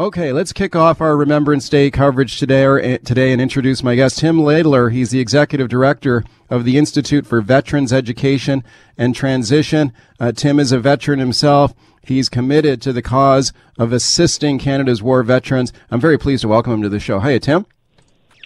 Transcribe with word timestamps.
Okay, 0.00 0.32
let's 0.32 0.54
kick 0.54 0.74
off 0.74 1.02
our 1.02 1.14
Remembrance 1.14 1.68
Day 1.68 1.90
coverage 1.90 2.38
today, 2.38 2.64
or, 2.64 2.82
uh, 2.82 2.96
today 3.04 3.32
and 3.32 3.42
introduce 3.42 3.82
my 3.82 3.96
guest, 3.96 4.18
Tim 4.18 4.38
Laidler. 4.38 4.90
He's 4.90 5.10
the 5.10 5.20
executive 5.20 5.68
director 5.68 6.24
of 6.48 6.64
the 6.64 6.78
Institute 6.78 7.26
for 7.26 7.42
Veterans 7.42 7.92
Education 7.92 8.64
and 8.96 9.14
Transition. 9.14 9.92
Uh, 10.18 10.32
Tim 10.32 10.58
is 10.58 10.72
a 10.72 10.78
veteran 10.78 11.18
himself. 11.18 11.74
He's 12.02 12.30
committed 12.30 12.80
to 12.80 12.94
the 12.94 13.02
cause 13.02 13.52
of 13.78 13.92
assisting 13.92 14.58
Canada's 14.58 15.02
war 15.02 15.22
veterans. 15.22 15.70
I'm 15.90 16.00
very 16.00 16.16
pleased 16.16 16.40
to 16.40 16.48
welcome 16.48 16.72
him 16.72 16.82
to 16.82 16.88
the 16.88 16.98
show. 16.98 17.20
Hey, 17.20 17.38
Tim. 17.38 17.66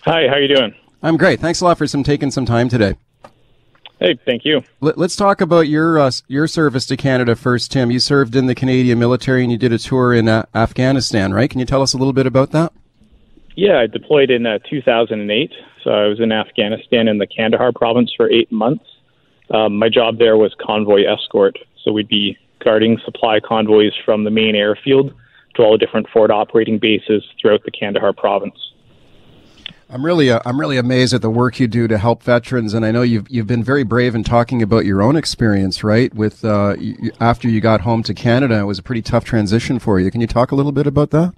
Hi, 0.02 0.26
how 0.26 0.34
are 0.34 0.40
you 0.40 0.56
doing? 0.56 0.74
I'm 1.04 1.16
great. 1.16 1.38
Thanks 1.38 1.60
a 1.60 1.66
lot 1.66 1.78
for 1.78 1.86
some 1.86 2.02
taking 2.02 2.32
some 2.32 2.46
time 2.46 2.68
today. 2.68 2.96
Hey, 4.00 4.18
thank 4.24 4.44
you. 4.44 4.62
Let, 4.80 4.98
us 4.98 5.16
talk 5.16 5.40
about 5.40 5.68
your 5.68 5.98
uh, 5.98 6.10
your 6.26 6.46
service 6.46 6.84
to 6.86 6.96
Canada 6.96 7.36
first, 7.36 7.72
Tim. 7.72 7.90
You 7.90 8.00
served 8.00 8.34
in 8.34 8.46
the 8.46 8.54
Canadian 8.54 8.98
military 8.98 9.42
and 9.42 9.52
you 9.52 9.58
did 9.58 9.72
a 9.72 9.78
tour 9.78 10.12
in 10.12 10.28
uh, 10.28 10.46
Afghanistan, 10.54 11.32
right? 11.32 11.48
Can 11.48 11.60
you 11.60 11.66
tell 11.66 11.80
us 11.80 11.94
a 11.94 11.98
little 11.98 12.12
bit 12.12 12.26
about 12.26 12.50
that? 12.50 12.72
Yeah, 13.56 13.78
I 13.78 13.86
deployed 13.86 14.30
in 14.30 14.46
uh, 14.46 14.58
2008. 14.68 15.52
So 15.84 15.90
I 15.90 16.06
was 16.06 16.18
in 16.18 16.32
Afghanistan 16.32 17.08
in 17.08 17.18
the 17.18 17.26
Kandahar 17.26 17.72
province 17.72 18.12
for 18.16 18.30
eight 18.30 18.50
months. 18.50 18.84
Um, 19.50 19.76
my 19.78 19.88
job 19.88 20.18
there 20.18 20.36
was 20.36 20.54
convoy 20.60 21.04
escort. 21.04 21.58
So 21.82 21.92
we'd 21.92 22.08
be 22.08 22.36
guarding 22.64 22.98
supply 23.04 23.38
convoys 23.40 23.92
from 24.04 24.24
the 24.24 24.30
main 24.30 24.56
airfield 24.56 25.14
to 25.54 25.62
all 25.62 25.72
the 25.72 25.78
different 25.78 26.08
forward 26.08 26.30
operating 26.30 26.78
bases 26.78 27.22
throughout 27.40 27.62
the 27.64 27.70
Kandahar 27.70 28.12
province. 28.12 28.56
I'm 29.94 30.04
really 30.04 30.28
uh, 30.28 30.40
I'm 30.44 30.58
really 30.58 30.76
amazed 30.76 31.14
at 31.14 31.22
the 31.22 31.30
work 31.30 31.60
you 31.60 31.68
do 31.68 31.86
to 31.86 31.98
help 31.98 32.24
veterans, 32.24 32.74
and 32.74 32.84
I 32.84 32.90
know 32.90 33.02
you've 33.02 33.30
you've 33.30 33.46
been 33.46 33.62
very 33.62 33.84
brave 33.84 34.16
in 34.16 34.24
talking 34.24 34.60
about 34.60 34.84
your 34.84 35.00
own 35.00 35.14
experience, 35.14 35.84
right? 35.84 36.12
With 36.12 36.44
uh, 36.44 36.74
after 37.20 37.48
you 37.48 37.60
got 37.60 37.82
home 37.82 38.02
to 38.02 38.12
Canada, 38.12 38.58
it 38.58 38.64
was 38.64 38.80
a 38.80 38.82
pretty 38.82 39.02
tough 39.02 39.24
transition 39.24 39.78
for 39.78 40.00
you. 40.00 40.10
Can 40.10 40.20
you 40.20 40.26
talk 40.26 40.50
a 40.50 40.56
little 40.56 40.72
bit 40.72 40.88
about 40.88 41.10
that? 41.10 41.32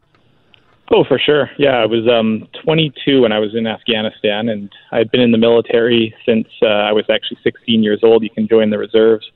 Oh, 0.91 1.05
for 1.05 1.19
sure. 1.19 1.51
Yeah, 1.59 1.77
I 1.77 1.85
was 1.85 2.09
um, 2.09 2.49
22 2.65 3.21
when 3.21 3.33
I 3.33 3.41
was 3.41 3.55
in 3.55 3.67
Afghanistan, 3.67 4.49
and 4.49 4.73
I'd 4.91 5.11
been 5.11 5.21
in 5.21 5.33
the 5.33 5.39
military 5.39 6.15
since 6.25 6.49
uh, 6.63 6.67
I 6.67 6.93
was 6.93 7.05
actually 7.11 7.39
16 7.43 7.83
years 7.83 8.01
old. 8.03 8.23
You 8.23 8.31
can 8.31 8.49
join 8.49 8.71
the 8.71 8.79
reserves. 8.79 9.31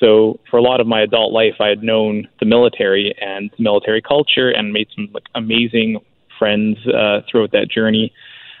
So 0.00 0.40
for 0.50 0.56
a 0.56 0.62
lot 0.62 0.80
of 0.80 0.88
my 0.88 1.02
adult 1.02 1.32
life, 1.32 1.54
I 1.60 1.68
had 1.68 1.84
known 1.84 2.26
the 2.40 2.46
military 2.46 3.14
and 3.20 3.48
military 3.60 4.02
culture, 4.02 4.50
and 4.50 4.72
made 4.72 4.88
some 4.96 5.08
like 5.12 5.26
amazing 5.36 6.00
friends 6.36 6.78
uh, 6.88 7.20
throughout 7.30 7.52
that 7.52 7.70
journey. 7.70 8.12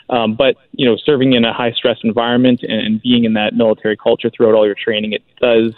Um, 0.08 0.36
but 0.36 0.56
you 0.72 0.86
know, 0.86 0.96
serving 1.04 1.32
in 1.32 1.44
a 1.44 1.52
high 1.52 1.72
stress 1.72 1.98
environment 2.04 2.62
and, 2.62 2.80
and 2.80 3.02
being 3.02 3.24
in 3.24 3.34
that 3.34 3.54
military 3.54 3.96
culture 3.96 4.30
throughout 4.30 4.54
all 4.54 4.66
your 4.66 4.76
training, 4.76 5.12
it 5.12 5.22
does 5.40 5.74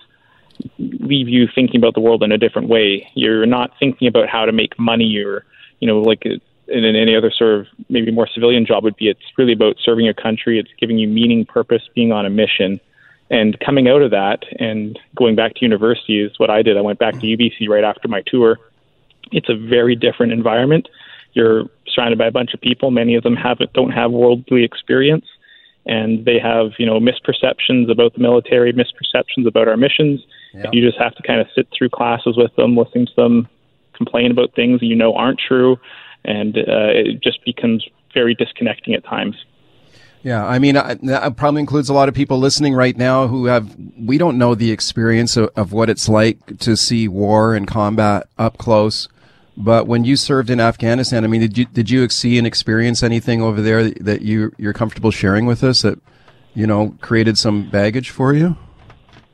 leave 0.79 1.29
you 1.29 1.47
thinking 1.55 1.81
about 1.81 1.95
the 1.95 2.01
world 2.01 2.23
in 2.23 2.33
a 2.33 2.39
different 2.39 2.69
way. 2.69 3.09
You're 3.15 3.47
not 3.47 3.71
thinking 3.79 4.09
about 4.09 4.29
how 4.29 4.45
to 4.45 4.53
make 4.53 4.79
money 4.79 5.17
or 5.19 5.45
you 5.81 5.87
know, 5.87 6.01
like 6.01 6.25
in 6.25 6.85
any 6.85 7.17
other 7.17 7.31
sort 7.31 7.61
of 7.61 7.67
maybe 7.89 8.11
more 8.11 8.29
civilian 8.33 8.67
job 8.67 8.85
would 8.85 8.97
be. 8.97 9.09
It's 9.09 9.21
really 9.37 9.53
about 9.53 9.77
serving 9.83 10.05
your 10.05 10.15
country. 10.15 10.59
It's 10.59 10.71
giving 10.79 10.99
you 10.99 11.09
meaning, 11.09 11.47
purpose, 11.47 11.83
being 11.95 12.13
on 12.13 12.27
a 12.27 12.31
mission. 12.31 12.81
And 13.31 13.59
coming 13.61 13.89
out 13.89 14.03
of 14.03 14.11
that 14.11 14.45
and 14.59 14.99
going 15.15 15.37
back 15.37 15.55
to 15.55 15.65
university 15.65 16.21
is 16.21 16.39
what 16.39 16.51
I 16.51 16.63
did. 16.63 16.77
I 16.77 16.81
went 16.81 16.99
back 16.99 17.15
to 17.15 17.27
UBC 17.27 17.69
right 17.69 17.85
after 17.85 18.09
my 18.09 18.23
tour. 18.27 18.59
It's 19.33 19.49
a 19.49 19.55
very 19.55 19.97
different 19.97 20.33
environment. 20.33 20.89
You're 21.35 21.65
surrounded 21.95 22.19
by 22.19 22.27
a 22.27 22.31
bunch 22.31 22.55
of 22.55 22.61
people. 22.61 22.91
Many 22.91 23.15
of 23.15 23.23
them 23.23 23.37
have 23.37 23.59
don't 23.75 23.91
have 23.91 24.11
worldly 24.11 24.65
experience, 24.65 25.27
and 25.87 26.25
they 26.25 26.39
have 26.39 26.73
you 26.79 26.87
know 26.87 27.01
misperceptions 27.01 27.91
about 27.91 28.15
the 28.15 28.21
military, 28.21 28.73
misperceptions 28.73 29.47
about 29.47 29.69
our 29.69 29.77
missions. 29.77 30.21
Yep. 30.55 30.71
You 30.73 30.87
just 30.87 30.99
have 30.99 31.15
to 31.17 31.23
kind 31.23 31.41
of 31.41 31.47
sit 31.55 31.69
through 31.77 31.91
classes 31.91 32.37
with 32.37 32.55
them, 32.57 32.77
listening 32.77 33.07
to 33.07 33.13
them 33.17 33.49
complain 33.99 34.31
about 34.31 34.55
things 34.55 34.81
you 34.81 34.97
know 34.97 35.15
aren't 35.15 35.41
true, 35.41 35.77
and 36.25 36.57
uh, 36.57 36.93
it 36.95 37.23
just 37.23 37.45
becomes 37.45 37.87
very 38.15 38.35
disconnecting 38.35 38.95
at 38.95 39.05
times. 39.05 39.37
Yeah, 40.23 40.45
I 40.45 40.59
mean, 40.59 40.75
that 40.75 41.35
probably 41.37 41.61
includes 41.61 41.89
a 41.89 41.95
lot 41.95 42.09
of 42.09 42.15
people 42.15 42.39
listening 42.39 42.75
right 42.75 42.97
now 42.97 43.29
who 43.29 43.47
have, 43.47 43.77
we 43.97 44.19
don't 44.19 44.37
know 44.37 44.55
the 44.57 44.73
experience 44.73 45.37
of, 45.37 45.51
of 45.55 45.73
what 45.73 45.89
it's 45.89 46.09
like 46.09 46.59
to 46.59 46.77
see 46.77 47.07
war 47.07 47.55
and 47.55 47.69
combat 47.69 48.29
up 48.37 48.59
close. 48.59 49.09
But 49.61 49.89
when 49.89 50.05
you 50.05 50.15
served 50.15 50.51
in 50.51 50.61
Afghanistan, 50.61 51.25
I 51.25 51.27
mean, 51.27 51.41
did 51.41 51.59
you 51.59 51.65
did 51.65 51.91
you 51.91 52.09
see 52.11 52.39
and 52.39 52.47
experience 52.47 53.03
anything 53.03 53.43
over 53.43 53.61
there 53.61 53.91
that 53.91 54.23
you 54.23 54.53
you're 54.57 54.73
comfortable 54.73 55.11
sharing 55.11 55.47
with 55.47 55.65
us 55.65 55.83
that 55.83 55.99
you 56.55 56.65
know 56.65 56.97
created 57.01 57.37
some 57.37 57.69
baggage 57.69 58.11
for 58.11 58.33
you? 58.33 58.57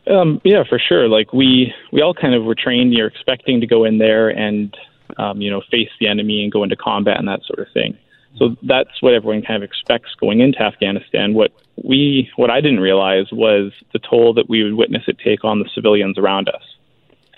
Um, 0.06 0.40
yeah, 0.42 0.64
for 0.66 0.78
sure. 0.78 1.08
Like 1.08 1.34
we 1.34 1.74
we 1.92 2.00
all 2.00 2.14
kind 2.14 2.34
of 2.34 2.44
were 2.44 2.54
trained. 2.54 2.94
You're 2.94 3.06
expecting 3.06 3.60
to 3.60 3.66
go 3.66 3.84
in 3.84 3.98
there 3.98 4.30
and 4.30 4.74
um, 5.18 5.42
you 5.42 5.50
know 5.50 5.60
face 5.70 5.90
the 6.00 6.08
enemy 6.08 6.42
and 6.42 6.50
go 6.50 6.62
into 6.62 6.76
combat 6.76 7.18
and 7.18 7.28
that 7.28 7.40
sort 7.44 7.58
of 7.58 7.66
thing. 7.74 7.98
So 8.38 8.56
that's 8.62 9.00
what 9.00 9.12
everyone 9.12 9.42
kind 9.42 9.62
of 9.62 9.68
expects 9.68 10.14
going 10.18 10.40
into 10.40 10.60
Afghanistan. 10.60 11.34
What 11.34 11.52
we 11.82 12.30
what 12.36 12.50
I 12.50 12.62
didn't 12.62 12.80
realize 12.80 13.26
was 13.30 13.72
the 13.92 13.98
toll 13.98 14.32
that 14.34 14.48
we 14.48 14.64
would 14.64 14.74
witness 14.74 15.02
it 15.06 15.18
take 15.22 15.44
on 15.44 15.58
the 15.58 15.68
civilians 15.74 16.16
around 16.16 16.48
us. 16.48 16.62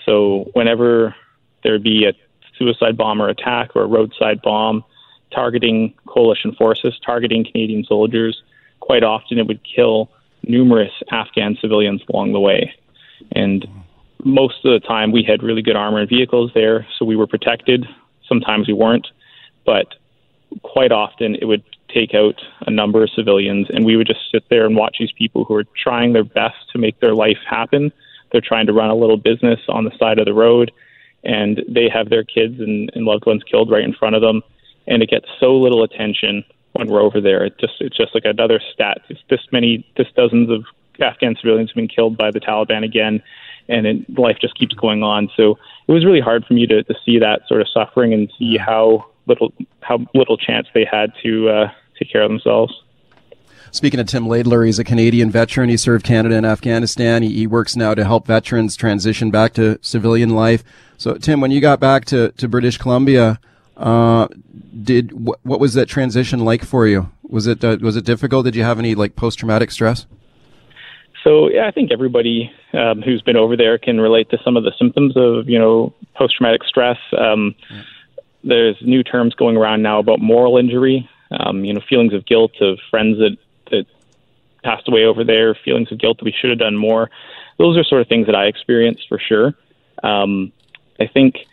So 0.05 0.51
whenever 0.53 1.17
there'd 1.65 1.83
be 1.83 2.05
a 2.05 2.13
suicide 2.59 2.97
bomber 2.97 3.29
attack 3.29 3.75
or 3.75 3.83
a 3.83 3.87
roadside 3.87 4.43
bomb 4.43 4.85
targeting 5.33 5.95
coalition 6.07 6.55
forces, 6.55 6.99
targeting 7.05 7.45
Canadian 7.45 7.85
soldiers. 7.85 8.43
Quite 8.81 9.03
often 9.03 9.39
it 9.39 9.47
would 9.47 9.61
kill 9.65 10.11
numerous 10.43 10.93
Afghan 11.11 11.57
civilians 11.61 12.03
along 12.09 12.33
the 12.33 12.41
way. 12.41 12.75
And 13.33 13.67
most 14.25 14.65
of 14.65 14.73
the 14.81 14.87
time 14.87 15.13
we 15.13 15.23
had 15.23 15.43
really 15.43 15.63
good 15.63 15.77
armor 15.77 16.01
and 16.01 16.09
vehicles 16.09 16.53
there, 16.55 16.87
so 16.99 17.05
we 17.05 17.17
were 17.17 17.27
protected. 17.27 17.87
Sometimes 18.29 18.69
we 18.69 18.75
weren't, 18.75 19.09
but 19.65 19.95
quite 20.63 20.93
often 20.93 21.35
it 21.37 21.45
would 21.47 21.65
take 21.93 22.15
out 22.15 22.41
a 22.67 22.71
number 22.71 23.03
of 23.03 23.11
civilians, 23.11 23.69
and 23.71 23.85
we 23.85 23.97
would 23.97 24.07
just 24.07 24.21
sit 24.31 24.45
there 24.49 24.67
and 24.67 24.77
watch 24.77 24.97
these 24.99 25.13
people 25.13 25.45
who 25.45 25.55
are 25.55 25.65
trying 25.83 26.13
their 26.13 26.25
best 26.25 26.57
to 26.73 26.79
make 26.79 26.99
their 27.01 27.15
life 27.15 27.39
happen. 27.49 27.93
They're 28.31 28.41
trying 28.41 28.67
to 28.67 28.73
run 28.73 28.91
a 28.91 28.95
little 28.95 29.17
business 29.17 29.61
on 29.69 29.85
the 29.85 29.97
side 29.99 30.19
of 30.19 30.27
the 30.27 30.35
road 30.35 30.73
and 31.27 31.63
they 31.69 31.89
have 31.93 32.09
their 32.09 32.25
kids 32.25 32.59
and, 32.61 32.91
and 32.95 33.05
loved 33.05 33.27
ones 33.27 33.43
killed 33.43 33.71
right 33.71 33.85
in 33.85 33.93
front 33.93 34.15
of 34.15 34.23
them, 34.23 34.43
and 34.87 35.03
it 35.03 35.11
gets 35.11 35.27
so 35.39 35.57
little 35.57 35.83
attention 35.83 36.45
when 36.73 36.89
we're 36.89 37.01
over 37.01 37.21
there. 37.21 37.45
It 37.45 37.59
just 37.59 37.75
it's 37.81 37.97
just 37.97 38.15
like 38.15 38.25
another 38.25 38.61
stat. 38.73 39.03
It's 39.09 39.21
this 39.29 39.41
many, 39.53 39.87
this 39.97 40.07
dozens 40.17 40.51
of 40.51 40.65
Afghan 41.01 41.37
civilians 41.37 41.71
have 41.71 41.77
been 41.77 41.89
killed 41.89 42.17
by 42.17 42.31
the 42.31 42.41
Taliban 42.41 42.85
again, 42.85 43.23
and 43.69 43.87
it, 43.87 44.19
life 44.19 44.39
just 44.41 44.55
keeps 44.55 44.75
going 44.75 45.03
on. 45.03 45.29
So 45.37 45.59
it 45.89 45.93
was 45.93 46.05
really 46.05 46.21
hard 46.21 46.45
for 46.47 46.55
me 46.55 46.67
to, 46.67 46.83
to 46.85 46.95
see 47.05 47.19
that 47.19 47.43
sort 47.49 47.61
of 47.61 47.69
suffering 47.69 48.15
and 48.15 48.33
see 48.39 48.57
how 48.57 49.07
little 49.27 49.53
how 49.81 49.99
little 50.15 50.37
chance 50.37 50.69
they 50.75 50.87
had 50.91 51.13
to 51.25 51.49
uh, 51.49 51.71
take 51.99 52.11
care 52.11 52.23
of 52.23 52.31
themselves. 52.31 52.83
Speaking 53.73 53.99
of 54.01 54.07
Tim 54.07 54.27
Laidler, 54.27 54.65
he's 54.65 54.79
a 54.79 54.85
Canadian 54.85 55.31
veteran. 55.31 55.69
He 55.69 55.77
served 55.77 56.05
Canada 56.05 56.37
and 56.37 56.47
Afghanistan. 56.47 57.23
He, 57.23 57.35
he, 57.35 57.47
works 57.47 57.77
now 57.77 57.95
to 57.95 58.05
help 58.05 58.27
veterans 58.27 58.77
transition 58.77 59.31
back 59.31 59.53
to 59.55 59.79
civilian 59.83 60.31
life. 60.31 60.63
So, 60.99 61.15
Tim, 61.15 61.41
when 61.41 61.51
you 61.51 61.61
got 61.61 61.81
back 61.81 62.05
to, 62.07 62.33
to 62.33 62.49
British 62.49 62.79
Columbia, 62.79 63.39
uh, 63.77 64.29
did 64.83 65.11
wh- 65.11 65.45
what 65.45 65.61
was 65.61 65.75
that 65.75 65.87
transition 65.87 66.41
like 66.41 66.65
for 66.65 66.87
you? 66.87 67.11
Was 67.23 67.47
it 67.47 67.63
uh, 67.65 67.79
was 67.81 67.97
it 67.97 68.05
difficult? 68.05 68.45
Did 68.45 68.57
you 68.57 68.63
have 68.63 68.79
any 68.79 68.95
like 68.95 69.17
post 69.17 69.39
traumatic 69.39 69.71
stress? 69.71 70.07
So 71.25 71.51
yeah, 71.51 71.67
I 71.67 71.73
think 71.73 71.91
everybody 71.93 72.51
um, 72.73 73.03
who's 73.03 73.21
been 73.21 73.37
over 73.37 73.57
there 73.57 73.79
can 73.79 74.01
relate 74.01 74.31
to 74.31 74.39
some 74.45 74.57
of 74.57 74.65
the 74.65 74.73
symptoms 74.79 75.15
of 75.17 75.49
you 75.49 75.59
know 75.59 75.93
post 76.15 76.37
traumatic 76.37 76.63
stress. 76.65 76.99
Um, 77.17 77.55
yeah. 77.71 77.83
There's 78.45 78.77
new 78.81 79.03
terms 79.03 79.35
going 79.35 79.57
around 79.57 79.83
now 79.83 79.99
about 79.99 80.21
moral 80.21 80.57
injury. 80.57 81.09
Um, 81.33 81.65
you 81.65 81.75
know, 81.75 81.81
feelings 81.89 82.15
of 82.15 82.25
guilt 82.27 82.53
of 82.61 82.79
friends 82.91 83.19
that 83.19 83.37
that 83.71 83.87
passed 84.63 84.89
away 84.89 85.05
over 85.05 85.25
there, 85.25 85.55
feelings 85.65 85.91
of 85.91 85.99
guilt 85.99 86.19
that 86.19 86.25
we 86.25 86.33
should 86.33 86.51
have 86.51 86.61
done 86.61 86.77
more. 86.77 87.11
Those 87.59 87.77
are 87.77 87.85
sort 87.85 88.03
of 88.03 88.09
things 88.09 88.27
that 88.27 88.37
I 88.37 88.45
experienced 88.47 89.09
for 89.09 89.19
sure. 89.19 89.55
Um, 90.05 90.53
I 91.01 91.07
think 91.07 91.47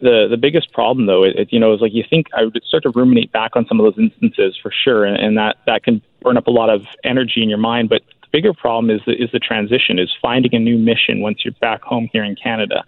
the 0.00 0.26
the 0.28 0.36
biggest 0.36 0.72
problem 0.72 1.06
though, 1.06 1.24
it, 1.24 1.52
you 1.52 1.60
know, 1.60 1.72
is 1.72 1.80
like 1.80 1.92
you 1.92 2.04
think 2.08 2.28
I 2.36 2.44
would 2.44 2.60
start 2.66 2.82
to 2.84 2.90
ruminate 2.90 3.32
back 3.32 3.56
on 3.56 3.66
some 3.66 3.80
of 3.80 3.84
those 3.84 4.02
instances 4.02 4.56
for 4.60 4.72
sure, 4.72 5.04
and, 5.04 5.16
and 5.16 5.36
that 5.36 5.56
that 5.66 5.84
can 5.84 6.02
burn 6.20 6.36
up 6.36 6.46
a 6.46 6.50
lot 6.50 6.70
of 6.70 6.86
energy 7.04 7.42
in 7.42 7.48
your 7.48 7.58
mind. 7.58 7.88
But 7.88 8.02
the 8.22 8.28
bigger 8.32 8.52
problem 8.52 8.90
is 8.90 9.00
the, 9.06 9.12
is 9.12 9.30
the 9.32 9.38
transition, 9.38 9.98
is 9.98 10.12
finding 10.20 10.54
a 10.54 10.58
new 10.58 10.78
mission 10.78 11.20
once 11.20 11.44
you're 11.44 11.54
back 11.60 11.82
home 11.82 12.08
here 12.12 12.24
in 12.24 12.36
Canada. 12.36 12.84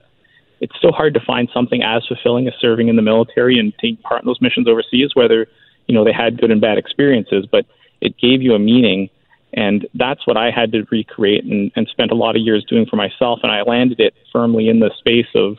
It's 0.60 0.74
so 0.80 0.90
hard 0.90 1.14
to 1.14 1.20
find 1.20 1.48
something 1.52 1.82
as 1.82 2.06
fulfilling 2.06 2.48
as 2.48 2.54
serving 2.60 2.88
in 2.88 2.96
the 2.96 3.02
military 3.02 3.58
and 3.58 3.72
taking 3.78 3.98
part 3.98 4.22
in 4.22 4.26
those 4.26 4.40
missions 4.40 4.66
overseas, 4.66 5.10
whether 5.14 5.46
you 5.86 5.94
know 5.94 6.04
they 6.04 6.12
had 6.12 6.40
good 6.40 6.50
and 6.50 6.60
bad 6.60 6.78
experiences, 6.78 7.46
but 7.50 7.66
it 8.00 8.18
gave 8.18 8.42
you 8.42 8.54
a 8.54 8.58
meaning. 8.58 9.10
And 9.52 9.86
that's 9.94 10.26
what 10.26 10.36
I 10.36 10.50
had 10.50 10.72
to 10.72 10.84
recreate 10.90 11.44
and, 11.44 11.72
and 11.76 11.88
spent 11.88 12.10
a 12.10 12.14
lot 12.14 12.36
of 12.36 12.42
years 12.42 12.62
doing 12.68 12.84
for 12.84 12.96
myself. 12.96 13.40
And 13.42 13.50
I 13.50 13.62
landed 13.62 14.00
it 14.00 14.12
firmly 14.30 14.68
in 14.68 14.80
the 14.80 14.90
space 14.98 15.28
of 15.34 15.56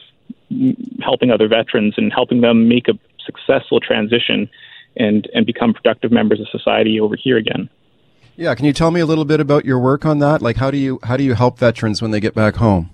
helping 1.02 1.32
other 1.32 1.48
veterans 1.48 1.96
and 1.98 2.12
helping 2.14 2.42
them 2.42 2.68
make 2.68 2.88
a 2.88 2.94
successful 3.26 3.80
transition 3.80 4.50
and, 4.96 5.30
and 5.34 5.46
become 5.46 5.74
productive 5.74 6.12
members 6.12 6.40
of 6.40 6.48
society 6.50 7.00
over 7.00 7.16
here 7.16 7.38
again. 7.38 7.70
Yeah, 8.36 8.54
can 8.56 8.66
you 8.66 8.74
tell 8.74 8.92
me 8.92 9.00
a 9.00 9.06
little 9.06 9.26
bit 9.26 9.40
about 9.40 9.66
your 9.66 9.80
work 9.80 10.06
on 10.06 10.20
that? 10.20 10.42
Like, 10.42 10.58
how 10.58 10.70
do 10.70 10.78
you 10.78 11.00
how 11.04 11.18
do 11.18 11.24
you 11.24 11.34
help 11.34 11.58
veterans 11.58 12.04
when 12.04 12.12
they 12.12 12.20
get 12.20 12.36
back 12.36 12.56
home? 12.56 12.92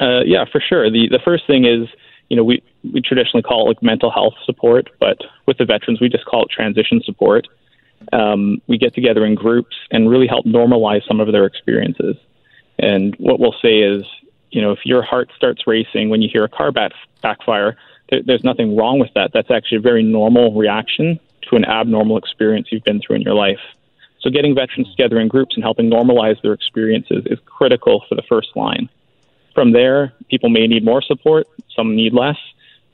Uh, 0.00 0.20
yeah, 0.24 0.44
for 0.50 0.60
sure. 0.60 0.90
The 0.90 1.08
the 1.10 1.18
first 1.24 1.44
thing 1.48 1.64
is 1.64 1.88
you 2.28 2.36
know, 2.36 2.44
we, 2.44 2.62
we 2.92 3.00
traditionally 3.00 3.42
call 3.42 3.64
it 3.64 3.68
like 3.68 3.82
mental 3.82 4.10
health 4.10 4.34
support, 4.44 4.90
but 5.00 5.18
with 5.46 5.58
the 5.58 5.64
veterans, 5.64 6.00
we 6.00 6.08
just 6.08 6.26
call 6.26 6.44
it 6.44 6.50
transition 6.50 7.00
support. 7.04 7.48
Um, 8.12 8.60
we 8.66 8.78
get 8.78 8.94
together 8.94 9.24
in 9.24 9.34
groups 9.34 9.74
and 9.90 10.08
really 10.08 10.26
help 10.26 10.44
normalize 10.44 11.06
some 11.06 11.20
of 11.20 11.32
their 11.32 11.46
experiences. 11.46 12.16
And 12.78 13.16
what 13.18 13.40
we'll 13.40 13.56
say 13.62 13.78
is, 13.78 14.02
you 14.50 14.62
know, 14.62 14.72
if 14.72 14.80
your 14.84 15.02
heart 15.02 15.30
starts 15.36 15.66
racing 15.66 16.08
when 16.08 16.22
you 16.22 16.28
hear 16.32 16.44
a 16.44 16.48
car 16.48 16.72
back, 16.72 16.92
backfire, 17.22 17.76
there, 18.10 18.20
there's 18.24 18.44
nothing 18.44 18.76
wrong 18.76 18.98
with 18.98 19.10
that. 19.14 19.30
That's 19.32 19.50
actually 19.50 19.78
a 19.78 19.82
very 19.82 20.02
normal 20.02 20.54
reaction 20.54 21.20
to 21.48 21.56
an 21.56 21.64
abnormal 21.64 22.18
experience 22.18 22.68
you've 22.70 22.84
been 22.84 23.00
through 23.00 23.16
in 23.16 23.22
your 23.22 23.34
life. 23.34 23.60
So 24.20 24.30
getting 24.30 24.54
veterans 24.54 24.90
together 24.90 25.20
in 25.20 25.28
groups 25.28 25.54
and 25.54 25.62
helping 25.62 25.90
normalize 25.90 26.40
their 26.42 26.52
experiences 26.52 27.24
is 27.26 27.38
critical 27.46 28.04
for 28.08 28.14
the 28.14 28.22
first 28.28 28.48
line. 28.56 28.88
From 29.54 29.72
there, 29.72 30.12
people 30.28 30.50
may 30.50 30.66
need 30.66 30.84
more 30.84 31.02
support, 31.02 31.46
some 31.74 31.94
need 31.94 32.12
less. 32.12 32.36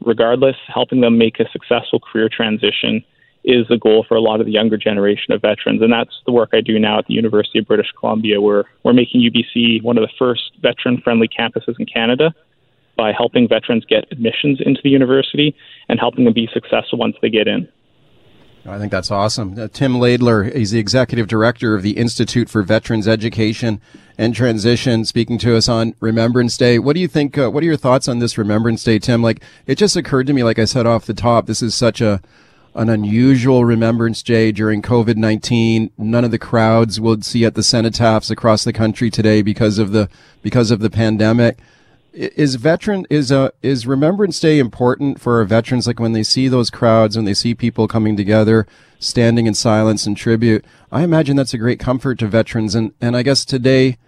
Regardless, 0.00 0.56
helping 0.66 1.00
them 1.00 1.16
make 1.16 1.40
a 1.40 1.48
successful 1.50 1.98
career 1.98 2.28
transition 2.28 3.04
is 3.44 3.66
the 3.68 3.76
goal 3.76 4.04
for 4.08 4.16
a 4.16 4.20
lot 4.20 4.40
of 4.40 4.46
the 4.46 4.52
younger 4.52 4.76
generation 4.76 5.32
of 5.32 5.42
veterans. 5.42 5.82
And 5.82 5.92
that's 5.92 6.14
the 6.24 6.32
work 6.32 6.50
I 6.52 6.60
do 6.60 6.78
now 6.78 6.98
at 6.98 7.06
the 7.06 7.14
University 7.14 7.58
of 7.58 7.66
British 7.66 7.92
Columbia, 7.98 8.40
where 8.40 8.64
we're 8.82 8.94
making 8.94 9.20
UBC 9.20 9.82
one 9.82 9.98
of 9.98 10.02
the 10.02 10.12
first 10.18 10.52
veteran 10.60 11.00
friendly 11.02 11.28
campuses 11.28 11.78
in 11.78 11.86
Canada 11.86 12.34
by 12.96 13.12
helping 13.12 13.48
veterans 13.48 13.84
get 13.84 14.06
admissions 14.10 14.60
into 14.64 14.80
the 14.82 14.90
university 14.90 15.54
and 15.88 16.00
helping 16.00 16.24
them 16.24 16.32
be 16.32 16.48
successful 16.52 16.98
once 16.98 17.16
they 17.20 17.28
get 17.28 17.46
in. 17.46 17.68
I 18.66 18.78
think 18.78 18.90
that's 18.90 19.10
awesome. 19.10 19.58
Uh, 19.58 19.68
Tim 19.70 19.94
Laidler 19.94 20.50
is 20.50 20.70
the 20.70 20.78
executive 20.78 21.28
director 21.28 21.74
of 21.74 21.82
the 21.82 21.98
Institute 21.98 22.48
for 22.48 22.62
Veterans 22.62 23.06
Education 23.06 23.78
and 24.16 24.34
Transition, 24.34 25.04
speaking 25.04 25.36
to 25.38 25.54
us 25.54 25.68
on 25.68 25.94
Remembrance 26.00 26.56
Day. 26.56 26.78
What 26.78 26.94
do 26.94 27.00
you 27.00 27.08
think? 27.08 27.36
Uh, 27.36 27.50
what 27.50 27.62
are 27.62 27.66
your 27.66 27.76
thoughts 27.76 28.08
on 28.08 28.20
this 28.20 28.38
Remembrance 28.38 28.82
Day, 28.82 28.98
Tim? 28.98 29.22
Like, 29.22 29.42
it 29.66 29.76
just 29.76 29.96
occurred 29.96 30.26
to 30.28 30.32
me, 30.32 30.44
like 30.44 30.58
I 30.58 30.64
said 30.64 30.86
off 30.86 31.04
the 31.04 31.12
top, 31.12 31.44
this 31.44 31.60
is 31.60 31.74
such 31.74 32.00
a 32.00 32.22
an 32.74 32.88
unusual 32.88 33.64
Remembrance 33.64 34.22
Day 34.22 34.52
during 34.52 34.82
COVID 34.82 35.16
nineteen. 35.16 35.90
None 35.96 36.24
of 36.24 36.30
the 36.30 36.38
crowds 36.38 37.00
we'll 37.00 37.22
see 37.22 37.44
at 37.44 37.54
the 37.54 37.62
cenotaphs 37.62 38.30
across 38.30 38.64
the 38.64 38.72
country 38.72 39.10
today 39.10 39.42
because 39.42 39.78
of 39.78 39.92
the 39.92 40.08
because 40.42 40.70
of 40.70 40.80
the 40.80 40.90
pandemic 40.90 41.58
is 42.14 42.54
veteran 42.54 43.06
is 43.10 43.30
a 43.30 43.38
uh, 43.38 43.50
is 43.62 43.86
Remembrance 43.86 44.38
Day 44.38 44.58
important 44.58 45.20
for 45.20 45.38
our 45.38 45.44
veterans? 45.44 45.86
Like 45.86 45.98
when 45.98 46.12
they 46.12 46.22
see 46.22 46.48
those 46.48 46.70
crowds, 46.70 47.16
when 47.16 47.24
they 47.24 47.34
see 47.34 47.54
people 47.54 47.88
coming 47.88 48.16
together, 48.16 48.66
standing 49.00 49.46
in 49.46 49.54
silence 49.54 50.06
and 50.06 50.16
tribute. 50.16 50.64
I 50.92 51.02
imagine 51.02 51.36
that's 51.36 51.54
a 51.54 51.58
great 51.58 51.80
comfort 51.80 52.18
to 52.20 52.28
veterans, 52.28 52.74
and 52.74 52.92
and 53.00 53.16
I 53.16 53.22
guess 53.22 53.44
today, 53.44 53.98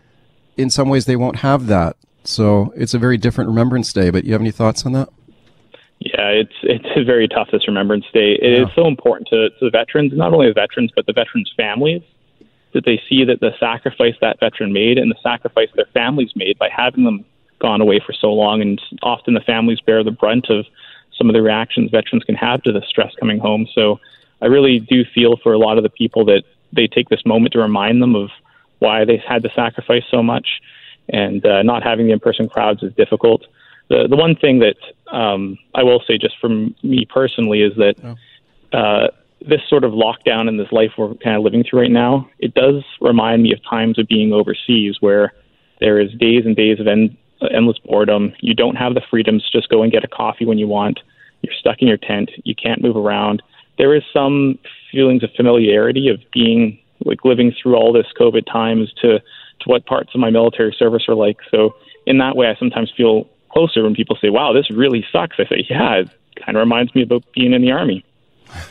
in 0.57 0.71
some 0.71 0.89
ways, 0.89 1.07
they 1.07 1.17
won't 1.17 1.37
have 1.37 1.67
that. 1.67 1.97
So 2.23 2.73
it's 2.77 2.95
a 2.95 2.99
very 2.99 3.17
different 3.17 3.49
Remembrance 3.49 3.93
Day. 3.93 4.11
But 4.11 4.25
you 4.25 4.33
have 4.33 4.41
any 4.41 4.53
thoughts 4.53 4.87
on 4.87 4.93
that? 4.93 5.09
Yeah, 5.99 6.29
it's 6.29 6.55
it's 6.63 7.07
very 7.07 7.27
tough 7.27 7.49
this 7.51 7.67
Remembrance 7.67 8.05
Day. 8.13 8.33
It 8.33 8.59
yeah. 8.59 8.67
is 8.67 8.75
so 8.75 8.87
important 8.87 9.29
to, 9.29 9.51
to 9.51 9.65
the 9.65 9.71
veterans, 9.71 10.13
not 10.15 10.33
only 10.33 10.49
the 10.49 10.55
veterans 10.55 10.93
but 10.95 11.07
the 11.07 11.13
veterans' 11.13 11.53
families, 11.57 12.03
that 12.75 12.85
they 12.85 13.01
see 13.09 13.25
that 13.25 13.41
the 13.41 13.53
sacrifice 13.59 14.15
that 14.21 14.39
veteran 14.39 14.73
made 14.73 14.99
and 14.99 15.11
the 15.11 15.17
sacrifice 15.23 15.69
their 15.75 15.89
families 15.95 16.33
made 16.37 16.59
by 16.59 16.69
having 16.69 17.05
them 17.05 17.25
gone 17.59 17.81
away 17.81 17.99
for 18.05 18.13
so 18.13 18.33
long, 18.33 18.61
and 18.61 18.81
often 19.03 19.35
the 19.35 19.41
families 19.41 19.81
bear 19.81 20.05
the 20.05 20.11
brunt 20.11 20.51
of 20.51 20.67
some 21.17 21.31
of 21.31 21.35
the 21.35 21.41
reactions 21.41 21.91
veterans 21.91 22.25
can 22.25 22.35
have 22.35 22.63
to 22.63 22.73
the 22.73 22.83
stress 22.87 23.13
coming 23.19 23.39
home. 23.39 23.67
So 23.75 23.99
I 24.43 24.47
really 24.47 24.81
do 24.81 25.05
feel 25.15 25.39
for 25.43 25.55
a 25.55 25.59
lot 25.59 25.79
of 25.79 25.83
the 25.83 25.89
people 25.89 26.27
that 26.27 26.43
they 26.73 26.87
take 26.87 27.09
this 27.09 27.25
moment 27.25 27.55
to 27.55 27.59
remind 27.59 28.03
them 28.03 28.15
of 28.15 28.29
why 28.81 29.07
they 29.07 29.17
had 29.17 29.43
to 29.43 29.51
sacrifice 29.55 30.05
so 30.11 30.23
much, 30.23 30.61
and 31.09 31.45
uh, 31.47 31.63
not 31.63 31.83
having 31.83 32.07
the 32.07 32.13
in-person 32.13 32.51
crowds 32.51 32.83
is 32.83 32.93
difficult. 32.95 33.47
The 33.89 34.07
the 34.09 34.17
one 34.17 34.35
thing 34.37 34.61
that 34.61 34.77
um, 35.15 35.59
I 35.75 35.83
will 35.83 36.03
say, 36.07 36.19
just 36.19 36.39
from 36.41 36.75
me 36.83 37.07
personally, 37.09 37.63
is 37.63 37.75
that. 37.77 37.95
Oh. 38.03 38.17
Uh, 38.73 39.09
this 39.47 39.61
sort 39.69 39.85
of 39.85 39.93
lockdown 39.93 40.49
and 40.49 40.59
this 40.59 40.73
life 40.73 40.93
we're 40.97 41.15
kind 41.17 41.37
of 41.37 41.43
living 41.43 41.63
through 41.63 41.81
right 41.81 41.91
now, 41.91 42.29
it 42.39 42.55
does 42.55 42.83
remind 43.01 43.43
me 43.43 43.53
of 43.53 43.63
times 43.63 43.99
of 43.99 44.09
being 44.09 44.33
overseas 44.33 44.97
where 45.01 45.33
there 45.81 46.01
is 46.01 46.11
days 46.19 46.45
and 46.47 46.57
days 46.57 46.81
of 46.81 46.87
end, 46.87 47.17
endless 47.53 47.79
boredom. 47.79 48.33
You 48.41 48.55
don't 48.55 48.77
have 48.77 48.95
the 48.95 49.03
freedoms 49.09 49.45
to 49.45 49.59
just 49.59 49.69
go 49.69 49.83
and 49.83 49.93
get 49.93 50.05
a 50.05 50.09
coffee 50.09 50.47
when 50.47 50.59
you 50.59 50.67
want. 50.67 51.01
You're 51.43 51.55
stuck 51.59 51.81
in 51.81 51.89
your 51.89 51.99
tent. 51.99 52.31
You 52.45 52.55
can't 52.55 52.83
move 52.83 52.97
around. 52.97 53.43
There 53.79 53.95
is 53.95 54.03
some 54.13 54.59
feelings 54.91 55.23
of 55.23 55.31
familiarity 55.37 56.09
of 56.09 56.21
being 56.33 56.79
like 57.05 57.25
living 57.25 57.53
through 57.53 57.77
all 57.77 57.93
this 57.93 58.07
COVID 58.19 58.51
times 58.51 58.93
to 59.03 59.19
to 59.21 59.69
what 59.71 59.87
parts 59.87 60.11
of 60.15 60.21
my 60.21 60.31
military 60.31 60.75
service 60.79 61.05
are 61.09 61.15
like. 61.15 61.39
So 61.51 61.75
in 62.07 62.19
that 62.19 62.37
way, 62.37 62.49
I 62.49 62.57
sometimes 62.59 62.93
feel 62.97 63.29
closer 63.57 63.83
when 63.83 63.95
people 63.95 64.17
say, 64.21 64.29
"Wow, 64.29 64.53
this 64.53 64.71
really 64.71 65.05
sucks." 65.11 65.37
I 65.39 65.47
say, 65.47 65.67
"Yeah, 65.71 66.01
it 66.01 66.11
kind 66.45 66.57
of 66.57 66.61
reminds 66.61 66.95
me 66.95 67.03
about 67.03 67.25
being 67.33 67.55
in 67.55 67.63
the 67.63 67.71
army." 67.71 68.05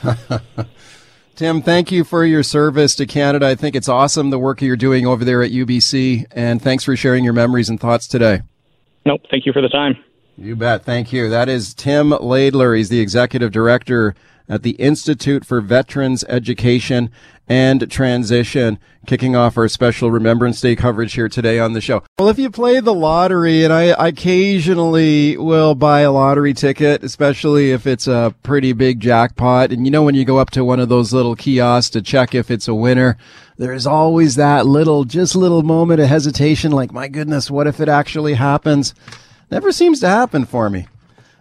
Tim, 1.35 1.61
thank 1.61 1.91
you 1.91 2.03
for 2.03 2.23
your 2.23 2.43
service 2.43 2.95
to 2.95 3.05
Canada. 3.05 3.47
I 3.47 3.55
think 3.55 3.75
it's 3.75 3.89
awesome 3.89 4.29
the 4.29 4.39
work 4.39 4.61
you're 4.61 4.77
doing 4.77 5.05
over 5.05 5.25
there 5.25 5.41
at 5.41 5.51
UBC, 5.51 6.25
and 6.31 6.61
thanks 6.61 6.83
for 6.83 6.95
sharing 6.95 7.23
your 7.23 7.33
memories 7.33 7.67
and 7.67 7.79
thoughts 7.79 8.07
today. 8.07 8.41
Nope. 9.05 9.21
Thank 9.29 9.45
you 9.45 9.51
for 9.51 9.61
the 9.61 9.69
time. 9.69 9.97
You 10.37 10.57
bet. 10.57 10.83
Thank 10.83 11.13
you. 11.13 11.29
That 11.29 11.47
is 11.47 11.73
Tim 11.73 12.09
Laidler. 12.09 12.75
He's 12.75 12.89
the 12.89 12.99
executive 12.99 13.53
director 13.53 14.15
at 14.49 14.63
the 14.63 14.71
Institute 14.71 15.45
for 15.45 15.61
Veterans 15.61 16.25
Education 16.25 17.09
and 17.47 17.89
Transition, 17.89 18.77
kicking 19.07 19.33
off 19.33 19.57
our 19.57 19.69
special 19.69 20.11
Remembrance 20.11 20.59
Day 20.59 20.75
coverage 20.75 21.13
here 21.13 21.29
today 21.29 21.57
on 21.57 21.71
the 21.71 21.79
show. 21.79 22.03
Well, 22.19 22.27
if 22.27 22.37
you 22.37 22.49
play 22.49 22.81
the 22.81 22.93
lottery, 22.93 23.63
and 23.63 23.71
I 23.71 23.83
occasionally 24.07 25.37
will 25.37 25.73
buy 25.73 26.01
a 26.01 26.11
lottery 26.11 26.53
ticket, 26.53 27.01
especially 27.01 27.71
if 27.71 27.87
it's 27.87 28.07
a 28.07 28.35
pretty 28.43 28.73
big 28.73 28.99
jackpot, 28.99 29.71
and 29.71 29.85
you 29.85 29.91
know 29.91 30.03
when 30.03 30.15
you 30.15 30.25
go 30.25 30.37
up 30.37 30.49
to 30.51 30.65
one 30.65 30.81
of 30.81 30.89
those 30.89 31.13
little 31.13 31.35
kiosks 31.35 31.91
to 31.91 32.01
check 32.01 32.35
if 32.35 32.51
it's 32.51 32.67
a 32.67 32.75
winner, 32.75 33.17
there's 33.57 33.87
always 33.87 34.35
that 34.35 34.65
little, 34.65 35.05
just 35.05 35.35
little 35.35 35.63
moment 35.63 36.01
of 36.01 36.09
hesitation, 36.09 36.71
like, 36.71 36.91
my 36.91 37.07
goodness, 37.07 37.49
what 37.49 37.67
if 37.67 37.79
it 37.79 37.87
actually 37.87 38.33
happens? 38.33 38.93
Never 39.55 39.71
seems 39.71 40.01
to 40.01 40.09
happen 40.09 40.43
for 40.43 40.69
me. 40.69 40.85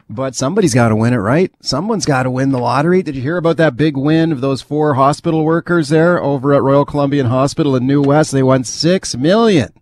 But 0.08 0.36
somebody's 0.36 0.72
got 0.72 0.90
to 0.90 0.94
win 0.94 1.14
it, 1.14 1.16
right? 1.16 1.50
Someone's 1.60 2.06
got 2.06 2.22
to 2.22 2.30
win 2.30 2.50
the 2.50 2.60
lottery. 2.60 3.02
Did 3.02 3.16
you 3.16 3.22
hear 3.22 3.38
about 3.38 3.56
that 3.56 3.76
big 3.76 3.96
win 3.96 4.30
of 4.30 4.40
those 4.40 4.62
four 4.62 4.94
hospital 4.94 5.44
workers 5.44 5.88
there 5.88 6.22
over 6.22 6.54
at 6.54 6.62
Royal 6.62 6.84
Columbian 6.84 7.26
Hospital 7.26 7.74
in 7.74 7.88
New 7.88 8.00
West? 8.00 8.30
They 8.30 8.44
won 8.44 8.62
six 8.62 9.16
million. 9.16 9.72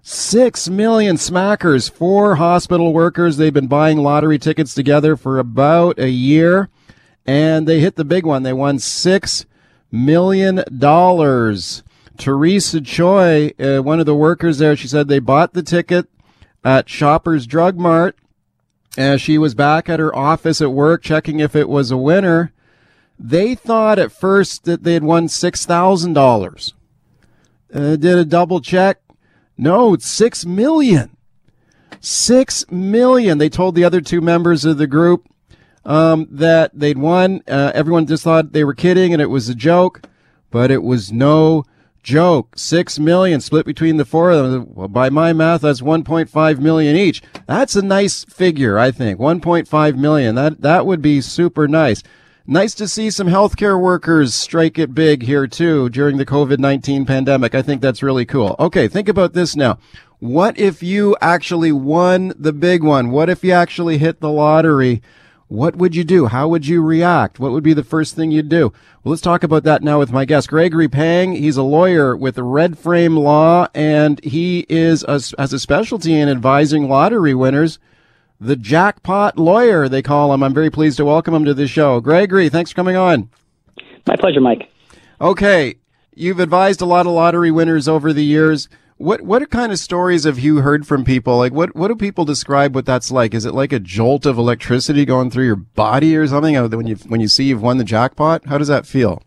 Six 0.00 0.70
million 0.70 1.16
smackers, 1.16 1.90
four 1.90 2.36
hospital 2.36 2.94
workers. 2.94 3.36
They've 3.36 3.52
been 3.52 3.66
buying 3.66 3.98
lottery 3.98 4.38
tickets 4.38 4.72
together 4.72 5.14
for 5.14 5.38
about 5.38 5.98
a 5.98 6.08
year 6.08 6.70
and 7.26 7.68
they 7.68 7.80
hit 7.80 7.96
the 7.96 8.04
big 8.06 8.24
one. 8.24 8.44
They 8.44 8.54
won 8.54 8.78
six 8.78 9.44
million 9.90 10.64
dollars. 10.78 11.82
Teresa 12.16 12.80
Choi, 12.80 13.52
uh, 13.60 13.80
one 13.82 14.00
of 14.00 14.06
the 14.06 14.14
workers 14.14 14.56
there, 14.56 14.74
she 14.74 14.88
said 14.88 15.08
they 15.08 15.18
bought 15.18 15.52
the 15.52 15.62
ticket 15.62 16.08
at 16.64 16.88
Shoppers 16.88 17.46
Drug 17.46 17.78
Mart 17.78 18.16
as 18.96 19.20
she 19.20 19.38
was 19.38 19.54
back 19.54 19.88
at 19.88 20.00
her 20.00 20.14
office 20.14 20.60
at 20.60 20.72
work 20.72 21.02
checking 21.02 21.40
if 21.40 21.56
it 21.56 21.68
was 21.68 21.90
a 21.90 21.96
winner, 21.96 22.52
they 23.18 23.54
thought 23.54 23.98
at 23.98 24.12
first 24.12 24.64
that 24.64 24.82
they 24.82 24.94
had 24.94 25.04
won 25.04 25.26
$6,000. 25.28 26.72
Uh, 27.74 27.96
did 27.96 28.18
a 28.18 28.24
double 28.24 28.60
check. 28.60 29.00
No, 29.56 29.94
it's 29.94 30.06
6 30.06 30.44
million. 30.44 31.16
6 32.00 32.70
million. 32.70 33.38
They 33.38 33.48
told 33.48 33.74
the 33.74 33.84
other 33.84 34.00
two 34.00 34.20
members 34.20 34.64
of 34.64 34.76
the 34.76 34.86
group 34.86 35.28
um, 35.84 36.26
that 36.30 36.72
they'd 36.78 36.98
won. 36.98 37.42
Uh, 37.48 37.72
everyone 37.74 38.06
just 38.06 38.24
thought 38.24 38.52
they 38.52 38.64
were 38.64 38.74
kidding 38.74 39.12
and 39.12 39.22
it 39.22 39.30
was 39.30 39.48
a 39.48 39.54
joke, 39.54 40.02
but 40.50 40.70
it 40.70 40.82
was 40.82 41.12
no 41.12 41.64
joke. 42.02 42.54
Six 42.56 42.98
million 42.98 43.40
split 43.40 43.66
between 43.66 43.96
the 43.96 44.04
four 44.04 44.30
of 44.30 44.50
them. 44.50 44.92
By 44.92 45.10
my 45.10 45.32
math, 45.32 45.62
that's 45.62 45.80
1.5 45.80 46.58
million 46.58 46.96
each. 46.96 47.22
That's 47.46 47.76
a 47.76 47.82
nice 47.82 48.24
figure, 48.24 48.78
I 48.78 48.90
think. 48.90 49.18
1.5 49.18 49.96
million. 49.96 50.34
That, 50.34 50.60
that 50.62 50.86
would 50.86 51.02
be 51.02 51.20
super 51.20 51.68
nice. 51.68 52.02
Nice 52.46 52.74
to 52.74 52.88
see 52.88 53.08
some 53.08 53.28
healthcare 53.28 53.80
workers 53.80 54.34
strike 54.34 54.76
it 54.76 54.94
big 54.94 55.22
here 55.22 55.46
too 55.46 55.88
during 55.90 56.16
the 56.16 56.26
COVID-19 56.26 57.06
pandemic. 57.06 57.54
I 57.54 57.62
think 57.62 57.80
that's 57.80 58.02
really 58.02 58.26
cool. 58.26 58.56
Okay. 58.58 58.88
Think 58.88 59.08
about 59.08 59.32
this 59.32 59.54
now. 59.54 59.78
What 60.18 60.58
if 60.58 60.82
you 60.82 61.16
actually 61.20 61.72
won 61.72 62.32
the 62.36 62.52
big 62.52 62.82
one? 62.82 63.10
What 63.10 63.28
if 63.28 63.44
you 63.44 63.52
actually 63.52 63.98
hit 63.98 64.20
the 64.20 64.30
lottery? 64.30 65.02
What 65.52 65.76
would 65.76 65.94
you 65.94 66.02
do? 66.02 66.28
How 66.28 66.48
would 66.48 66.66
you 66.66 66.80
react? 66.80 67.38
What 67.38 67.52
would 67.52 67.62
be 67.62 67.74
the 67.74 67.84
first 67.84 68.16
thing 68.16 68.30
you'd 68.30 68.48
do? 68.48 68.72
Well, 69.04 69.10
let's 69.10 69.20
talk 69.20 69.42
about 69.42 69.64
that 69.64 69.82
now 69.82 69.98
with 69.98 70.10
my 70.10 70.24
guest, 70.24 70.48
Gregory 70.48 70.88
Pang. 70.88 71.34
He's 71.34 71.58
a 71.58 71.62
lawyer 71.62 72.16
with 72.16 72.38
Red 72.38 72.78
Frame 72.78 73.18
Law, 73.18 73.68
and 73.74 74.18
he 74.24 74.64
is 74.70 75.04
a, 75.04 75.20
has 75.38 75.52
a 75.52 75.58
specialty 75.58 76.14
in 76.14 76.30
advising 76.30 76.88
lottery 76.88 77.34
winners. 77.34 77.78
The 78.40 78.56
jackpot 78.56 79.36
lawyer, 79.36 79.90
they 79.90 80.00
call 80.00 80.32
him. 80.32 80.42
I'm 80.42 80.54
very 80.54 80.70
pleased 80.70 80.96
to 80.96 81.04
welcome 81.04 81.34
him 81.34 81.44
to 81.44 81.52
the 81.52 81.68
show. 81.68 82.00
Gregory, 82.00 82.48
thanks 82.48 82.70
for 82.70 82.76
coming 82.76 82.96
on. 82.96 83.28
My 84.06 84.16
pleasure, 84.16 84.40
Mike. 84.40 84.70
Okay. 85.20 85.74
You've 86.14 86.40
advised 86.40 86.80
a 86.80 86.86
lot 86.86 87.04
of 87.04 87.12
lottery 87.12 87.50
winners 87.50 87.88
over 87.88 88.14
the 88.14 88.24
years. 88.24 88.70
What 89.02 89.22
what 89.22 89.50
kind 89.50 89.72
of 89.72 89.80
stories 89.80 90.22
have 90.22 90.38
you 90.38 90.60
heard 90.60 90.86
from 90.86 91.02
people? 91.02 91.36
Like 91.36 91.52
what 91.52 91.74
what 91.74 91.88
do 91.88 91.96
people 91.96 92.24
describe 92.24 92.72
what 92.72 92.86
that's 92.86 93.10
like? 93.10 93.34
Is 93.34 93.44
it 93.44 93.52
like 93.52 93.72
a 93.72 93.80
jolt 93.80 94.26
of 94.26 94.38
electricity 94.38 95.04
going 95.04 95.28
through 95.28 95.46
your 95.46 95.56
body 95.56 96.16
or 96.16 96.24
something 96.28 96.54
when 96.70 96.86
you 96.86 96.94
when 97.08 97.20
you 97.20 97.26
see 97.26 97.42
you've 97.42 97.62
won 97.62 97.78
the 97.78 97.84
jackpot? 97.84 98.46
How 98.46 98.58
does 98.58 98.68
that 98.68 98.86
feel? 98.86 99.20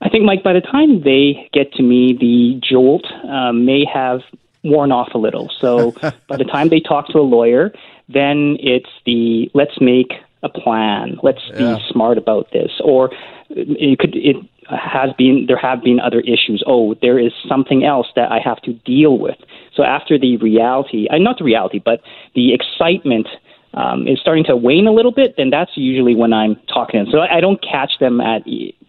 I 0.00 0.08
think, 0.10 0.24
Mike, 0.24 0.42
by 0.42 0.54
the 0.54 0.60
time 0.60 1.02
they 1.04 1.48
get 1.52 1.72
to 1.74 1.84
me, 1.84 2.16
the 2.18 2.60
jolt 2.68 3.04
uh, 3.30 3.52
may 3.52 3.84
have 3.84 4.22
worn 4.64 4.90
off 4.90 5.10
a 5.14 5.18
little. 5.18 5.48
So 5.60 5.92
by 6.26 6.36
the 6.36 6.44
time 6.44 6.68
they 6.68 6.80
talk 6.80 7.06
to 7.10 7.18
a 7.18 7.22
lawyer, 7.22 7.72
then 8.08 8.56
it's 8.58 8.90
the 9.06 9.52
let's 9.54 9.80
make 9.80 10.14
a 10.42 10.48
plan. 10.48 11.18
Let's 11.22 11.42
yeah. 11.54 11.76
be 11.76 11.84
smart 11.90 12.18
about 12.18 12.50
this. 12.52 12.70
Or 12.82 13.10
it 13.50 13.98
could 13.98 14.14
it 14.14 14.36
has 14.68 15.10
been 15.16 15.46
there 15.46 15.56
have 15.56 15.82
been 15.82 16.00
other 16.00 16.20
issues. 16.20 16.62
Oh, 16.66 16.94
there 17.00 17.18
is 17.18 17.32
something 17.48 17.84
else 17.84 18.06
that 18.16 18.30
I 18.30 18.38
have 18.44 18.60
to 18.62 18.72
deal 18.72 19.18
with. 19.18 19.36
So 19.74 19.82
after 19.82 20.18
the 20.18 20.36
reality, 20.36 21.08
uh, 21.08 21.18
not 21.18 21.38
the 21.38 21.44
reality, 21.44 21.80
but 21.82 22.00
the 22.34 22.52
excitement 22.52 23.28
um, 23.74 24.06
is 24.08 24.18
starting 24.20 24.44
to 24.44 24.56
wane 24.56 24.86
a 24.86 24.92
little 24.92 25.12
bit, 25.12 25.34
then 25.36 25.50
that's 25.50 25.70
usually 25.76 26.14
when 26.14 26.32
I'm 26.32 26.56
talking. 26.72 27.06
So 27.10 27.18
I, 27.18 27.36
I 27.36 27.40
don't 27.40 27.62
catch 27.62 27.92
them 28.00 28.20
at 28.20 28.42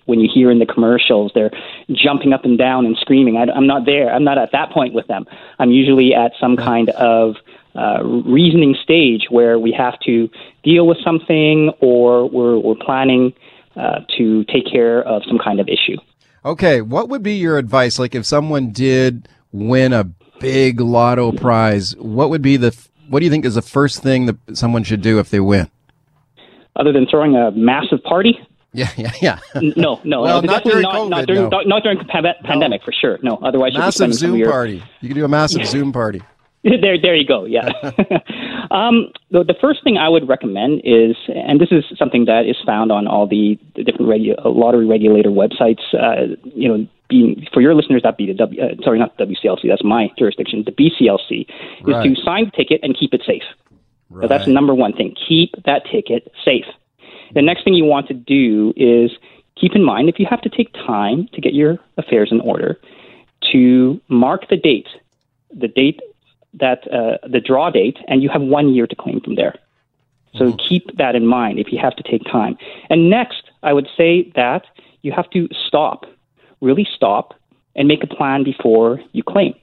when 0.06 0.20
you 0.20 0.30
hear 0.34 0.50
in 0.50 0.60
the 0.60 0.66
commercials 0.66 1.32
they're 1.36 1.52
jumping 1.92 2.34
up 2.34 2.44
and 2.44 2.58
down 2.58 2.86
and 2.86 2.98
screaming. 2.98 3.38
I, 3.38 3.52
I'm 3.52 3.68
not 3.68 3.86
there. 3.86 4.12
I'm 4.12 4.24
not 4.24 4.38
at 4.38 4.52
that 4.52 4.72
point 4.72 4.94
with 4.94 5.08
them. 5.08 5.26
I'm 5.60 5.72
usually 5.72 6.14
at 6.14 6.32
some 6.40 6.58
kind 6.58 6.90
of 6.90 7.36
uh, 7.80 8.04
reasoning 8.04 8.76
stage 8.84 9.28
where 9.30 9.58
we 9.58 9.72
have 9.72 9.98
to 10.02 10.30
deal 10.64 10.86
with 10.86 10.98
something 11.04 11.72
or 11.80 12.30
we're, 12.30 12.58
we're 12.58 12.76
planning 12.76 13.34
uh, 13.76 14.00
to 14.18 14.44
take 14.46 14.70
care 14.70 15.02
of 15.04 15.22
some 15.28 15.38
kind 15.38 15.60
of 15.60 15.68
issue. 15.70 15.98
Okay, 16.44 16.82
what 16.82 17.08
would 17.10 17.24
be 17.24 17.36
your 17.36 17.58
advice? 17.58 17.98
Like 17.98 18.16
if 18.16 18.26
someone 18.26 18.72
did 18.72 19.30
win 19.52 19.94
a 19.94 20.04
big 20.40 20.82
lotto 20.82 21.32
prize, 21.32 21.96
what 21.98 22.30
would 22.30 22.42
be 22.42 22.58
the 22.58 22.76
what 23.08 23.20
do 23.20 23.26
you 23.26 23.32
think 23.32 23.46
is 23.46 23.56
the 23.56 23.62
first 23.62 24.04
thing 24.04 24.26
that 24.28 24.38
someone 24.54 24.84
should 24.84 25.02
do 25.02 25.20
if 25.20 25.30
they 25.30 25.40
win? 25.40 25.70
Other 26.76 26.94
than 26.94 27.08
throwing 27.08 27.36
a 27.36 27.52
massive 27.52 28.04
party? 28.04 28.38
Yeah, 28.74 28.90
yeah, 28.98 29.12
yeah. 29.22 29.40
no, 29.76 30.00
no, 30.04 30.22
well, 30.22 30.42
not 30.42 30.64
during 30.64 30.84
not, 30.84 30.96
COVID, 30.96 31.10
not 31.10 31.26
during, 31.26 31.50
no. 31.50 31.62
not 31.62 31.84
during 31.84 32.00
pandemic 32.44 32.82
no. 32.82 32.86
for 32.86 32.92
sure. 32.92 33.18
No, 33.24 33.38
otherwise 33.38 33.74
you 33.74 33.80
can 33.80 33.92
see 33.92 34.04
that. 34.04 34.08
massive 34.10 34.20
Zoom 34.20 34.44
party. 34.44 34.84
You 35.02 35.10
can 35.10 35.18
do 35.18 35.26
a 35.26 35.28
massive 35.28 35.66
Zoom 35.66 35.92
party. 35.92 36.22
there, 36.64 37.00
there 37.02 37.16
you 37.16 37.26
go. 37.26 37.46
Yeah. 37.46 37.70
um, 38.72 39.12
the, 39.32 39.46
the, 39.48 39.56
first 39.62 39.82
thing 39.84 39.98
I 39.98 40.10
would 40.10 40.28
recommend 40.28 40.82
is, 40.84 41.16
and 41.34 41.60
this 41.60 41.70
is 41.72 41.86
something 41.98 42.26
that 42.26 42.46
is 42.46 42.58
found 42.66 42.92
on 42.92 43.08
all 43.08 43.28
the, 43.28 43.58
the 43.76 43.84
different 43.84 44.10
regu- 44.10 44.46
uh, 44.46 44.50
lottery 44.50 44.86
regulator 44.86 45.30
websites. 45.30 45.82
Uh, 45.94 46.36
you 46.44 46.68
know, 46.68 46.88
being 47.08 47.48
for 47.54 47.62
your 47.62 47.74
listeners, 47.74 48.02
that 48.04 48.18
be 48.18 48.26
the 48.26 48.34
w, 48.34 48.62
uh, 48.62 48.76
sorry, 48.84 49.00
not 49.00 49.18
WCLC. 49.18 49.70
That's 49.70 49.84
my 49.86 50.10
jurisdiction. 50.18 50.66
The 50.66 50.72
BCLC 50.72 51.48
right. 51.84 52.06
is 52.06 52.18
to 52.18 52.24
sign 52.24 52.46
the 52.46 52.52
ticket 52.52 52.82
and 52.84 52.98
keep 52.98 53.14
it 53.14 53.22
safe. 53.26 53.44
Right. 54.10 54.24
So 54.24 54.28
that's 54.28 54.46
the 54.46 54.52
number 54.52 54.76
one 54.76 54.92
thing. 54.94 55.16
Keep 55.28 55.64
that 55.66 55.84
ticket 55.90 56.32
safe. 56.44 56.66
The 57.34 57.42
next 57.42 57.64
thing 57.64 57.74
you 57.74 57.86
want 57.86 58.08
to 58.10 58.14
do 58.14 58.74
is 58.76 59.12
keep 59.56 59.76
in 59.76 59.84
mind 59.84 60.10
if 60.10 60.20
you 60.20 60.26
have 60.30 60.42
to 60.42 60.50
take 60.50 60.74
time 60.74 61.30
to 61.34 61.42
get 61.42 61.54
your 61.54 61.80
affairs 61.98 62.30
in 62.32 62.42
order, 62.42 62.80
to 63.52 64.02
mark 64.10 64.50
the 64.50 64.58
date, 64.58 64.88
the 65.52 65.68
date 65.68 66.02
that 66.54 66.92
uh, 66.92 67.18
the 67.28 67.40
draw 67.40 67.70
date, 67.70 67.98
and 68.08 68.24
you 68.24 68.30
have 68.30 68.42
one 68.42 68.74
year 68.74 68.88
to 68.88 68.96
claim 68.96 69.22
from 69.22 69.36
there. 69.36 69.56
So 70.36 70.46
mm-hmm. 70.46 70.58
keep 70.68 70.98
that 70.98 71.16
in 71.16 71.26
mind 71.26 71.60
if 71.60 71.72
you 71.72 71.80
have 71.80 71.96
to 71.96 72.04
take 72.04 72.24
time. 72.26 72.58
And 72.90 73.10
next, 73.10 73.44
I 73.64 73.74
would 73.74 73.88
say 73.98 74.32
that 74.36 74.66
you 75.02 75.12
have 75.12 75.30
to 75.32 75.48
stop, 75.68 76.06
really 76.62 76.88
stop, 76.96 77.34
and 77.76 77.88
make 77.88 78.04
a 78.04 78.08
plan 78.08 78.44
before 78.44 79.00
you 79.12 79.24
claim. 79.24 79.54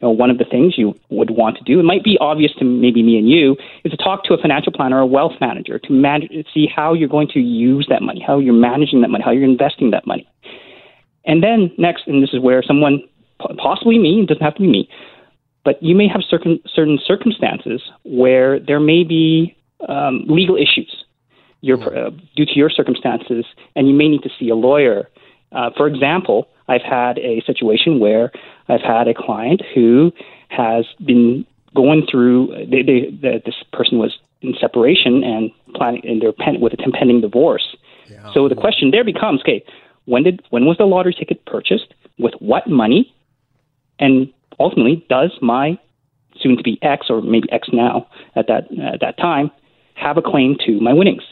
You 0.00 0.08
know, 0.08 0.10
one 0.10 0.30
of 0.30 0.38
the 0.38 0.44
things 0.44 0.76
you 0.76 0.94
would 1.10 1.30
want 1.30 1.56
to 1.58 1.64
do, 1.64 1.78
it 1.78 1.84
might 1.84 2.02
be 2.02 2.18
obvious 2.20 2.52
to 2.58 2.64
maybe 2.64 3.02
me 3.02 3.18
and 3.18 3.28
you, 3.28 3.56
is 3.84 3.90
to 3.92 3.96
talk 3.96 4.24
to 4.24 4.34
a 4.34 4.38
financial 4.38 4.72
planner 4.72 4.96
or 4.96 5.00
a 5.00 5.06
wealth 5.06 5.34
manager 5.40 5.78
to 5.78 5.92
manage, 5.92 6.32
see 6.52 6.66
how 6.66 6.92
you're 6.92 7.08
going 7.08 7.28
to 7.28 7.40
use 7.40 7.86
that 7.88 8.02
money, 8.02 8.20
how 8.26 8.38
you're 8.38 8.52
managing 8.54 9.00
that 9.02 9.08
money, 9.08 9.22
how 9.24 9.30
you're 9.30 9.44
investing 9.44 9.90
that 9.90 10.06
money. 10.06 10.28
And 11.24 11.42
then 11.42 11.70
next, 11.78 12.06
and 12.06 12.22
this 12.22 12.30
is 12.32 12.40
where 12.40 12.62
someone, 12.62 13.02
possibly 13.58 13.98
me, 13.98 14.22
it 14.22 14.26
doesn't 14.26 14.42
have 14.42 14.54
to 14.56 14.62
be 14.62 14.68
me, 14.68 14.88
but 15.64 15.82
you 15.82 15.94
may 15.94 16.08
have 16.08 16.22
certain 16.28 16.60
certain 16.74 16.98
circumstances 17.04 17.82
where 18.04 18.58
there 18.58 18.80
may 18.80 19.04
be 19.04 19.56
um, 19.88 20.24
legal 20.28 20.56
issues 20.56 21.04
your, 21.62 21.78
uh, 21.96 22.10
due 22.36 22.44
to 22.44 22.52
your 22.54 22.68
circumstances, 22.68 23.46
and 23.74 23.88
you 23.88 23.94
may 23.94 24.08
need 24.08 24.22
to 24.22 24.30
see 24.38 24.50
a 24.50 24.54
lawyer. 24.54 25.08
Uh, 25.52 25.70
for 25.76 25.86
example, 25.86 26.48
I've 26.68 26.82
had 26.82 27.18
a 27.18 27.40
situation 27.46 27.98
where 28.00 28.30
I've 28.68 28.82
had 28.82 29.08
a 29.08 29.14
client 29.14 29.62
who 29.74 30.12
has 30.48 30.84
been 31.04 31.46
going 31.74 32.06
through. 32.10 32.48
They, 32.70 32.82
they, 32.82 33.10
the, 33.10 33.42
this 33.44 33.54
person 33.72 33.98
was 33.98 34.18
in 34.42 34.54
separation 34.60 35.22
and 35.22 35.50
planning, 35.74 36.02
and 36.04 36.20
they're 36.20 36.32
pen, 36.32 36.60
with 36.60 36.72
a 36.74 36.76
pending 36.76 37.20
divorce. 37.20 37.76
Yeah. 38.08 38.32
So 38.34 38.48
the 38.48 38.56
question 38.56 38.90
there 38.90 39.04
becomes: 39.04 39.40
Okay, 39.42 39.64
when 40.06 40.24
did 40.24 40.42
when 40.50 40.66
was 40.66 40.78
the 40.78 40.84
lottery 40.84 41.14
ticket 41.14 41.44
purchased? 41.46 41.94
With 42.18 42.34
what 42.40 42.68
money? 42.68 43.14
And 43.98 44.32
ultimately, 44.58 45.04
does 45.08 45.32
my 45.40 45.78
soon 46.40 46.56
to 46.56 46.62
be 46.62 46.78
ex 46.82 47.06
or 47.08 47.20
maybe 47.20 47.48
ex 47.52 47.68
now 47.72 48.08
at 48.36 48.46
that 48.48 48.64
at 48.80 49.00
that 49.00 49.16
time 49.18 49.50
have 49.94 50.16
a 50.16 50.22
claim 50.22 50.56
to 50.66 50.80
my 50.80 50.92
winnings? 50.92 51.22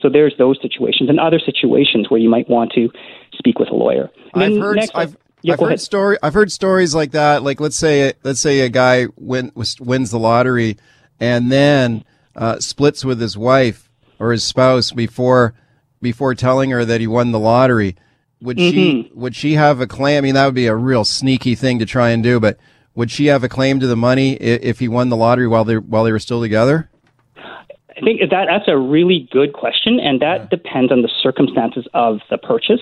So 0.00 0.10
there's 0.10 0.34
those 0.36 0.58
situations 0.60 1.08
and 1.08 1.18
other 1.18 1.38
situations 1.38 2.10
where 2.10 2.20
you 2.20 2.28
might 2.28 2.48
want 2.48 2.72
to 2.72 2.90
speak 3.32 3.58
with 3.58 3.70
a 3.70 3.74
lawyer. 3.74 4.10
I've 4.34 4.58
heard 4.58 4.76
next, 4.76 4.92
I've, 4.94 5.16
yeah, 5.40 5.54
I've 5.54 5.60
heard 5.60 5.80
story 5.80 6.18
I've 6.22 6.34
heard 6.34 6.52
stories 6.52 6.94
like 6.94 7.12
that. 7.12 7.42
Like 7.42 7.60
let's 7.60 7.76
say 7.76 8.12
let's 8.22 8.40
say 8.40 8.60
a 8.60 8.68
guy 8.68 9.06
win, 9.16 9.52
wins 9.80 10.10
the 10.10 10.18
lottery 10.18 10.76
and 11.20 11.50
then 11.50 12.04
uh, 12.36 12.58
splits 12.60 13.04
with 13.04 13.20
his 13.20 13.38
wife 13.38 13.90
or 14.18 14.32
his 14.32 14.44
spouse 14.44 14.92
before 14.92 15.54
before 16.02 16.34
telling 16.34 16.70
her 16.70 16.84
that 16.84 17.00
he 17.00 17.06
won 17.06 17.32
the 17.32 17.38
lottery 17.38 17.96
would 18.40 18.56
mm-hmm. 18.56 18.70
she 18.70 19.10
would 19.14 19.34
she 19.34 19.54
have 19.54 19.80
a 19.80 19.86
claim? 19.86 20.18
I 20.18 20.20
mean, 20.20 20.34
that 20.34 20.46
would 20.46 20.54
be 20.54 20.66
a 20.66 20.76
real 20.76 21.04
sneaky 21.04 21.54
thing 21.54 21.78
to 21.78 21.86
try 21.86 22.10
and 22.10 22.22
do, 22.22 22.40
but 22.40 22.58
would 22.94 23.10
she 23.10 23.26
have 23.26 23.42
a 23.42 23.48
claim 23.48 23.80
to 23.80 23.86
the 23.86 23.96
money 23.96 24.34
if 24.34 24.78
he 24.78 24.88
won 24.88 25.08
the 25.08 25.16
lottery 25.16 25.48
while 25.48 25.64
they 25.64 25.78
while 25.78 26.04
they 26.04 26.12
were 26.12 26.18
still 26.18 26.40
together? 26.40 26.90
I 27.36 28.00
think 28.00 28.20
that 28.20 28.46
that's 28.48 28.68
a 28.68 28.76
really 28.76 29.28
good 29.30 29.52
question, 29.52 30.00
and 30.00 30.20
that 30.20 30.40
yeah. 30.40 30.46
depends 30.50 30.90
on 30.90 31.02
the 31.02 31.10
circumstances 31.22 31.86
of 31.94 32.20
the 32.28 32.38
purchase. 32.38 32.80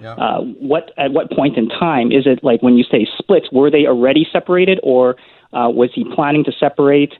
Yeah. 0.00 0.14
Uh, 0.14 0.40
what 0.42 0.92
at 0.96 1.12
what 1.12 1.30
point 1.30 1.56
in 1.56 1.68
time 1.68 2.12
is 2.12 2.26
it 2.26 2.42
like 2.42 2.62
when 2.62 2.76
you 2.76 2.84
say 2.84 3.06
split? 3.18 3.44
Were 3.52 3.70
they 3.70 3.86
already 3.86 4.26
separated, 4.30 4.78
or 4.82 5.16
uh, 5.52 5.68
was 5.70 5.90
he 5.94 6.04
planning 6.14 6.44
to 6.44 6.52
separate? 6.52 7.12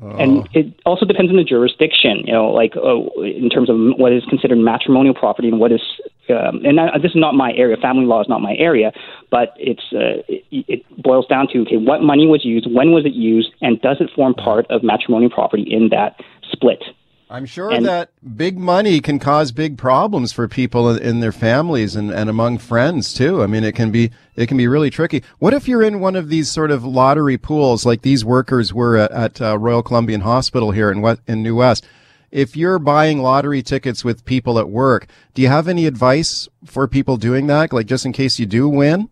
And 0.00 0.40
oh. 0.40 0.46
it 0.52 0.78
also 0.84 1.06
depends 1.06 1.30
on 1.30 1.38
the 1.38 1.44
jurisdiction, 1.44 2.18
you 2.26 2.32
know, 2.32 2.50
like 2.50 2.76
uh, 2.76 3.00
in 3.22 3.48
terms 3.48 3.70
of 3.70 3.76
what 3.96 4.12
is 4.12 4.22
considered 4.28 4.58
matrimonial 4.58 5.14
property 5.14 5.48
and 5.48 5.58
what 5.58 5.72
is, 5.72 5.80
um, 6.30 6.64
and 6.64 6.80
I, 6.80 6.98
this 6.98 7.10
is 7.10 7.16
not 7.16 7.34
my 7.34 7.52
area. 7.52 7.76
Family 7.76 8.04
law 8.04 8.20
is 8.20 8.28
not 8.28 8.40
my 8.40 8.54
area, 8.58 8.92
but 9.30 9.54
it's 9.56 9.82
uh, 9.92 10.22
it, 10.28 10.44
it 10.50 11.02
boils 11.02 11.26
down 11.26 11.48
to 11.52 11.60
okay, 11.62 11.76
what 11.76 12.02
money 12.02 12.26
was 12.26 12.44
used, 12.44 12.66
when 12.70 12.92
was 12.92 13.04
it 13.04 13.12
used, 13.12 13.50
and 13.60 13.80
does 13.82 13.98
it 14.00 14.10
form 14.14 14.34
part 14.34 14.66
of 14.70 14.82
matrimonial 14.82 15.30
property 15.30 15.66
in 15.68 15.88
that 15.90 16.16
split? 16.52 16.82
I'm 17.28 17.44
sure 17.44 17.72
and, 17.72 17.84
that 17.86 18.10
big 18.36 18.56
money 18.56 19.00
can 19.00 19.18
cause 19.18 19.50
big 19.50 19.76
problems 19.76 20.32
for 20.32 20.46
people 20.46 20.88
in, 20.90 21.02
in 21.02 21.20
their 21.20 21.32
families 21.32 21.96
and, 21.96 22.10
and 22.12 22.30
among 22.30 22.58
friends 22.58 23.12
too. 23.12 23.42
I 23.42 23.48
mean, 23.48 23.64
it 23.64 23.74
can 23.74 23.90
be 23.90 24.12
it 24.36 24.46
can 24.46 24.56
be 24.56 24.68
really 24.68 24.90
tricky. 24.90 25.24
What 25.40 25.52
if 25.52 25.66
you're 25.66 25.82
in 25.82 25.98
one 25.98 26.14
of 26.14 26.28
these 26.28 26.48
sort 26.50 26.70
of 26.70 26.84
lottery 26.84 27.36
pools, 27.36 27.84
like 27.84 28.02
these 28.02 28.24
workers 28.24 28.72
were 28.72 28.96
at, 28.96 29.10
at 29.10 29.42
uh, 29.42 29.58
Royal 29.58 29.82
Columbian 29.82 30.20
Hospital 30.20 30.70
here 30.70 30.90
in 30.90 31.00
West, 31.00 31.20
in 31.26 31.42
New 31.42 31.56
West? 31.56 31.84
If 32.30 32.56
you're 32.56 32.78
buying 32.78 33.22
lottery 33.22 33.62
tickets 33.62 34.04
with 34.04 34.24
people 34.24 34.58
at 34.58 34.68
work, 34.68 35.06
do 35.34 35.42
you 35.42 35.48
have 35.48 35.68
any 35.68 35.86
advice 35.86 36.48
for 36.64 36.86
people 36.88 37.16
doing 37.16 37.46
that? 37.46 37.72
Like 37.72 37.86
just 37.86 38.04
in 38.04 38.12
case 38.12 38.38
you 38.38 38.46
do 38.46 38.68
win? 38.68 39.08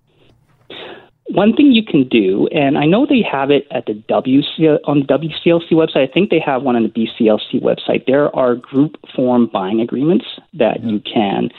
one 1.34 1.54
thing 1.54 1.72
you 1.72 1.82
can 1.84 2.06
do, 2.08 2.46
and 2.48 2.78
I 2.78 2.84
know 2.84 3.06
they 3.06 3.22
have 3.30 3.50
it 3.50 3.66
at 3.70 3.86
the 3.86 3.94
WC, 4.08 4.78
on 4.84 5.00
the 5.00 5.06
WCLC 5.06 5.72
website. 5.72 6.08
I 6.08 6.12
think 6.12 6.30
they 6.30 6.38
have 6.38 6.62
one 6.62 6.76
on 6.76 6.82
the 6.82 6.88
BCLC 6.88 7.60
website. 7.60 8.06
There 8.06 8.34
are 8.34 8.54
group 8.54 8.96
form 9.14 9.50
buying 9.52 9.80
agreements 9.80 10.26
that 10.54 10.84
you 10.84 11.00
can 11.00 11.50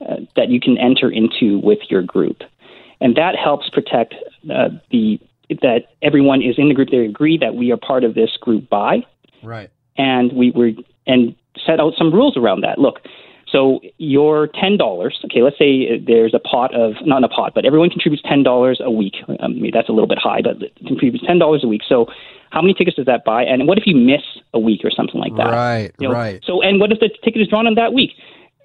uh, 0.00 0.16
that 0.36 0.50
you 0.50 0.60
can 0.60 0.78
enter 0.78 1.10
into 1.10 1.58
with 1.58 1.78
your 1.88 2.02
group, 2.02 2.42
and 3.00 3.16
that 3.16 3.34
helps 3.36 3.68
protect 3.70 4.14
uh, 4.54 4.68
the 4.90 5.18
that 5.62 5.86
everyone 6.02 6.40
is 6.40 6.54
in 6.58 6.68
the 6.68 6.74
group. 6.74 6.90
They 6.90 6.98
agree 6.98 7.38
that 7.38 7.54
we 7.54 7.72
are 7.72 7.76
part 7.76 8.04
of 8.04 8.14
this 8.14 8.36
group 8.40 8.68
buy, 8.68 9.04
right? 9.42 9.70
And 9.96 10.32
we 10.32 10.52
were 10.52 10.70
and 11.06 11.34
set 11.64 11.80
out 11.80 11.94
some 11.96 12.12
rules 12.12 12.36
around 12.36 12.62
that. 12.62 12.78
Look, 12.78 13.00
so 13.50 13.80
your 13.98 14.48
ten 14.48 14.76
dollars, 14.76 15.20
okay, 15.26 15.42
let's 15.42 15.58
say 15.58 15.98
there's 15.98 16.34
a 16.34 16.40
pot 16.40 16.74
of 16.74 16.94
not 17.06 17.18
in 17.18 17.24
a 17.24 17.28
pot, 17.28 17.52
but 17.54 17.64
everyone 17.64 17.90
contributes 17.90 18.22
ten 18.28 18.42
dollars 18.42 18.80
a 18.82 18.90
week. 18.90 19.14
Um, 19.40 19.62
that's 19.72 19.88
a 19.88 19.92
little 19.92 20.08
bit 20.08 20.18
high, 20.18 20.40
but 20.42 20.58
contributes 20.86 21.24
ten 21.24 21.38
dollars 21.38 21.62
a 21.62 21.68
week. 21.68 21.82
So 21.88 22.06
how 22.50 22.60
many 22.60 22.74
tickets 22.74 22.96
does 22.96 23.06
that 23.06 23.24
buy? 23.24 23.44
And 23.44 23.68
what 23.68 23.78
if 23.78 23.84
you 23.86 23.94
miss 23.96 24.22
a 24.52 24.58
week 24.58 24.80
or 24.84 24.90
something 24.90 25.20
like 25.20 25.36
that? 25.36 25.50
Right, 25.50 25.92
you 26.00 26.08
know, 26.08 26.14
right. 26.14 26.42
So 26.44 26.62
and 26.62 26.80
what 26.80 26.90
if 26.90 27.00
the 27.00 27.10
ticket 27.22 27.42
is 27.42 27.48
drawn 27.48 27.66
on 27.66 27.74
that 27.74 27.92
week? 27.92 28.10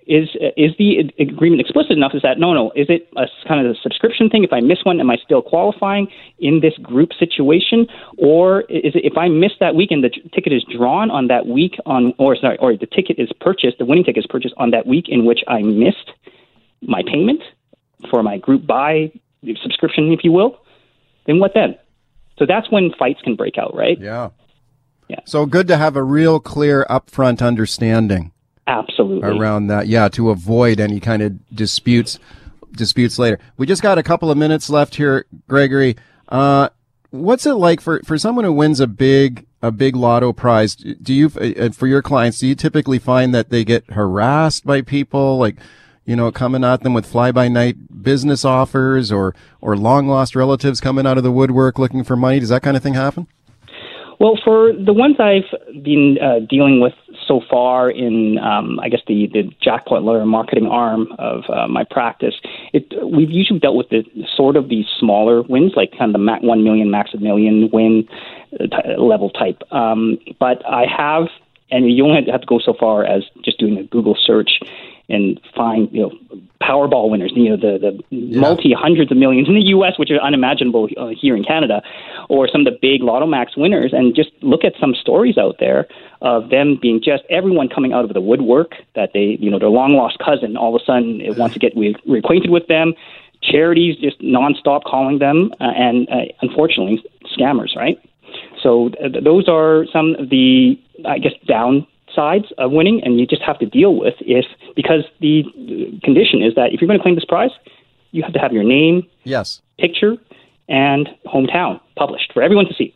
Is 0.09 0.27
is 0.57 0.71
the 0.79 1.13
agreement 1.19 1.61
explicit 1.61 1.91
enough? 1.91 2.13
Is 2.15 2.23
that 2.23 2.39
no, 2.39 2.51
no? 2.53 2.71
Is 2.75 2.87
it 2.89 3.07
a 3.15 3.27
kind 3.47 3.65
of 3.65 3.71
a 3.71 3.79
subscription 3.79 4.27
thing? 4.27 4.43
If 4.43 4.51
I 4.51 4.59
miss 4.59 4.79
one, 4.83 4.99
am 4.99 5.09
I 5.11 5.17
still 5.23 5.43
qualifying 5.43 6.07
in 6.39 6.61
this 6.61 6.73
group 6.81 7.11
situation, 7.13 7.85
or 8.17 8.61
is 8.61 8.95
it 8.95 9.05
if 9.05 9.17
I 9.17 9.29
miss 9.29 9.51
that 9.59 9.75
week 9.75 9.91
and 9.91 10.03
the 10.03 10.09
ticket 10.33 10.51
is 10.51 10.65
drawn 10.75 11.11
on 11.11 11.27
that 11.27 11.45
week 11.45 11.75
on, 11.85 12.13
or 12.17 12.35
sorry, 12.35 12.57
or 12.57 12.75
the 12.75 12.87
ticket 12.87 13.19
is 13.19 13.29
purchased, 13.39 13.77
the 13.77 13.85
winning 13.85 14.03
ticket 14.03 14.25
is 14.25 14.27
purchased 14.27 14.55
on 14.57 14.71
that 14.71 14.87
week 14.87 15.05
in 15.07 15.25
which 15.25 15.41
I 15.47 15.61
missed 15.61 16.11
my 16.81 17.03
payment 17.05 17.43
for 18.09 18.23
my 18.23 18.37
group 18.37 18.65
buy 18.65 19.11
subscription, 19.61 20.11
if 20.11 20.23
you 20.23 20.31
will, 20.31 20.59
then 21.27 21.39
what 21.39 21.53
then? 21.53 21.77
So 22.39 22.45
that's 22.47 22.71
when 22.71 22.91
fights 22.97 23.21
can 23.21 23.35
break 23.35 23.57
out, 23.59 23.75
right? 23.75 23.99
Yeah. 23.99 24.29
Yeah. 25.07 25.19
So 25.25 25.45
good 25.45 25.67
to 25.67 25.77
have 25.77 25.95
a 25.95 26.03
real 26.03 26.39
clear 26.39 26.85
upfront 26.89 27.45
understanding. 27.45 28.31
Absolutely. 28.69 29.27
Around 29.27 29.67
that. 29.67 29.87
Yeah, 29.87 30.09
to 30.09 30.29
avoid 30.29 30.79
any 30.79 30.99
kind 30.99 31.21
of 31.21 31.55
disputes 31.55 32.19
disputes 32.71 33.17
later. 33.17 33.39
We 33.57 33.65
just 33.65 33.81
got 33.81 33.97
a 33.97 34.03
couple 34.03 34.29
of 34.29 34.37
minutes 34.37 34.69
left 34.69 34.95
here, 34.95 35.25
Gregory. 35.47 35.95
Uh, 36.27 36.69
what's 37.09 37.47
it 37.47 37.55
like 37.55 37.81
for, 37.81 37.99
for 38.05 38.17
someone 38.19 38.45
who 38.45 38.53
wins 38.53 38.79
a 38.79 38.85
big 38.85 39.47
a 39.63 39.71
big 39.71 39.95
lotto 39.95 40.33
prize? 40.33 40.75
Do 40.75 41.13
you 41.13 41.31
uh, 41.41 41.71
for 41.71 41.87
your 41.87 42.03
clients, 42.03 42.39
do 42.39 42.47
you 42.47 42.53
typically 42.53 42.99
find 42.99 43.33
that 43.33 43.49
they 43.49 43.65
get 43.65 43.89
harassed 43.91 44.65
by 44.65 44.81
people 44.81 45.39
like 45.39 45.55
you 46.05 46.15
know, 46.15 46.31
coming 46.31 46.63
at 46.63 46.81
them 46.81 46.95
with 46.95 47.05
fly 47.05 47.31
by 47.31 47.47
night 47.47 48.01
business 48.01 48.43
offers 48.43 49.11
or, 49.11 49.35
or 49.61 49.77
long 49.77 50.07
lost 50.07 50.35
relatives 50.35 50.81
coming 50.81 51.05
out 51.05 51.19
of 51.19 51.23
the 51.23 51.31
woodwork 51.31 51.77
looking 51.77 52.03
for 52.03 52.15
money? 52.15 52.39
Does 52.39 52.49
that 52.49 52.63
kind 52.63 52.75
of 52.75 52.81
thing 52.81 52.95
happen? 52.95 53.27
Well, 54.19 54.33
for 54.43 54.73
the 54.73 54.91
ones 54.91 55.17
I've 55.19 55.83
been 55.83 56.17
uh, 56.19 56.39
dealing 56.49 56.81
with 56.81 56.93
so 57.29 57.41
far 57.47 57.91
in, 57.91 58.39
um, 58.39 58.79
I 58.79 58.89
guess, 58.89 59.01
the, 59.07 59.27
the 59.31 59.43
jackpot 59.61 60.01
lawyer 60.03 60.25
marketing 60.25 60.65
arm 60.65 61.07
of 61.19 61.43
uh, 61.47 61.67
my 61.67 61.83
practice, 61.83 62.33
it, 62.73 62.91
we've 63.05 63.29
usually 63.29 63.59
dealt 63.59 63.75
with 63.75 63.89
the 63.89 64.03
sort 64.35 64.57
of 64.57 64.67
these 64.67 64.87
smaller 64.99 65.43
wins, 65.43 65.73
like 65.75 65.91
kind 65.91 66.09
of 66.09 66.13
the 66.13 66.25
max, 66.25 66.43
1 66.43 66.63
million, 66.63 66.89
max 66.89 67.13
a 67.13 67.17
million 67.17 67.69
win 67.71 68.07
uh, 68.59 68.65
t- 68.65 68.97
level 68.97 69.29
type. 69.29 69.61
Um, 69.71 70.17
but 70.39 70.65
I 70.65 70.85
have, 70.87 71.27
and 71.69 71.89
you 71.95 72.03
only 72.03 72.29
have 72.31 72.41
to 72.41 72.47
go 72.47 72.57
so 72.57 72.73
far 72.73 73.05
as 73.05 73.23
just 73.45 73.59
doing 73.59 73.77
a 73.77 73.83
Google 73.83 74.17
search 74.19 74.59
and 75.09 75.39
find 75.55 75.89
you 75.91 76.01
know 76.01 76.39
Powerball 76.61 77.09
winners, 77.09 77.31
you 77.35 77.49
know 77.49 77.57
the 77.57 77.79
the 77.79 78.03
yeah. 78.15 78.39
multi 78.39 78.73
hundreds 78.77 79.11
of 79.11 79.17
millions 79.17 79.47
in 79.47 79.55
the 79.55 79.67
U.S., 79.77 79.93
which 79.97 80.11
are 80.11 80.21
unimaginable 80.21 80.87
uh, 80.97 81.07
here 81.07 81.35
in 81.35 81.43
Canada, 81.43 81.81
or 82.29 82.47
some 82.47 82.61
of 82.61 82.65
the 82.65 82.77
big 82.81 83.01
Lotto 83.01 83.25
Max 83.25 83.57
winners, 83.57 83.91
and 83.93 84.15
just 84.15 84.29
look 84.41 84.63
at 84.63 84.73
some 84.79 84.93
stories 84.93 85.37
out 85.37 85.55
there 85.59 85.87
of 86.21 86.49
them 86.49 86.77
being 86.81 87.01
just 87.01 87.23
everyone 87.29 87.69
coming 87.69 87.93
out 87.93 88.03
of 88.03 88.13
the 88.13 88.21
woodwork 88.21 88.73
that 88.95 89.11
they 89.13 89.37
you 89.39 89.49
know 89.49 89.57
their 89.57 89.69
long 89.69 89.93
lost 89.93 90.17
cousin 90.19 90.57
all 90.57 90.75
of 90.75 90.81
a 90.81 90.85
sudden 90.85 91.21
wants 91.37 91.53
to 91.53 91.59
get 91.59 91.75
re- 91.75 91.95
reacquainted 92.07 92.49
with 92.49 92.67
them. 92.67 92.93
Charities 93.41 93.95
just 93.97 94.19
nonstop 94.19 94.83
calling 94.83 95.19
them, 95.19 95.53
uh, 95.61 95.71
and 95.75 96.09
uh, 96.09 96.25
unfortunately 96.41 97.01
scammers, 97.37 97.75
right? 97.75 97.97
So 98.61 98.89
th- 98.89 99.23
those 99.23 99.47
are 99.47 99.85
some 99.93 100.15
of 100.15 100.29
the 100.29 100.77
I 101.07 101.19
guess 101.19 101.33
down 101.47 101.87
sides 102.15 102.45
of 102.57 102.71
winning, 102.71 103.01
and 103.03 103.19
you 103.19 103.27
just 103.27 103.41
have 103.41 103.59
to 103.59 103.65
deal 103.65 103.95
with 103.95 104.15
if 104.19 104.45
because 104.75 105.03
the 105.19 105.43
condition 106.03 106.41
is 106.41 106.55
that 106.55 106.73
if 106.73 106.81
you're 106.81 106.87
going 106.87 106.99
to 106.99 107.03
claim 107.03 107.15
this 107.15 107.25
prize, 107.25 107.51
you 108.11 108.23
have 108.23 108.33
to 108.33 108.39
have 108.39 108.53
your 108.53 108.63
name, 108.63 109.07
yes, 109.23 109.61
picture, 109.77 110.15
and 110.67 111.09
hometown 111.25 111.79
published 111.95 112.31
for 112.33 112.41
everyone 112.41 112.65
to 112.65 112.73
see. 112.73 112.95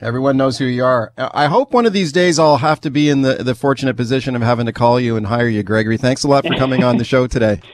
Everyone 0.00 0.36
knows 0.36 0.58
who 0.58 0.64
you 0.64 0.84
are. 0.84 1.12
I 1.16 1.46
hope 1.46 1.72
one 1.72 1.84
of 1.84 1.92
these 1.92 2.12
days 2.12 2.38
I'll 2.38 2.58
have 2.58 2.80
to 2.82 2.90
be 2.90 3.08
in 3.10 3.22
the, 3.22 3.34
the 3.42 3.56
fortunate 3.56 3.96
position 3.96 4.36
of 4.36 4.42
having 4.42 4.66
to 4.66 4.72
call 4.72 5.00
you 5.00 5.16
and 5.16 5.26
hire 5.26 5.48
you, 5.48 5.64
Gregory. 5.64 5.96
Thanks 5.96 6.22
a 6.22 6.28
lot 6.28 6.46
for 6.46 6.54
coming 6.54 6.84
on 6.84 6.98
the 6.98 7.04
show 7.04 7.26
today. 7.26 7.60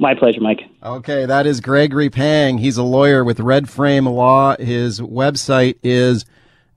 My 0.00 0.14
pleasure, 0.14 0.40
Mike. 0.40 0.60
Okay, 0.82 1.26
that 1.26 1.46
is 1.46 1.60
Gregory 1.60 2.08
Pang. 2.08 2.58
He's 2.58 2.76
a 2.76 2.84
lawyer 2.84 3.24
with 3.24 3.40
Red 3.40 3.68
Frame 3.68 4.06
Law. 4.06 4.56
His 4.56 5.00
website 5.00 5.76
is 5.82 6.24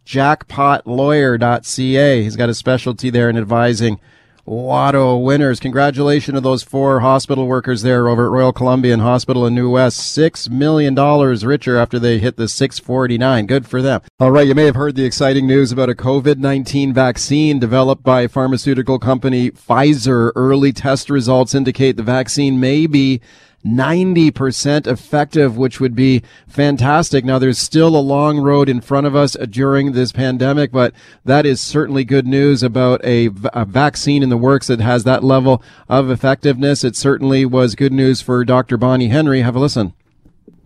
jackpotlawyer.ca. 0.06 2.24
He's 2.24 2.36
got 2.36 2.50
a 2.50 2.54
specialty 2.54 3.10
there 3.10 3.30
in 3.30 3.38
advising 3.38 4.02
lotto 4.46 5.18
winners. 5.18 5.60
Congratulations 5.60 6.36
to 6.36 6.42
those 6.42 6.64
four 6.64 7.02
hospital 7.02 7.48
workers 7.48 7.84
there 7.84 8.08
over 8.08 8.26
at 8.26 8.32
Royal 8.32 8.54
Columbian 8.54 9.00
Hospital 9.00 9.46
in 9.46 9.56
New 9.56 9.72
West. 9.72 9.98
Six 9.98 10.50
million 10.50 10.96
dollars 10.96 11.46
richer 11.46 11.78
after 11.78 12.00
they 12.00 12.20
hit 12.20 12.38
the 12.38 12.48
649. 12.48 13.46
Good 13.46 13.68
for 13.68 13.82
them. 13.82 14.02
All 14.20 14.32
right. 14.32 14.48
You 14.48 14.56
may 14.56 14.66
have 14.66 14.76
heard 14.76 14.96
the 14.96 15.06
exciting 15.06 15.48
news 15.48 15.72
about 15.72 15.90
a 15.90 15.96
COVID-19 15.96 16.94
vaccine 16.94 17.60
developed 17.60 18.04
by 18.04 18.28
pharmaceutical 18.28 19.00
company 19.00 19.52
Pfizer. 19.52 20.32
Early 20.36 20.74
test 20.74 21.10
results 21.10 21.56
indicate 21.56 21.98
the 21.98 22.04
vaccine 22.04 22.60
may 22.60 22.88
be 22.88 23.22
90% 23.66 24.88
effective, 24.88 25.58
which 25.58 25.80
would 25.80 25.96
be 25.96 26.24
fantastic. 26.48 27.24
Now, 27.24 27.40
there's 27.40 27.58
still 27.58 27.96
a 27.96 28.00
long 28.00 28.40
road 28.40 28.70
in 28.70 28.82
front 28.82 29.08
of 29.08 29.16
us 29.16 29.36
during 29.50 29.92
this 29.92 30.12
pandemic, 30.12 30.72
but 30.72 30.94
that 31.26 31.46
is 31.46 31.62
certainly 31.62 32.04
good 32.04 32.28
news 32.28 32.64
about 32.64 33.04
a, 33.06 33.30
a 33.54 33.66
vaccine 33.66 34.24
in 34.24 34.30
the 34.30 34.38
works 34.38 34.68
that 34.68 34.80
has 34.80 35.04
that 35.04 35.24
level 35.24 35.64
of 35.88 36.10
effectiveness. 36.10 36.84
It 36.84 36.96
certainly 36.96 37.46
was 37.46 37.76
good 37.76 37.94
news 37.94 38.22
for 38.22 38.44
Dr. 38.44 38.78
Bonnie 38.78 39.10
Henry. 39.10 39.42
Have 39.42 39.56
a 39.56 39.60
listen. 39.60 39.94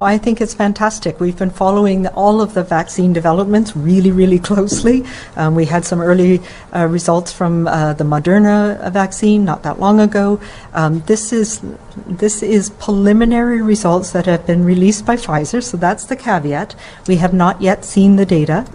I 0.05 0.17
think 0.17 0.39
it's 0.39 0.53
fantastic. 0.53 1.19
We've 1.19 1.37
been 1.37 1.49
following 1.49 2.07
all 2.07 2.39
of 2.39 2.53
the 2.53 2.63
vaccine 2.63 3.11
developments 3.11 3.75
really, 3.75 4.11
really 4.11 4.39
closely. 4.39 5.03
Um, 5.35 5.55
we 5.55 5.65
had 5.65 5.83
some 5.83 5.99
early 5.99 6.41
uh, 6.73 6.85
results 6.85 7.31
from 7.31 7.67
uh, 7.67 7.93
the 7.93 8.03
Moderna 8.03 8.91
vaccine 8.91 9.43
not 9.43 9.63
that 9.63 9.79
long 9.79 9.99
ago. 9.99 10.39
Um, 10.73 11.01
this 11.01 11.33
is 11.33 11.61
this 12.07 12.43
is 12.43 12.69
preliminary 12.69 13.61
results 13.61 14.11
that 14.11 14.25
have 14.27 14.45
been 14.45 14.63
released 14.63 15.05
by 15.05 15.15
Pfizer, 15.15 15.63
so 15.63 15.75
that's 15.77 16.05
the 16.05 16.15
caveat. 16.15 16.75
We 17.07 17.17
have 17.17 17.33
not 17.33 17.61
yet 17.61 17.83
seen 17.83 18.15
the 18.15 18.25
data. 18.25 18.65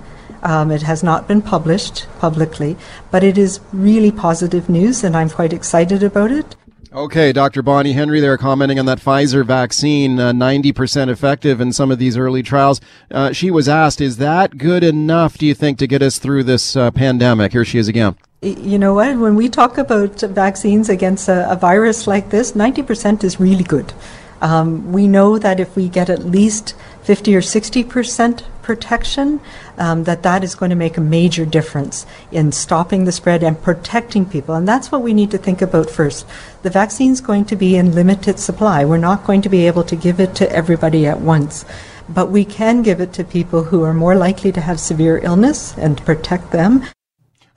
Um, 0.43 0.71
it 0.71 0.83
has 0.83 1.03
not 1.03 1.29
been 1.29 1.43
published 1.43 2.07
publicly, 2.19 2.77
but 3.11 3.23
it 3.23 3.37
is 3.37 3.61
really 3.73 4.11
positive 4.11 4.69
news, 4.69 5.05
and 5.05 5.17
I'm 5.17 5.31
quite 5.31 5.53
excited 5.53 6.03
about 6.03 6.33
it. 6.33 6.57
Okay, 6.93 7.33
Dr. 7.33 7.63
Bonnie 7.63 7.93
Henry 7.93 8.19
there 8.19 8.37
commenting 8.37 8.81
on 8.81 8.87
that 8.87 8.99
Pfizer 8.99 9.47
vaccine, 9.47 10.19
uh, 10.19 10.33
90% 10.33 11.09
effective 11.09 11.61
in 11.61 11.73
some 11.73 11.93
of 11.93 12.01
these 12.01 12.17
early 12.17 12.43
trials. 12.43 12.81
Uh, 13.13 13.31
she 13.31 13.49
was 13.49 13.69
asked, 13.69 14.01
is 14.01 14.17
that 14.17 14.59
good 14.59 14.83
enough, 14.83 15.39
do 15.39 15.47
you 15.47 15.55
think, 15.55 15.79
to 15.79 15.87
get 15.87 16.03
us 16.03 16.19
through 16.19 16.43
this 16.43 16.75
uh, 16.75 16.91
pandemic? 16.91 17.53
Here 17.53 17.65
she 17.65 17.79
is 17.79 17.87
again. 17.87 18.17
You 18.43 18.77
know 18.77 18.95
what? 18.95 19.17
When 19.19 19.37
we 19.37 19.49
talk 19.49 19.79
about 19.79 20.21
vaccines 20.21 20.89
against 20.89 21.29
a, 21.29 21.49
a 21.53 21.55
virus 21.55 22.09
like 22.09 22.31
this, 22.31 22.53
90% 22.53 23.23
is 23.23 23.39
really 23.39 23.63
good. 23.63 23.93
Um, 24.41 24.93
we 24.93 25.07
know 25.07 25.39
that 25.39 25.61
if 25.61 25.77
we 25.77 25.89
get 25.89 26.09
at 26.09 26.25
least 26.25 26.75
50 27.03 27.35
or 27.37 27.43
60 27.43 27.85
percent 27.85 28.45
protection, 28.63 29.41
um, 29.79 30.05
that 30.05 30.23
that 30.23 30.45
is 30.45 30.55
going 30.55 30.71
to 30.71 30.77
make 30.77 30.97
a 30.97 31.01
major 31.01 31.45
difference 31.45 32.07
in 32.31 32.53
stopping 32.53 33.05
the 33.05 33.13
spread 33.13 33.43
and 33.43 33.61
protecting 33.61 34.25
people. 34.25 34.55
And 34.55 34.69
that's 34.69 34.93
what 34.93 35.03
we 35.03 35.13
need 35.13 35.31
to 35.33 35.39
think 35.39 35.61
about 35.61 35.91
first. 35.91 36.27
The 36.63 36.71
vaccine 36.71 37.13
is 37.13 37.21
going 37.21 37.47
to 37.47 37.57
be 37.57 37.77
in 37.77 37.95
limited 37.95 38.39
supply. 38.39 38.85
We're 38.85 38.99
not 38.99 39.25
going 39.25 39.43
to 39.43 39.49
be 39.49 39.67
able 39.67 39.85
to 39.85 39.97
give 39.97 40.21
it 40.21 40.35
to 40.37 40.51
everybody 40.53 41.07
at 41.07 41.21
once. 41.21 41.65
But 42.09 42.31
we 42.31 42.45
can 42.45 42.83
give 42.83 43.01
it 43.01 43.13
to 43.15 43.25
people 43.25 43.65
who 43.65 43.83
are 43.83 43.95
more 43.95 44.15
likely 44.15 44.53
to 44.53 44.61
have 44.61 44.79
severe 44.79 45.19
illness 45.19 45.77
and 45.77 46.05
protect 46.05 46.53
them. 46.53 46.85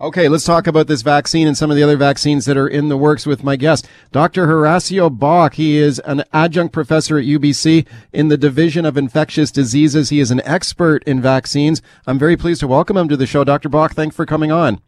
Okay, 0.04 0.28
let's 0.28 0.44
talk 0.44 0.68
about 0.68 0.88
this 0.88 1.02
vaccine 1.02 1.48
and 1.48 1.58
some 1.58 1.72
of 1.72 1.78
the 1.78 1.84
other 1.84 1.96
vaccines 1.96 2.44
that 2.44 2.58
are 2.58 2.68
in 2.68 2.90
the 2.90 2.98
works 2.98 3.26
with 3.26 3.42
my 3.42 3.56
guest, 3.56 3.88
Dr. 4.12 4.48
Horacio 4.48 5.10
Bach. 5.10 5.54
He 5.54 5.78
is 5.78 6.00
an 6.00 6.26
adjunct 6.34 6.74
professor 6.74 7.18
at 7.18 7.24
UBC 7.24 7.88
in 8.12 8.28
the 8.28 8.36
Division 8.36 8.86
of 8.86 8.98
Infectious 8.98 9.50
Diseases. 9.50 10.10
He 10.10 10.20
is 10.20 10.30
an 10.30 10.42
expert 10.44 11.06
in 11.06 11.22
vaccines. 11.22 11.82
I'm 12.06 12.20
very 12.20 12.36
pleased 12.36 12.60
to 12.60 12.68
welcome 12.68 12.98
him 12.98 13.08
to 13.08 13.16
the 13.16 13.26
show. 13.26 13.46
Dr. 13.46 13.70
Bach, 13.70 13.94
thanks 13.94 14.14
for 14.14 14.26
coming 14.26 14.52
on. 14.52 14.82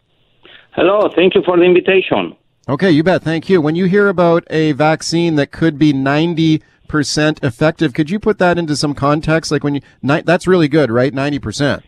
Hello, 0.71 1.10
thank 1.15 1.34
you 1.34 1.43
for 1.45 1.56
the 1.56 1.63
invitation. 1.63 2.36
Okay, 2.67 2.91
you 2.91 3.01
bet. 3.01 3.23
Thank 3.23 3.47
you. 3.47 3.62
When 3.62 3.75
you 3.75 3.86
hear 3.86 4.10
about 4.10 4.43
a 4.49 4.73
vaccine 4.73 5.36
that 5.36 5.49
could 5.49 5.80
be 5.80 5.93
90 5.93 6.62
percent 6.89 7.41
effective, 7.41 7.93
could 7.93 8.10
you 8.10 8.19
put 8.19 8.38
that 8.39 8.58
into 8.58 8.75
some 8.75 8.93
context? 8.93 9.49
Like 9.49 9.63
when 9.63 9.75
you, 9.75 9.82
that's 10.04 10.45
really 10.45 10.67
good, 10.67 10.91
right? 10.91 11.13
90 11.13 11.39
percent. 11.39 11.84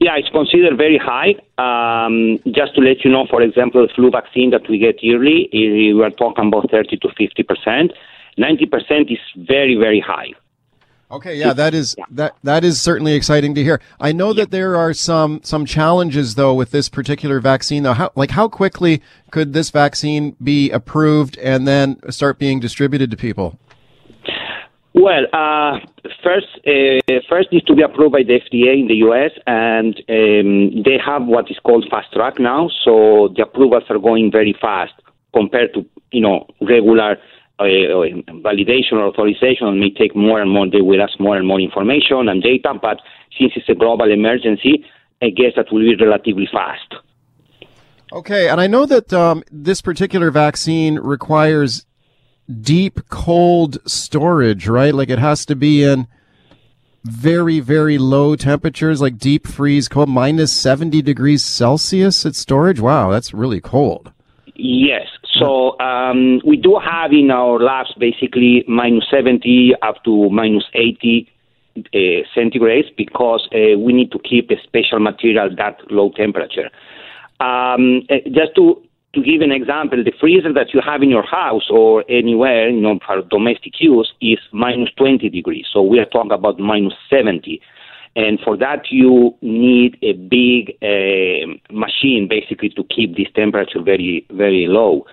Yeah, 0.00 0.16
it's 0.16 0.28
considered 0.28 0.76
very 0.76 0.98
high. 0.98 1.34
Um, 1.58 2.38
just 2.52 2.74
to 2.76 2.80
let 2.80 3.04
you 3.04 3.10
know, 3.10 3.26
for 3.28 3.42
example, 3.42 3.86
the 3.86 3.92
flu 3.92 4.10
vaccine 4.10 4.50
that 4.50 4.68
we 4.68 4.78
get 4.78 5.02
yearly, 5.02 5.48
we 5.52 6.00
are 6.02 6.10
talking 6.10 6.46
about 6.48 6.70
30 6.70 6.98
to 6.98 7.08
50 7.16 7.42
percent. 7.42 7.92
90 8.36 8.66
percent 8.66 9.10
is 9.10 9.18
very, 9.36 9.74
very 9.74 9.98
high. 10.00 10.34
Okay, 11.10 11.36
yeah, 11.36 11.54
that 11.54 11.72
is 11.72 11.96
that 12.10 12.36
that 12.42 12.64
is 12.64 12.80
certainly 12.80 13.14
exciting 13.14 13.54
to 13.54 13.62
hear. 13.64 13.80
I 13.98 14.12
know 14.12 14.34
that 14.34 14.50
there 14.50 14.76
are 14.76 14.92
some 14.92 15.40
some 15.42 15.64
challenges 15.64 16.34
though 16.34 16.52
with 16.52 16.70
this 16.70 16.90
particular 16.90 17.40
vaccine 17.40 17.82
though. 17.82 17.94
How 17.94 18.12
like 18.14 18.32
how 18.32 18.46
quickly 18.46 19.02
could 19.30 19.54
this 19.54 19.70
vaccine 19.70 20.36
be 20.42 20.70
approved 20.70 21.38
and 21.38 21.66
then 21.66 21.98
start 22.10 22.38
being 22.38 22.60
distributed 22.60 23.10
to 23.10 23.16
people? 23.16 23.58
Well, 25.00 25.26
uh, 25.32 25.78
first, 26.24 26.48
uh, 26.66 27.20
first 27.28 27.52
needs 27.52 27.64
to 27.66 27.74
be 27.74 27.82
approved 27.82 28.12
by 28.12 28.24
the 28.24 28.40
FDA 28.40 28.80
in 28.80 28.88
the 28.88 28.96
U.S., 29.06 29.30
and 29.46 29.94
um, 30.08 30.82
they 30.82 30.98
have 30.98 31.24
what 31.24 31.48
is 31.50 31.58
called 31.62 31.86
fast 31.88 32.12
track 32.12 32.40
now. 32.40 32.68
So 32.84 33.32
the 33.36 33.44
approvals 33.44 33.84
are 33.90 33.98
going 33.98 34.32
very 34.32 34.56
fast 34.60 34.94
compared 35.32 35.72
to 35.74 35.86
you 36.10 36.20
know, 36.20 36.46
regular 36.60 37.16
uh, 37.58 37.64
validation 37.64 38.94
or 38.94 39.04
authorization 39.04 39.68
It 39.68 39.80
may 39.80 39.90
take 39.90 40.16
more 40.16 40.40
and 40.40 40.50
more. 40.50 40.68
They 40.68 40.80
will 40.80 41.02
ask 41.02 41.18
more 41.20 41.36
and 41.36 41.46
more 41.46 41.60
information 41.60 42.28
and 42.28 42.42
data, 42.42 42.74
but 42.80 42.98
since 43.38 43.52
it's 43.56 43.68
a 43.68 43.74
global 43.74 44.10
emergency, 44.10 44.84
I 45.22 45.30
guess 45.30 45.52
that 45.56 45.72
will 45.72 45.80
be 45.80 45.96
relatively 45.96 46.48
fast. 46.50 46.94
Okay, 48.12 48.48
and 48.48 48.60
I 48.60 48.66
know 48.66 48.86
that 48.86 49.12
um, 49.12 49.42
this 49.50 49.82
particular 49.82 50.30
vaccine 50.30 50.98
requires 50.98 51.84
deep 52.48 53.08
cold 53.08 53.78
storage, 53.86 54.68
right? 54.68 54.94
Like 54.94 55.10
it 55.10 55.18
has 55.18 55.44
to 55.46 55.56
be 55.56 55.84
in 55.84 56.06
very, 57.04 57.60
very 57.60 57.98
low 57.98 58.36
temperatures, 58.36 59.00
like 59.00 59.18
deep 59.18 59.46
freeze 59.46 59.88
cold, 59.88 60.08
minus 60.08 60.52
70 60.52 61.02
degrees 61.02 61.44
Celsius 61.44 62.24
at 62.26 62.34
storage. 62.34 62.80
Wow, 62.80 63.10
that's 63.10 63.32
really 63.32 63.60
cold. 63.60 64.12
Yes. 64.54 65.06
So 65.38 65.78
um, 65.78 66.40
we 66.44 66.56
do 66.56 66.80
have 66.84 67.12
in 67.12 67.30
our 67.30 67.60
labs 67.60 67.94
basically 67.98 68.64
minus 68.66 69.04
70 69.10 69.74
up 69.82 70.02
to 70.04 70.28
minus 70.30 70.64
80 70.74 71.30
uh, 71.76 71.80
because 72.96 73.48
uh, 73.52 73.78
we 73.78 73.92
need 73.92 74.10
to 74.10 74.18
keep 74.18 74.50
a 74.50 74.60
special 74.64 74.98
material 74.98 75.48
that 75.56 75.78
low 75.90 76.10
temperature. 76.10 76.70
Um, 77.40 78.02
uh, 78.10 78.16
just 78.26 78.56
to 78.56 78.82
to 79.22 79.30
give 79.30 79.42
an 79.42 79.52
example, 79.52 80.02
the 80.02 80.12
freezer 80.20 80.52
that 80.52 80.72
you 80.74 80.80
have 80.84 81.02
in 81.02 81.10
your 81.10 81.26
house 81.26 81.68
or 81.70 82.04
anywhere, 82.08 82.68
you 82.68 82.80
know, 82.80 82.98
for 83.06 83.22
domestic 83.22 83.80
use 83.80 84.12
is 84.20 84.38
minus 84.52 84.90
20 84.96 85.28
degrees. 85.28 85.66
So 85.72 85.82
we 85.82 85.98
are 85.98 86.04
talking 86.04 86.32
about 86.32 86.58
minus 86.58 86.94
70. 87.10 87.60
And 88.16 88.40
for 88.40 88.56
that, 88.56 88.90
you 88.90 89.34
need 89.42 89.96
a 90.02 90.12
big 90.12 90.76
uh, 90.82 91.72
machine 91.72 92.26
basically 92.28 92.70
to 92.70 92.84
keep 92.84 93.16
this 93.16 93.28
temperature 93.34 93.80
very, 93.82 94.26
very 94.30 94.66
low. 94.66 95.06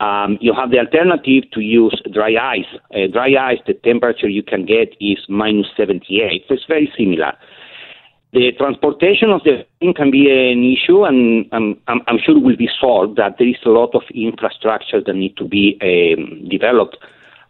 Um, 0.00 0.38
you 0.40 0.54
have 0.54 0.70
the 0.70 0.78
alternative 0.78 1.50
to 1.52 1.60
use 1.60 2.00
dry 2.12 2.34
ice. 2.36 2.80
Uh, 2.94 3.08
dry 3.12 3.34
ice, 3.52 3.58
the 3.66 3.74
temperature 3.74 4.28
you 4.28 4.42
can 4.42 4.64
get 4.64 4.94
is 5.00 5.18
minus 5.28 5.66
78. 5.76 6.44
So 6.48 6.54
it's 6.54 6.64
very 6.68 6.92
similar. 6.96 7.32
The 8.32 8.52
transportation 8.58 9.30
of 9.30 9.42
the 9.44 9.64
thing 9.80 9.94
can 9.94 10.10
be 10.10 10.28
an 10.28 10.62
issue, 10.62 11.04
and 11.04 11.46
I'm, 11.50 11.80
I'm, 11.86 12.18
sure 12.22 12.38
will 12.38 12.56
be 12.56 12.68
solved. 12.78 13.16
That 13.16 13.36
there 13.38 13.48
is 13.48 13.56
a 13.64 13.70
lot 13.70 13.94
of 13.94 14.02
infrastructure 14.14 15.00
that 15.00 15.14
need 15.14 15.36
to 15.38 15.48
be 15.48 15.78
um, 15.80 16.46
developed. 16.48 16.98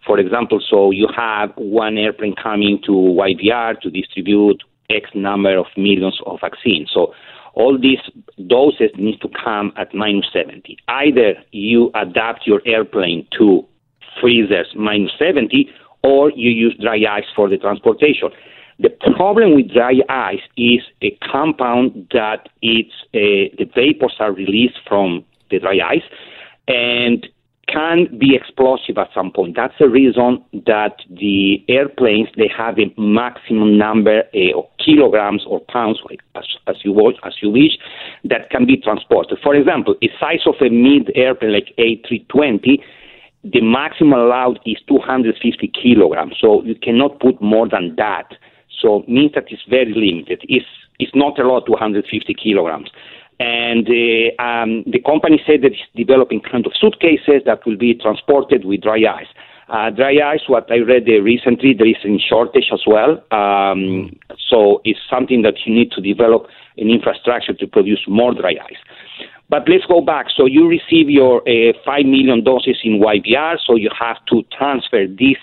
For 0.07 0.21
example, 0.21 0.61
so 0.61 0.93
you 0.93 1.09
have 1.17 1.51
one 1.57 1.99
airplane 1.99 2.37
coming 2.41 2.81
to 2.87 2.93
YVR 2.93 3.81
to 3.81 3.91
distribute 3.91 4.63
X 4.89 5.11
number 5.15 5.59
of 5.59 5.67
millions 5.77 6.21
of 6.27 6.39
vaccines. 6.41 6.91
So 6.95 7.13
all 7.55 7.77
these 7.77 7.99
doses 8.47 8.91
need 8.97 9.21
to 9.21 9.29
come 9.29 9.73
at 9.77 9.93
minus 9.93 10.27
70. 10.33 10.79
Either 10.87 11.35
you 11.51 11.91
adapt 11.97 12.47
your 12.47 12.63
airplane 12.65 13.27
to 13.37 13.67
freezers 14.21 14.69
minus 14.77 15.11
70, 15.19 15.69
or 16.05 16.31
you 16.31 16.51
use 16.51 16.77
dry 16.81 17.01
ice 17.11 17.25
for 17.35 17.49
the 17.49 17.59
transportation. 17.59 18.31
The 18.81 18.91
problem 19.17 19.57
with 19.57 19.73
dry 19.73 19.95
ice 20.09 20.47
is 20.57 20.83
a 21.03 21.11
compound 21.31 22.09
that 22.13 22.49
it's 22.63 22.95
uh, 23.13 23.51
the 23.59 23.69
vapors 23.75 24.15
are 24.21 24.33
released 24.33 24.79
from 24.87 25.25
the 25.51 25.59
dry 25.59 25.79
ice 25.85 26.03
and 26.69 27.27
can 27.67 28.07
be 28.19 28.35
explosive 28.35 28.97
at 28.97 29.09
some 29.13 29.31
point. 29.31 29.57
That's 29.57 29.75
the 29.79 29.89
reason 29.89 30.43
that 30.67 31.03
the 31.11 31.63
airplanes 31.69 32.29
they 32.37 32.51
have 32.57 32.79
a 32.79 32.95
maximum 32.99 33.77
number 33.77 34.23
uh, 34.33 34.59
of 34.59 34.65
kilograms 34.85 35.45
or 35.47 35.61
pounds, 35.69 35.99
as, 36.37 36.45
as 36.67 36.77
you 36.85 36.93
wish, 36.93 37.17
as 37.25 37.35
you 37.43 37.51
wish, 37.51 37.79
that 38.25 38.49
can 38.51 38.65
be 38.65 38.77
transported. 38.77 39.39
For 39.43 39.55
example, 39.57 39.97
the 40.01 40.11
size 40.21 40.47
of 40.47 40.55
a 40.61 40.71
mid 40.71 41.11
airplane 41.17 41.53
like 41.53 41.75
A320 41.79 42.79
the 43.45 43.61
maximum 43.61 44.15
allowed 44.15 44.59
is 44.67 44.77
250 44.89 45.69
kilograms, 45.69 46.35
so 46.41 46.63
you 46.65 46.75
cannot 46.75 47.21
put 47.21 47.41
more 47.41 47.69
than 47.69 47.95
that. 47.97 48.33
So 48.81 49.05
means 49.09 49.33
that 49.35 49.45
it's 49.49 49.63
very 49.69 49.93
limited. 49.95 50.45
It's, 50.49 50.67
it's 50.99 51.15
not 51.15 51.39
a 51.39 51.47
lot, 51.47 51.67
250 51.67 52.35
kilograms. 52.35 52.91
And 53.41 53.87
uh, 53.87 54.43
um, 54.43 54.85
the 54.87 55.01
company 55.05 55.41
said 55.47 55.63
that 55.63 55.73
it's 55.73 55.89
developing 55.95 56.41
kind 56.41 56.67
of 56.67 56.73
suitcases 56.81 57.43
that 57.47 57.65
will 57.65 57.77
be 57.77 57.95
transported 57.95 58.65
with 58.65 58.83
dry 58.83 58.99
ice. 58.99 59.29
Uh, 59.69 59.91
dry 59.91 60.17
ice, 60.25 60.41
what 60.49 60.71
I 60.73 60.79
read 60.79 61.05
uh, 61.09 61.21
recently, 61.21 61.75
there 61.75 61.87
is 61.87 61.97
a 62.05 62.19
shortage 62.19 62.71
as 62.73 62.81
well. 62.87 63.23
Um, 63.31 64.17
so 64.49 64.81
it's 64.85 64.99
something 65.11 65.43
that 65.43 65.55
you 65.67 65.75
need 65.75 65.93
to 65.93 66.01
develop 66.01 66.47
an 66.79 66.91
infrastructure 66.91 67.53
to 67.53 67.67
produce 67.67 68.01
more 68.09 68.35
dry 68.35 68.57
ice. 68.65 68.79
But 69.51 69.69
let's 69.69 69.85
go 69.87 70.01
back. 70.01 70.27
So 70.35 70.47
you 70.47 70.69
receive 70.69 71.09
your 71.09 71.43
uh, 71.49 71.73
5 71.85 72.07
million 72.07 72.43
doses 72.45 72.79
in 72.83 73.01
YVR, 73.01 73.57
so 73.65 73.77
you 73.77 73.91
have 73.99 74.17
to 74.31 74.43
transfer 74.57 75.07
this 75.07 75.37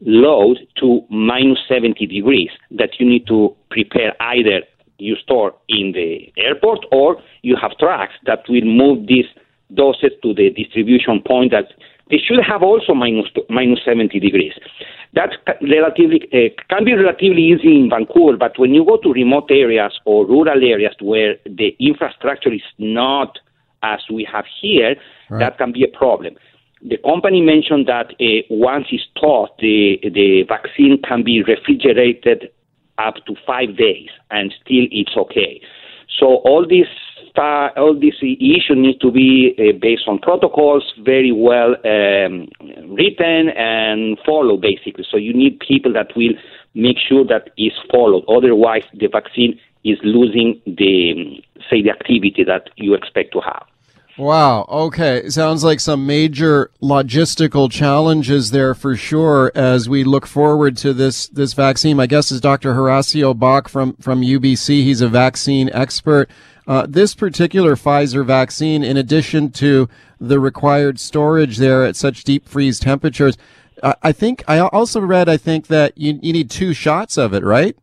load 0.00 0.58
to 0.76 1.00
minus 1.10 1.58
70 1.68 2.06
degrees 2.06 2.50
that 2.70 2.90
you 2.98 3.08
need 3.08 3.26
to 3.26 3.54
prepare 3.70 4.14
either 4.20 4.62
you 4.98 5.16
store 5.16 5.54
in 5.68 5.92
the 5.92 6.32
airport 6.36 6.80
or 6.92 7.20
you 7.42 7.56
have 7.60 7.76
trucks 7.78 8.14
that 8.26 8.40
will 8.48 8.64
move 8.64 9.06
these 9.06 9.26
doses 9.74 10.12
to 10.22 10.34
the 10.34 10.50
distribution 10.50 11.20
point 11.26 11.50
that 11.52 11.68
they 12.10 12.18
should 12.18 12.42
have 12.42 12.62
also 12.62 12.94
minus, 12.94 13.26
minus 13.50 13.80
70 13.84 14.18
degrees. 14.18 14.54
That 15.14 15.30
relatively 15.62 16.28
uh, 16.32 16.48
can 16.68 16.84
be 16.84 16.94
relatively 16.94 17.42
easy 17.42 17.76
in 17.80 17.90
Vancouver, 17.90 18.36
but 18.36 18.58
when 18.58 18.72
you 18.72 18.84
go 18.84 18.98
to 18.98 19.12
remote 19.12 19.50
areas 19.50 19.92
or 20.04 20.26
rural 20.26 20.62
areas 20.62 20.94
where 21.00 21.36
the 21.44 21.76
infrastructure 21.78 22.52
is 22.52 22.62
not 22.78 23.38
as 23.82 24.00
we 24.12 24.26
have 24.30 24.44
here, 24.60 24.96
right. 25.30 25.38
that 25.38 25.58
can 25.58 25.72
be 25.72 25.84
a 25.84 25.96
problem 25.96 26.36
the 26.82 26.96
company 26.98 27.40
mentioned 27.40 27.86
that 27.88 28.12
uh, 28.20 28.46
once 28.50 28.86
it's 28.90 29.04
the, 29.58 29.98
the 30.02 30.44
vaccine 30.48 31.00
can 31.06 31.24
be 31.24 31.42
refrigerated 31.42 32.50
up 32.98 33.14
to 33.26 33.34
five 33.46 33.76
days 33.76 34.08
and 34.30 34.52
still 34.64 34.86
it's 34.90 35.16
okay. 35.16 35.60
So 36.18 36.36
all 36.44 36.66
this 36.68 36.86
uh, 37.36 37.68
all 37.76 37.94
this 37.94 38.14
issue 38.20 38.74
needs 38.74 38.98
to 38.98 39.12
be 39.12 39.54
uh, 39.58 39.78
based 39.80 40.08
on 40.08 40.18
protocols, 40.18 40.82
very 41.04 41.30
well 41.30 41.76
um, 41.84 42.48
written 42.90 43.50
and 43.50 44.18
followed, 44.26 44.60
basically. 44.60 45.04
So 45.08 45.16
you 45.16 45.32
need 45.32 45.60
people 45.60 45.92
that 45.92 46.16
will 46.16 46.34
make 46.74 46.96
sure 46.98 47.24
that 47.26 47.50
is 47.56 47.72
followed. 47.92 48.24
Otherwise, 48.28 48.82
the 48.92 49.06
vaccine 49.06 49.58
is 49.84 49.98
losing 50.02 50.60
the 50.66 51.40
say 51.70 51.82
the 51.82 51.90
activity 51.90 52.42
that 52.44 52.70
you 52.76 52.94
expect 52.94 53.32
to 53.34 53.40
have. 53.40 53.66
Wow. 54.18 54.66
Okay. 54.68 55.30
Sounds 55.30 55.62
like 55.62 55.78
some 55.78 56.04
major 56.04 56.72
logistical 56.82 57.70
challenges 57.70 58.50
there 58.50 58.74
for 58.74 58.96
sure 58.96 59.52
as 59.54 59.88
we 59.88 60.02
look 60.02 60.26
forward 60.26 60.76
to 60.78 60.92
this, 60.92 61.28
this 61.28 61.52
vaccine. 61.52 61.96
My 61.96 62.08
guest 62.08 62.32
is 62.32 62.40
Dr. 62.40 62.74
Horacio 62.74 63.38
Bach 63.38 63.68
from, 63.68 63.94
from 63.96 64.22
UBC. 64.22 64.82
He's 64.82 65.00
a 65.00 65.08
vaccine 65.08 65.70
expert. 65.72 66.28
Uh, 66.66 66.84
this 66.88 67.14
particular 67.14 67.76
Pfizer 67.76 68.26
vaccine, 68.26 68.82
in 68.82 68.96
addition 68.96 69.52
to 69.52 69.88
the 70.20 70.40
required 70.40 70.98
storage 70.98 71.58
there 71.58 71.84
at 71.84 71.94
such 71.94 72.24
deep 72.24 72.48
freeze 72.48 72.80
temperatures, 72.80 73.38
I 74.02 74.10
think 74.10 74.42
I 74.48 74.58
also 74.58 75.00
read, 75.00 75.28
I 75.28 75.36
think 75.36 75.68
that 75.68 75.96
you, 75.96 76.18
you 76.20 76.32
need 76.32 76.50
two 76.50 76.72
shots 76.72 77.16
of 77.16 77.32
it, 77.32 77.44
right? 77.44 77.76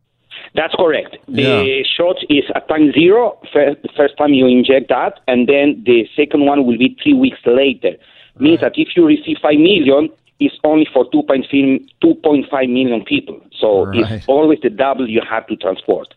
That's 0.56 0.74
correct. 0.74 1.18
The 1.28 1.42
yeah. 1.42 1.82
shot 1.84 2.16
is 2.30 2.44
at 2.54 2.66
time 2.68 2.90
zero, 2.92 3.38
first, 3.52 3.76
first 3.94 4.16
time 4.16 4.32
you 4.32 4.46
inject 4.46 4.88
that, 4.88 5.20
and 5.28 5.46
then 5.46 5.82
the 5.84 6.08
second 6.16 6.46
one 6.46 6.66
will 6.66 6.78
be 6.78 6.96
three 7.02 7.12
weeks 7.12 7.38
later. 7.44 7.90
Right. 7.90 8.40
Means 8.40 8.60
that 8.60 8.72
if 8.76 8.96
you 8.96 9.06
receive 9.06 9.36
5 9.42 9.54
million, 9.58 10.08
it's 10.40 10.54
only 10.64 10.86
for 10.92 11.04
2.5 11.10 12.72
million 12.72 13.04
people. 13.04 13.40
So 13.58 13.86
right. 13.86 14.12
it's 14.12 14.26
always 14.28 14.58
the 14.62 14.70
double 14.70 15.08
you 15.08 15.22
have 15.28 15.46
to 15.48 15.56
transport. 15.56 16.14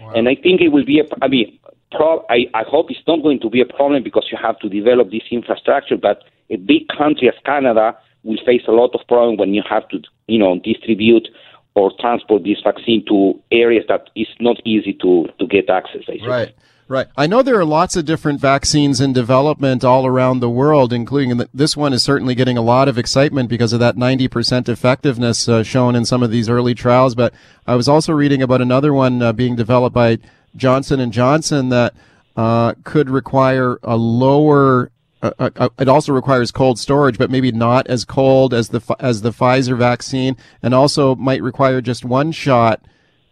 Wow. 0.00 0.12
And 0.14 0.28
I 0.28 0.34
think 0.34 0.60
it 0.60 0.68
will 0.68 0.84
be, 0.84 1.00
a, 1.00 1.04
I 1.22 1.28
mean, 1.28 1.58
pro, 1.90 2.24
I, 2.30 2.46
I 2.54 2.64
hope 2.66 2.90
it's 2.90 3.06
not 3.06 3.22
going 3.22 3.40
to 3.40 3.50
be 3.50 3.60
a 3.60 3.66
problem 3.66 4.02
because 4.02 4.28
you 4.32 4.38
have 4.40 4.58
to 4.60 4.68
develop 4.68 5.10
this 5.10 5.22
infrastructure, 5.30 5.96
but 5.96 6.24
a 6.50 6.56
big 6.56 6.88
country 6.88 7.28
as 7.28 7.34
Canada 7.44 7.96
will 8.22 8.38
face 8.44 8.62
a 8.68 8.72
lot 8.72 8.94
of 8.94 9.06
problem 9.06 9.36
when 9.36 9.54
you 9.54 9.62
have 9.68 9.88
to, 9.88 10.00
you 10.26 10.38
know, 10.38 10.58
distribute 10.58 11.28
or 11.74 11.92
transport 12.00 12.44
this 12.44 12.60
vaccine 12.62 13.04
to 13.06 13.40
areas 13.50 13.84
that 13.88 14.10
is 14.14 14.28
not 14.40 14.56
easy 14.64 14.92
to, 14.94 15.26
to 15.38 15.46
get 15.46 15.70
access. 15.70 16.02
Right. 16.26 16.54
Right. 16.88 17.06
I 17.16 17.26
know 17.26 17.42
there 17.42 17.58
are 17.58 17.64
lots 17.64 17.96
of 17.96 18.04
different 18.04 18.38
vaccines 18.38 19.00
in 19.00 19.14
development 19.14 19.82
all 19.82 20.04
around 20.04 20.40
the 20.40 20.50
world, 20.50 20.92
including 20.92 21.38
the, 21.38 21.48
this 21.54 21.74
one 21.74 21.94
is 21.94 22.02
certainly 22.02 22.34
getting 22.34 22.58
a 22.58 22.62
lot 22.62 22.86
of 22.86 22.98
excitement 22.98 23.48
because 23.48 23.72
of 23.72 23.80
that 23.80 23.96
90% 23.96 24.68
effectiveness 24.68 25.48
uh, 25.48 25.62
shown 25.62 25.96
in 25.96 26.04
some 26.04 26.22
of 26.22 26.30
these 26.30 26.50
early 26.50 26.74
trials. 26.74 27.14
But 27.14 27.32
I 27.66 27.76
was 27.76 27.88
also 27.88 28.12
reading 28.12 28.42
about 28.42 28.60
another 28.60 28.92
one 28.92 29.22
uh, 29.22 29.32
being 29.32 29.56
developed 29.56 29.94
by 29.94 30.18
Johnson 30.54 31.00
and 31.00 31.14
Johnson 31.14 31.70
that 31.70 31.94
uh, 32.36 32.74
could 32.84 33.08
require 33.08 33.78
a 33.82 33.96
lower 33.96 34.90
uh, 35.22 35.30
uh, 35.38 35.50
uh, 35.56 35.68
it 35.78 35.88
also 35.88 36.12
requires 36.12 36.50
cold 36.50 36.78
storage, 36.78 37.16
but 37.16 37.30
maybe 37.30 37.52
not 37.52 37.86
as 37.86 38.04
cold 38.04 38.52
as 38.52 38.70
the 38.70 38.96
as 38.98 39.22
the 39.22 39.30
Pfizer 39.30 39.76
vaccine, 39.76 40.36
and 40.62 40.74
also 40.74 41.14
might 41.14 41.42
require 41.42 41.80
just 41.80 42.04
one 42.04 42.32
shot 42.32 42.84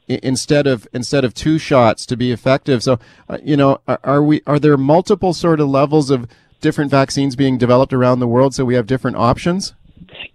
instead 0.06 0.66
of 0.66 0.86
instead 0.92 1.24
of 1.24 1.34
two 1.34 1.58
shots 1.58 2.06
to 2.06 2.16
be 2.16 2.32
effective. 2.32 2.82
So, 2.82 2.98
uh, 3.28 3.38
you 3.42 3.56
know, 3.56 3.80
are, 3.88 4.00
are, 4.04 4.22
we 4.22 4.42
are 4.46 4.58
there 4.58 4.76
multiple 4.76 5.32
sort 5.32 5.60
of 5.60 5.68
levels 5.68 6.10
of 6.10 6.28
different 6.60 6.90
vaccines 6.90 7.36
being 7.36 7.58
developed 7.58 7.92
around 7.92 8.20
the 8.20 8.28
world 8.28 8.54
so 8.54 8.64
we 8.64 8.74
have 8.74 8.86
different 8.86 9.16
options? 9.16 9.74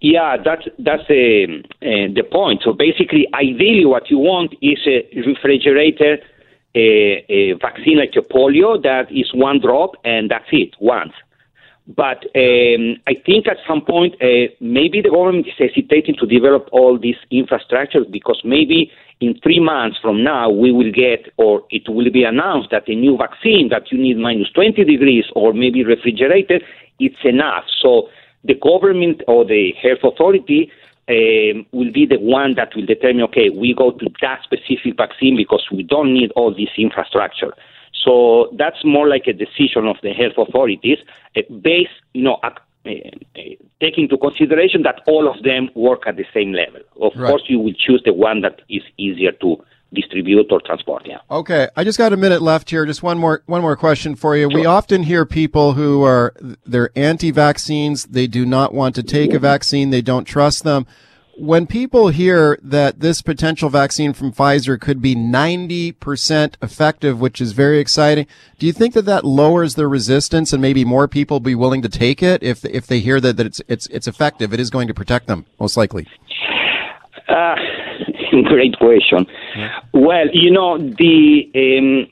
Yeah, 0.00 0.36
that's 0.42 0.66
that's 0.78 1.02
uh, 1.08 1.12
uh, 1.12 2.12
the 2.14 2.24
point. 2.30 2.62
So 2.64 2.72
basically, 2.72 3.28
ideally, 3.34 3.86
what 3.86 4.10
you 4.10 4.18
want 4.18 4.54
is 4.60 4.78
a 4.86 5.08
refrigerator 5.26 6.18
a, 6.74 7.24
a 7.30 7.52
vaccine 7.54 7.98
like 7.98 8.12
a 8.16 8.20
polio 8.20 8.80
that 8.82 9.10
is 9.10 9.32
one 9.32 9.60
drop 9.60 9.92
and 10.04 10.30
that's 10.30 10.48
it 10.52 10.74
once. 10.78 11.12
But 11.88 12.24
um, 12.34 12.96
I 13.06 13.14
think 13.24 13.46
at 13.46 13.58
some 13.66 13.80
point, 13.80 14.14
uh, 14.20 14.50
maybe 14.60 15.00
the 15.00 15.10
government 15.10 15.46
is 15.46 15.54
hesitating 15.56 16.16
to 16.18 16.26
develop 16.26 16.68
all 16.72 16.98
these 16.98 17.16
infrastructures 17.30 18.10
because 18.10 18.40
maybe 18.44 18.90
in 19.20 19.38
three 19.40 19.60
months 19.60 19.96
from 20.02 20.24
now, 20.24 20.50
we 20.50 20.72
will 20.72 20.90
get, 20.90 21.32
or 21.36 21.62
it 21.70 21.88
will 21.88 22.10
be 22.10 22.24
announced 22.24 22.70
that 22.72 22.88
a 22.88 22.94
new 22.94 23.16
vaccine 23.16 23.68
that 23.70 23.92
you 23.92 23.98
need 23.98 24.18
minus 24.18 24.50
20 24.50 24.82
degrees 24.84 25.24
or 25.34 25.52
maybe 25.52 25.84
refrigerated, 25.84 26.62
it's 26.98 27.24
enough. 27.24 27.64
So 27.80 28.08
the 28.44 28.54
government 28.54 29.22
or 29.28 29.44
the 29.44 29.72
health 29.80 30.00
authority 30.02 30.70
um, 31.08 31.66
will 31.70 31.92
be 31.92 32.04
the 32.04 32.18
one 32.18 32.56
that 32.56 32.74
will 32.74 32.84
determine, 32.84 33.22
okay, 33.22 33.48
we 33.48 33.74
go 33.74 33.92
to 33.92 34.08
that 34.22 34.42
specific 34.42 34.96
vaccine 34.96 35.36
because 35.36 35.64
we 35.70 35.84
don't 35.84 36.12
need 36.12 36.32
all 36.32 36.50
this 36.50 36.70
infrastructure. 36.76 37.54
So 38.04 38.50
that's 38.56 38.84
more 38.84 39.08
like 39.08 39.26
a 39.26 39.32
decision 39.32 39.86
of 39.86 39.96
the 40.02 40.12
health 40.12 40.34
authorities 40.36 40.98
uh, 41.36 41.42
based, 41.62 41.90
you 42.14 42.22
know, 42.22 42.38
uh, 42.42 42.50
uh, 42.86 42.90
taking 43.80 44.04
into 44.04 44.16
consideration 44.16 44.82
that 44.82 45.00
all 45.06 45.28
of 45.28 45.42
them 45.42 45.70
work 45.74 46.02
at 46.06 46.16
the 46.16 46.26
same 46.32 46.52
level. 46.52 46.80
Of 47.00 47.16
right. 47.16 47.28
course, 47.28 47.42
you 47.48 47.58
will 47.58 47.74
choose 47.74 48.02
the 48.04 48.12
one 48.12 48.42
that 48.42 48.60
is 48.68 48.82
easier 48.96 49.32
to 49.32 49.64
distribute 49.92 50.46
or 50.50 50.60
transport. 50.60 51.06
Yeah. 51.06 51.18
Okay, 51.30 51.68
I 51.76 51.84
just 51.84 51.98
got 51.98 52.12
a 52.12 52.16
minute 52.16 52.42
left 52.42 52.70
here. 52.70 52.86
Just 52.86 53.02
one 53.02 53.18
more 53.18 53.42
one 53.46 53.62
more 53.62 53.76
question 53.76 54.14
for 54.14 54.36
you. 54.36 54.48
Sure. 54.50 54.60
We 54.60 54.66
often 54.66 55.02
hear 55.02 55.24
people 55.24 55.72
who 55.72 56.04
are 56.04 56.34
they're 56.64 56.90
anti-vaccines. 56.94 58.04
They 58.04 58.26
do 58.26 58.46
not 58.46 58.72
want 58.72 58.94
to 58.96 59.02
take 59.02 59.32
a 59.32 59.38
vaccine. 59.38 59.90
They 59.90 60.02
don't 60.02 60.24
trust 60.24 60.64
them 60.64 60.86
when 61.38 61.66
people 61.66 62.08
hear 62.08 62.58
that 62.62 63.00
this 63.00 63.20
potential 63.20 63.68
vaccine 63.68 64.12
from 64.12 64.32
Pfizer 64.32 64.80
could 64.80 65.02
be 65.02 65.14
90% 65.14 66.54
effective, 66.62 67.20
which 67.20 67.40
is 67.40 67.52
very 67.52 67.78
exciting, 67.78 68.26
do 68.58 68.66
you 68.66 68.72
think 68.72 68.94
that 68.94 69.04
that 69.04 69.24
lowers 69.24 69.74
the 69.74 69.86
resistance 69.86 70.52
and 70.52 70.62
maybe 70.62 70.84
more 70.84 71.06
people 71.06 71.40
be 71.40 71.54
willing 71.54 71.82
to 71.82 71.88
take 71.88 72.22
it 72.22 72.42
if, 72.42 72.64
if 72.64 72.86
they 72.86 73.00
hear 73.00 73.20
that, 73.20 73.36
that 73.36 73.46
it's, 73.46 73.60
it's, 73.68 73.86
it's 73.88 74.08
effective? 74.08 74.54
It 74.54 74.60
is 74.60 74.70
going 74.70 74.88
to 74.88 74.94
protect 74.94 75.26
them, 75.26 75.44
most 75.60 75.76
likely. 75.76 76.06
Uh, 77.28 77.56
great 78.44 78.76
question. 78.78 79.26
Yeah. 79.56 79.80
Well, 79.92 80.26
you 80.32 80.50
know, 80.50 80.78
the, 80.78 81.50
um, 81.54 82.10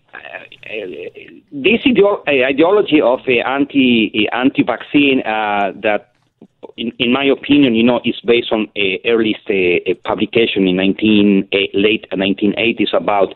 this 1.52 1.80
ideology 2.28 3.00
of 3.00 3.20
anti 3.28 4.28
anti 4.32 4.62
vaccine 4.62 5.20
uh, 5.20 5.72
that 5.82 6.13
in, 6.76 6.92
in 6.98 7.12
my 7.12 7.24
opinion, 7.24 7.74
you 7.74 7.82
know, 7.82 8.00
it's 8.04 8.20
based 8.20 8.52
on 8.52 8.68
a 8.76 9.00
earliest 9.04 9.48
a 9.48 9.94
publication 10.04 10.66
in 10.66 10.76
19 10.76 11.48
a, 11.52 11.70
late 11.74 12.06
1980s 12.12 12.94
about 12.94 13.34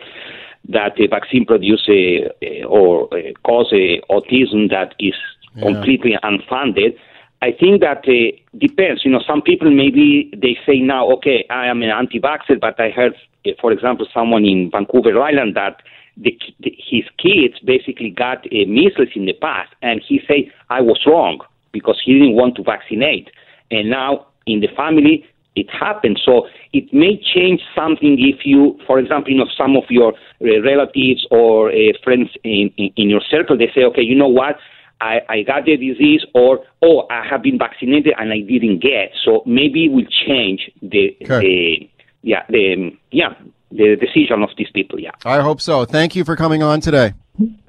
that 0.68 0.94
the 0.96 1.06
vaccine 1.06 1.44
produce 1.44 1.88
a, 1.88 2.62
or 2.64 3.08
cause 3.44 3.72
a 3.72 4.00
autism 4.10 4.70
that 4.70 4.94
is 4.98 5.14
yeah. 5.54 5.62
completely 5.62 6.16
unfounded. 6.22 6.94
I 7.40 7.52
think 7.52 7.80
that 7.80 8.04
uh, 8.08 8.36
depends. 8.58 9.04
You 9.04 9.12
know, 9.12 9.22
some 9.26 9.42
people 9.42 9.70
maybe 9.70 10.30
they 10.36 10.58
say 10.66 10.80
now, 10.80 11.08
okay, 11.12 11.46
I 11.50 11.66
am 11.66 11.82
an 11.82 11.90
anti-vaxxer, 11.90 12.60
but 12.60 12.78
I 12.80 12.90
heard, 12.90 13.14
uh, 13.46 13.50
for 13.60 13.70
example, 13.72 14.06
someone 14.12 14.44
in 14.44 14.70
Vancouver 14.70 15.20
Island 15.20 15.54
that 15.54 15.80
the, 16.16 16.36
the, 16.58 16.76
his 16.76 17.04
kids 17.16 17.60
basically 17.64 18.10
got 18.10 18.38
uh, 18.46 18.66
measles 18.66 19.10
in 19.14 19.26
the 19.26 19.34
past, 19.34 19.72
and 19.82 20.02
he 20.06 20.20
say 20.26 20.50
I 20.68 20.80
was 20.80 21.00
wrong 21.06 21.40
because 21.78 21.98
he 22.04 22.12
didn't 22.14 22.34
want 22.34 22.56
to 22.56 22.62
vaccinate. 22.62 23.28
And 23.70 23.90
now 23.90 24.26
in 24.46 24.60
the 24.60 24.68
family, 24.76 25.24
it 25.54 25.68
happens. 25.70 26.20
So 26.24 26.46
it 26.72 26.92
may 26.92 27.20
change 27.34 27.60
something 27.74 28.16
if 28.18 28.44
you, 28.44 28.78
for 28.86 28.98
example, 28.98 29.32
you 29.32 29.38
know, 29.38 29.50
some 29.56 29.76
of 29.76 29.84
your 29.90 30.12
uh, 30.12 30.62
relatives 30.62 31.26
or 31.30 31.70
uh, 31.70 31.92
friends 32.04 32.30
in, 32.44 32.70
in, 32.76 32.90
in 32.96 33.10
your 33.10 33.22
circle, 33.28 33.56
they 33.58 33.70
say, 33.74 33.82
okay, 33.90 34.02
you 34.02 34.16
know 34.16 34.28
what? 34.28 34.56
I, 35.00 35.20
I 35.28 35.42
got 35.42 35.64
the 35.64 35.76
disease, 35.76 36.22
or 36.34 36.64
oh, 36.82 37.06
I 37.08 37.24
have 37.30 37.42
been 37.42 37.56
vaccinated 37.56 38.14
and 38.18 38.32
I 38.32 38.40
didn't 38.40 38.80
get. 38.80 39.12
So 39.24 39.42
maybe 39.46 39.84
it 39.84 39.92
will 39.92 40.10
change 40.26 40.70
the, 40.82 41.16
okay. 41.22 41.40
the 41.40 41.90
yeah 42.22 42.42
the 42.48 42.90
yeah 43.12 43.34
the 43.70 43.96
decision 43.96 44.42
of 44.42 44.50
these 44.56 44.70
people. 44.74 44.98
Yeah, 44.98 45.12
I 45.24 45.40
hope 45.40 45.60
so. 45.60 45.84
Thank 45.84 46.16
you 46.16 46.24
for 46.24 46.34
coming 46.34 46.62
on 46.62 46.80
today. 46.80 47.14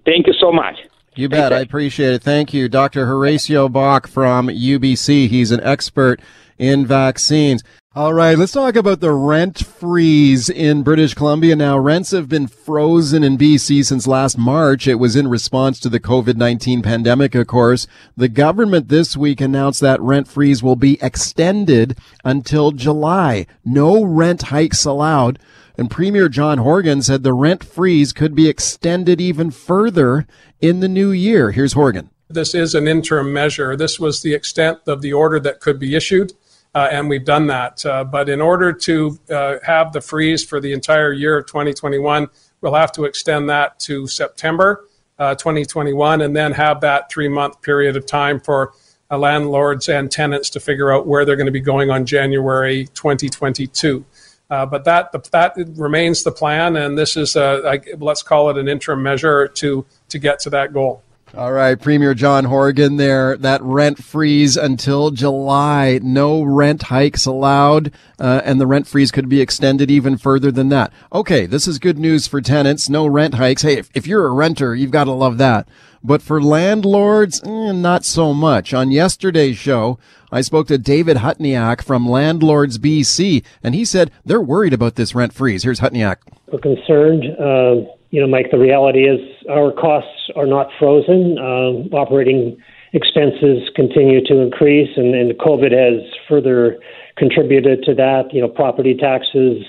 Thank 0.06 0.26
you 0.26 0.34
so 0.40 0.52
much. 0.52 0.76
You 1.20 1.28
bet. 1.28 1.52
I 1.52 1.60
appreciate 1.60 2.14
it. 2.14 2.24
Thank 2.24 2.54
you. 2.54 2.70
Dr. 2.70 3.06
Horacio 3.06 3.70
Bach 3.70 4.08
from 4.08 4.48
UBC. 4.48 5.28
He's 5.28 5.52
an 5.52 5.60
expert 5.62 6.22
in 6.58 6.86
vaccines. 6.86 7.62
All 7.94 8.14
right, 8.14 8.38
let's 8.38 8.54
talk 8.54 8.78
about 8.78 9.02
the 9.02 9.12
rent 9.12 9.66
freeze 9.66 10.50
in 10.50 10.82
British 10.82 11.14
Columbia 11.16 11.58
now. 11.58 11.78
Rents 11.78 12.12
have 12.12 12.30
been 12.30 12.48
frozen 12.48 13.22
in 13.22 13.38
BC 13.38 13.84
since 13.84 14.08
last 14.08 14.38
March. 14.38 14.88
It 14.88 14.96
was 14.96 15.18
in 15.18 15.28
response 15.28 15.82
to 15.82 15.90
the 15.90 16.00
COVID-19 16.00 16.84
pandemic, 16.84 17.36
of 17.36 17.48
course. 17.48 17.86
The 18.16 18.30
government 18.30 18.88
this 18.88 19.18
week 19.18 19.42
announced 19.42 19.82
that 19.82 20.00
rent 20.00 20.30
freeze 20.30 20.64
will 20.64 20.78
be 20.78 20.98
extended 21.02 21.98
until 22.24 22.72
July. 22.72 23.46
No 23.66 24.06
rent 24.06 24.44
hikes 24.44 24.86
allowed. 24.86 25.38
And 25.80 25.90
Premier 25.90 26.28
John 26.28 26.58
Horgan 26.58 27.02
said 27.02 27.24
the 27.24 27.32
rent 27.32 27.64
freeze 27.64 28.12
could 28.12 28.36
be 28.36 28.50
extended 28.50 29.22
even 29.22 29.50
further 29.50 30.28
in 30.60 30.82
the 30.82 30.90
new 30.90 31.12
year. 31.12 31.52
Here's 31.52 31.72
Horgan. 31.72 32.10
This 32.28 32.54
is 32.54 32.76
an 32.76 32.86
interim 32.86 33.32
measure. 33.32 33.78
This 33.78 33.98
was 33.98 34.22
the 34.22 34.34
extent 34.34 34.80
of 34.88 35.02
the 35.02 35.14
order 35.14 35.40
that 35.40 35.62
could 35.62 35.80
be 35.80 35.96
issued. 35.96 36.34
Uh, 36.76 36.90
and 36.92 37.08
we've 37.08 37.24
done 37.24 37.48
that. 37.48 37.86
Uh, 37.86 38.04
but 38.04 38.28
in 38.28 38.42
order 38.42 38.74
to 38.74 39.18
uh, 39.30 39.60
have 39.64 39.94
the 39.94 40.02
freeze 40.02 40.44
for 40.44 40.60
the 40.60 40.74
entire 40.74 41.14
year 41.14 41.38
of 41.38 41.48
2021, 41.48 42.28
we'll 42.60 42.74
have 42.74 42.92
to 42.92 43.06
extend 43.06 43.50
that 43.50 43.80
to 43.80 44.06
September 44.06 44.86
uh, 45.18 45.34
2021 45.36 46.20
and 46.20 46.36
then 46.36 46.52
have 46.52 46.82
that 46.82 47.10
three 47.10 47.30
month 47.30 47.62
period 47.62 47.96
of 47.96 48.06
time 48.06 48.42
for 48.42 48.74
uh, 49.10 49.18
landlords 49.18 49.88
and 49.88 50.12
tenants 50.12 50.50
to 50.50 50.60
figure 50.60 50.92
out 50.92 51.08
where 51.08 51.24
they're 51.24 51.38
going 51.38 51.46
to 51.46 51.54
be 51.54 51.62
going 51.62 51.90
on 51.90 52.06
January 52.06 52.86
2022. 52.96 54.04
Uh, 54.50 54.66
but 54.66 54.84
that 54.86 55.12
that 55.32 55.54
remains 55.76 56.24
the 56.24 56.32
plan, 56.32 56.76
and 56.76 56.98
this 56.98 57.16
is 57.16 57.36
a, 57.36 57.82
a, 57.86 57.96
let's 57.98 58.24
call 58.24 58.50
it 58.50 58.58
an 58.58 58.68
interim 58.68 59.04
measure 59.04 59.48
to 59.48 59.86
to 60.10 60.20
get 60.20 60.40
to 60.40 60.50
that 60.50 60.74
goal. 60.74 61.04
All 61.38 61.52
right, 61.52 61.80
Premier 61.80 62.16
John 62.16 62.46
Horgan 62.46 62.98
there. 62.98 63.38
That 63.38 63.62
rent 63.62 64.04
freeze 64.04 64.58
until 64.58 65.12
July. 65.12 66.00
No 66.02 66.42
rent 66.42 66.84
hikes 66.84 67.28
allowed, 67.28 67.92
uh, 68.18 68.42
and 68.44 68.60
the 68.60 68.66
rent 68.66 68.88
freeze 68.88 69.12
could 69.12 69.30
be 69.30 69.40
extended 69.40 69.92
even 69.92 70.18
further 70.18 70.52
than 70.52 70.70
that. 70.70 70.92
Okay, 71.14 71.46
this 71.46 71.68
is 71.68 71.78
good 71.78 72.00
news 72.00 72.26
for 72.26 72.42
tenants. 72.42 72.90
No 72.90 73.06
rent 73.06 73.36
hikes. 73.36 73.62
Hey, 73.62 73.78
if, 73.78 73.92
if 73.94 74.08
you're 74.08 74.26
a 74.26 74.32
renter, 74.32 74.74
you've 74.74 74.90
got 74.90 75.04
to 75.04 75.12
love 75.12 75.38
that. 75.38 75.68
But 76.04 76.22
for 76.22 76.42
landlords, 76.42 77.42
eh, 77.44 77.72
not 77.72 78.06
so 78.06 78.34
much. 78.34 78.74
On 78.74 78.92
yesterday's 78.92 79.58
show, 79.58 80.00
I 80.32 80.42
spoke 80.42 80.68
to 80.68 80.78
David 80.78 81.18
Hutniak 81.18 81.82
from 81.82 82.08
Landlords 82.08 82.78
BC, 82.78 83.44
and 83.64 83.76
he 83.76 83.84
said 83.84 84.12
they're 84.26 84.42
worried 84.42 84.74
about 84.74 84.96
this 84.96 85.14
rent 85.14 85.34
freeze. 85.34 85.64
Here's 85.64 85.80
Hutniak. 85.80 86.18
We're 86.52 86.60
concerned. 86.60 87.26
Uh, 87.40 87.90
you 88.12 88.22
know, 88.22 88.28
Mike, 88.28 88.48
the 88.52 88.58
reality 88.58 89.06
is 89.08 89.20
our 89.50 89.72
costs 89.72 90.30
are 90.36 90.48
not 90.48 90.70
frozen. 90.80 91.38
Uh, 91.38 91.96
operating 91.96 92.58
expenses 92.94 93.70
continue 93.76 94.24
to 94.26 94.40
increase, 94.40 94.90
and, 94.96 95.14
and 95.14 95.32
COVID 95.38 95.72
has 95.72 96.02
further 96.28 96.80
contributed 97.18 97.84
to 97.84 97.94
that. 97.96 98.34
You 98.34 98.42
know, 98.42 98.48
property 98.48 98.96
taxes 98.96 99.64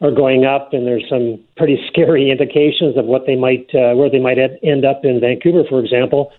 are 0.00 0.10
going 0.10 0.44
up, 0.44 0.72
and 0.72 0.86
there's 0.86 1.08
some 1.08 1.40
pretty 1.56 1.78
scary 1.88 2.30
indications 2.30 2.96
of 2.96 3.04
what 3.06 3.26
they 3.26 3.36
might, 3.36 3.68
uh, 3.74 3.94
where 3.94 4.10
they 4.10 4.20
might 4.20 4.38
end 4.62 4.84
up 4.84 5.04
in 5.04 5.20
Vancouver, 5.20 5.64
for 5.68 5.80
example. 5.80 6.32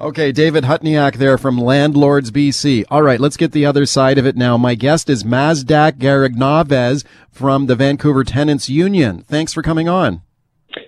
Okay, 0.00 0.32
David 0.32 0.64
Hutniak 0.64 1.16
there 1.16 1.36
from 1.36 1.58
Landlords 1.58 2.30
BC. 2.30 2.84
All 2.90 3.02
right, 3.02 3.20
let's 3.20 3.36
get 3.36 3.52
the 3.52 3.66
other 3.66 3.84
side 3.84 4.16
of 4.16 4.24
it 4.24 4.34
now. 4.34 4.56
My 4.56 4.74
guest 4.74 5.10
is 5.10 5.24
Mazdak 5.24 5.98
Gharibnavaz 5.98 7.04
from 7.30 7.66
the 7.66 7.76
Vancouver 7.76 8.24
Tenants 8.24 8.70
Union. 8.70 9.22
Thanks 9.28 9.52
for 9.52 9.60
coming 9.62 9.90
on. 9.90 10.22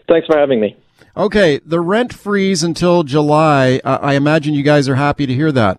Thanks 0.08 0.26
for 0.26 0.38
having 0.38 0.60
me. 0.60 0.76
Okay, 1.14 1.60
the 1.66 1.80
rent 1.80 2.14
freeze 2.14 2.62
until 2.62 3.02
July. 3.02 3.82
Uh, 3.84 3.98
I 4.00 4.14
imagine 4.14 4.54
you 4.54 4.62
guys 4.62 4.88
are 4.88 4.94
happy 4.94 5.26
to 5.26 5.34
hear 5.34 5.52
that. 5.52 5.78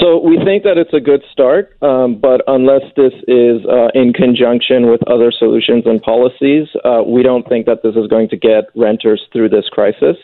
So 0.00 0.18
we 0.20 0.36
think 0.44 0.62
that 0.62 0.78
it's 0.78 0.92
a 0.92 1.00
good 1.00 1.24
start, 1.32 1.76
um, 1.82 2.20
but 2.20 2.42
unless 2.46 2.82
this 2.96 3.12
is 3.26 3.64
uh, 3.66 3.88
in 3.94 4.12
conjunction 4.12 4.90
with 4.90 5.02
other 5.08 5.32
solutions 5.32 5.84
and 5.86 6.00
policies, 6.00 6.68
uh, 6.84 7.02
we 7.06 7.22
don't 7.22 7.48
think 7.48 7.66
that 7.66 7.82
this 7.82 7.96
is 7.96 8.06
going 8.06 8.28
to 8.28 8.36
get 8.36 8.64
renters 8.76 9.26
through 9.32 9.48
this 9.48 9.68
crisis. 9.68 10.16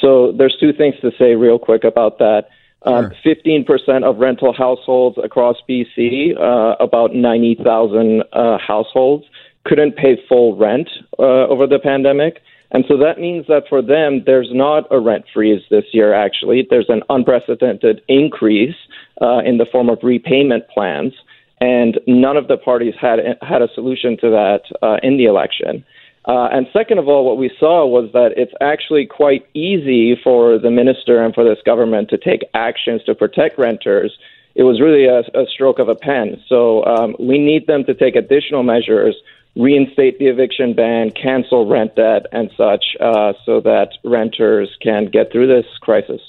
So 0.00 0.32
there's 0.32 0.56
two 0.60 0.72
things 0.72 0.96
to 1.00 1.10
say 1.18 1.34
real 1.34 1.58
quick 1.58 1.84
about 1.84 2.18
that. 2.18 2.48
Um, 2.82 3.10
sure. 3.22 3.34
15% 3.34 4.04
of 4.04 4.18
rental 4.18 4.52
households 4.52 5.16
across 5.22 5.56
BC, 5.68 6.38
uh, 6.38 6.76
about 6.78 7.14
90,000 7.14 8.22
uh, 8.32 8.58
households, 8.58 9.24
couldn't 9.64 9.96
pay 9.96 10.16
full 10.28 10.56
rent 10.56 10.88
uh, 11.18 11.22
over 11.22 11.66
the 11.66 11.78
pandemic. 11.78 12.42
And 12.70 12.84
so 12.88 12.96
that 12.98 13.18
means 13.18 13.46
that 13.46 13.64
for 13.68 13.80
them, 13.80 14.22
there's 14.26 14.50
not 14.52 14.86
a 14.90 14.98
rent 14.98 15.24
freeze 15.32 15.62
this 15.70 15.84
year, 15.92 16.12
actually. 16.12 16.66
There's 16.68 16.88
an 16.88 17.02
unprecedented 17.08 18.02
increase 18.08 18.74
uh, 19.22 19.38
in 19.38 19.58
the 19.58 19.66
form 19.70 19.88
of 19.88 19.98
repayment 20.02 20.68
plans. 20.68 21.12
And 21.60 21.98
none 22.06 22.36
of 22.36 22.48
the 22.48 22.56
parties 22.56 22.94
had, 23.00 23.18
had 23.40 23.62
a 23.62 23.68
solution 23.74 24.18
to 24.18 24.30
that 24.30 24.62
uh, 24.82 24.96
in 25.02 25.16
the 25.16 25.24
election. 25.24 25.84
Uh, 26.26 26.48
and 26.50 26.66
second 26.72 26.98
of 26.98 27.08
all, 27.08 27.24
what 27.24 27.38
we 27.38 27.50
saw 27.58 27.86
was 27.86 28.10
that 28.12 28.32
it's 28.36 28.52
actually 28.60 29.06
quite 29.06 29.46
easy 29.54 30.16
for 30.22 30.58
the 30.58 30.70
minister 30.70 31.24
and 31.24 31.32
for 31.32 31.44
this 31.44 31.58
government 31.64 32.10
to 32.10 32.18
take 32.18 32.42
actions 32.52 33.02
to 33.04 33.14
protect 33.14 33.58
renters. 33.58 34.18
It 34.56 34.64
was 34.64 34.80
really 34.80 35.06
a, 35.06 35.20
a 35.40 35.46
stroke 35.46 35.78
of 35.78 35.88
a 35.88 35.94
pen. 35.94 36.42
So 36.48 36.84
um, 36.84 37.14
we 37.20 37.38
need 37.38 37.68
them 37.68 37.84
to 37.84 37.94
take 37.94 38.16
additional 38.16 38.64
measures 38.64 39.14
reinstate 39.56 40.18
the 40.18 40.26
eviction 40.26 40.74
ban, 40.74 41.10
cancel 41.10 41.66
rent 41.66 41.96
debt, 41.96 42.26
and 42.32 42.50
such, 42.56 42.84
uh, 43.00 43.32
so 43.44 43.60
that 43.60 43.88
renters 44.04 44.68
can 44.82 45.06
get 45.10 45.32
through 45.32 45.46
this 45.46 45.66
crisis. 45.80 46.20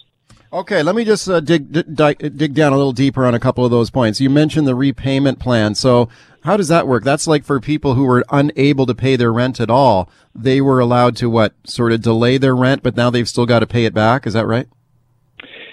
Okay, 0.51 0.81
let 0.81 0.95
me 0.95 1.03
just 1.03 1.27
uh, 1.29 1.41
dig, 1.41 1.71
dig 1.71 2.37
dig 2.37 2.53
down 2.53 2.71
a 2.71 2.77
little 2.77 2.93
deeper 2.93 3.25
on 3.25 3.35
a 3.35 3.39
couple 3.39 3.65
of 3.65 3.71
those 3.71 3.89
points. 3.89 4.21
You 4.21 4.29
mentioned 4.29 4.65
the 4.65 4.75
repayment 4.75 5.39
plan. 5.39 5.75
So, 5.75 6.07
how 6.43 6.55
does 6.55 6.69
that 6.69 6.87
work? 6.87 7.03
That's 7.03 7.27
like 7.27 7.43
for 7.43 7.59
people 7.59 7.95
who 7.95 8.05
were 8.05 8.23
unable 8.29 8.85
to 8.85 8.95
pay 8.95 9.17
their 9.17 9.33
rent 9.33 9.59
at 9.59 9.69
all. 9.69 10.09
They 10.33 10.61
were 10.61 10.79
allowed 10.79 11.17
to 11.17 11.29
what 11.29 11.53
sort 11.65 11.91
of 11.91 12.01
delay 12.01 12.37
their 12.37 12.55
rent, 12.55 12.81
but 12.81 12.95
now 12.95 13.09
they've 13.09 13.27
still 13.27 13.45
got 13.45 13.59
to 13.59 13.67
pay 13.67 13.83
it 13.83 13.93
back. 13.93 14.25
Is 14.25 14.33
that 14.33 14.45
right? 14.45 14.69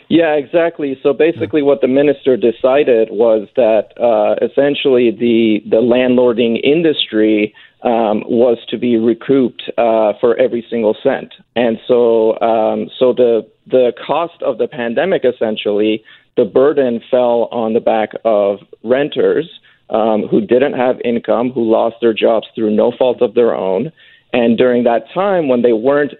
Yeah, 0.09 0.35
exactly. 0.35 0.99
So 1.03 1.13
basically, 1.13 1.63
what 1.63 1.81
the 1.81 1.89
minister 1.89 2.37
decided 2.37 3.09
was 3.11 3.49
that 3.57 3.93
uh, 4.01 4.37
essentially 4.45 5.11
the 5.11 5.61
the 5.69 5.81
landlording 5.81 6.61
industry 6.63 7.55
um, 7.83 8.23
was 8.27 8.59
to 8.69 8.79
be 8.79 8.97
recouped 8.97 9.63
uh, 9.79 10.13
for 10.21 10.37
every 10.37 10.65
single 10.69 10.97
cent, 11.03 11.33
and 11.57 11.79
so 11.89 12.39
um, 12.41 12.91
so 12.99 13.13
the 13.13 13.47
the 13.67 13.93
cost 14.07 14.43
of 14.43 14.59
the 14.59 14.69
pandemic 14.69 15.25
essentially 15.25 16.05
the 16.37 16.45
burden 16.45 17.01
fell 17.11 17.49
on 17.53 17.73
the 17.73 17.81
back 17.81 18.11
of 18.25 18.59
renters 18.83 19.49
um, 19.89 20.27
who 20.29 20.41
didn't 20.41 20.73
have 20.75 20.97
income, 21.05 21.51
who 21.51 21.63
lost 21.71 21.97
their 22.01 22.13
jobs 22.13 22.47
through 22.55 22.75
no 22.75 22.93
fault 22.99 23.23
of 23.23 23.35
their 23.35 23.55
own, 23.55 23.91
and 24.33 24.59
during 24.59 24.85
that 24.85 25.07
time 25.15 25.49
when 25.49 25.63
they 25.63 25.73
weren't 25.73 26.13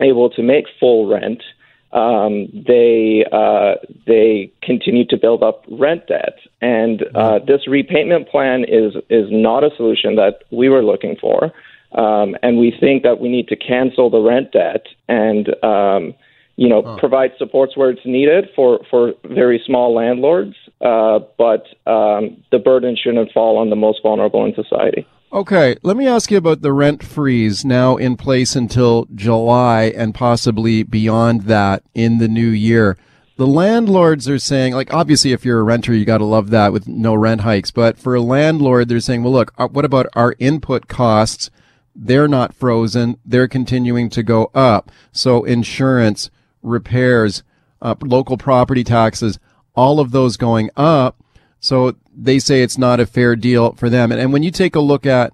able 0.00 0.30
to 0.30 0.42
make 0.42 0.64
full 0.80 1.08
rent 1.08 1.42
um, 1.92 2.46
they 2.52 3.24
uh, 3.32 3.74
they 4.06 4.52
continue 4.62 5.04
to 5.06 5.16
build 5.16 5.42
up 5.42 5.64
rent 5.70 6.06
debt, 6.06 6.38
and 6.60 7.04
uh, 7.14 7.40
this 7.40 7.66
repayment 7.66 8.28
plan 8.28 8.64
is 8.68 8.94
is 9.08 9.26
not 9.30 9.64
a 9.64 9.70
solution 9.76 10.14
that 10.14 10.44
we 10.52 10.68
were 10.68 10.84
looking 10.84 11.16
for, 11.20 11.52
um, 11.92 12.36
and 12.42 12.58
we 12.58 12.72
think 12.78 13.02
that 13.02 13.20
we 13.20 13.28
need 13.28 13.48
to 13.48 13.56
cancel 13.56 14.08
the 14.08 14.20
rent 14.20 14.52
debt 14.52 14.86
and 15.08 15.48
um, 15.64 16.14
you 16.54 16.68
know 16.68 16.82
huh. 16.82 16.96
provide 16.98 17.32
supports 17.38 17.76
where 17.76 17.90
it's 17.90 18.06
needed 18.06 18.48
for 18.54 18.78
for 18.88 19.12
very 19.24 19.60
small 19.66 19.92
landlords, 19.92 20.54
uh, 20.82 21.18
but 21.38 21.66
um, 21.90 22.40
the 22.52 22.60
burden 22.62 22.96
shouldn't 22.96 23.32
fall 23.32 23.58
on 23.58 23.68
the 23.68 23.76
most 23.76 24.00
vulnerable 24.00 24.44
in 24.44 24.54
society. 24.54 25.04
Okay, 25.32 25.76
let 25.84 25.96
me 25.96 26.08
ask 26.08 26.32
you 26.32 26.38
about 26.38 26.60
the 26.60 26.72
rent 26.72 27.04
freeze 27.04 27.64
now 27.64 27.96
in 27.96 28.16
place 28.16 28.56
until 28.56 29.06
July 29.14 29.84
and 29.84 30.12
possibly 30.12 30.82
beyond 30.82 31.42
that 31.42 31.84
in 31.94 32.18
the 32.18 32.26
new 32.26 32.48
year. 32.48 32.98
The 33.36 33.46
landlords 33.46 34.28
are 34.28 34.40
saying, 34.40 34.74
like, 34.74 34.92
obviously, 34.92 35.30
if 35.30 35.44
you're 35.44 35.60
a 35.60 35.62
renter, 35.62 35.94
you 35.94 36.04
got 36.04 36.18
to 36.18 36.24
love 36.24 36.50
that 36.50 36.72
with 36.72 36.88
no 36.88 37.14
rent 37.14 37.42
hikes. 37.42 37.70
But 37.70 37.96
for 37.96 38.16
a 38.16 38.20
landlord, 38.20 38.88
they're 38.88 38.98
saying, 38.98 39.22
well, 39.22 39.32
look, 39.32 39.54
uh, 39.56 39.68
what 39.68 39.84
about 39.84 40.08
our 40.14 40.34
input 40.40 40.88
costs? 40.88 41.48
They're 41.94 42.28
not 42.28 42.52
frozen. 42.52 43.16
They're 43.24 43.46
continuing 43.46 44.10
to 44.10 44.24
go 44.24 44.50
up. 44.52 44.90
So 45.12 45.44
insurance, 45.44 46.28
repairs, 46.60 47.44
uh, 47.80 47.94
local 48.02 48.36
property 48.36 48.82
taxes, 48.82 49.38
all 49.76 50.00
of 50.00 50.10
those 50.10 50.36
going 50.36 50.70
up. 50.76 51.22
So 51.60 51.94
they 52.22 52.38
say 52.38 52.62
it's 52.62 52.78
not 52.78 53.00
a 53.00 53.06
fair 53.06 53.34
deal 53.36 53.72
for 53.72 53.88
them. 53.88 54.12
And, 54.12 54.20
and 54.20 54.32
when 54.32 54.42
you 54.42 54.50
take 54.50 54.76
a 54.76 54.80
look 54.80 55.06
at, 55.06 55.32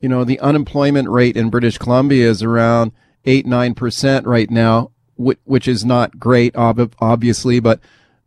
you 0.00 0.08
know, 0.08 0.24
the 0.24 0.40
unemployment 0.40 1.08
rate 1.08 1.36
in 1.36 1.50
British 1.50 1.78
Columbia 1.78 2.28
is 2.28 2.42
around 2.42 2.92
eight, 3.24 3.46
nine 3.46 3.74
percent 3.74 4.26
right 4.26 4.50
now, 4.50 4.90
which, 5.16 5.38
which 5.44 5.68
is 5.68 5.84
not 5.84 6.18
great, 6.18 6.54
ob- 6.56 6.94
obviously, 6.98 7.60
but 7.60 7.80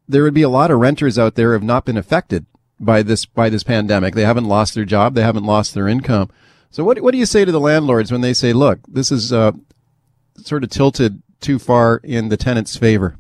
there 0.07 0.23
would 0.23 0.33
be 0.33 0.41
a 0.41 0.49
lot 0.49 0.71
of 0.71 0.79
renters 0.79 1.19
out 1.19 1.35
there 1.35 1.49
who 1.49 1.53
have 1.53 1.63
not 1.63 1.85
been 1.85 1.97
affected 1.97 2.45
by 2.79 3.03
this, 3.03 3.25
by 3.25 3.49
this 3.49 3.63
pandemic. 3.63 4.15
They 4.15 4.23
haven't 4.23 4.45
lost 4.45 4.73
their 4.73 4.85
job. 4.85 5.13
They 5.13 5.21
haven't 5.21 5.43
lost 5.43 5.73
their 5.73 5.87
income. 5.87 6.29
So 6.71 6.83
what, 6.83 6.99
what 7.01 7.11
do 7.11 7.17
you 7.17 7.25
say 7.25 7.43
to 7.43 7.51
the 7.51 7.59
landlords 7.59 8.11
when 8.11 8.21
they 8.21 8.33
say, 8.33 8.53
look, 8.53 8.79
this 8.87 9.11
is, 9.11 9.33
uh, 9.33 9.51
sort 10.37 10.63
of 10.63 10.69
tilted 10.69 11.21
too 11.41 11.59
far 11.59 11.97
in 12.03 12.29
the 12.29 12.37
tenant's 12.37 12.77
favor? 12.77 13.17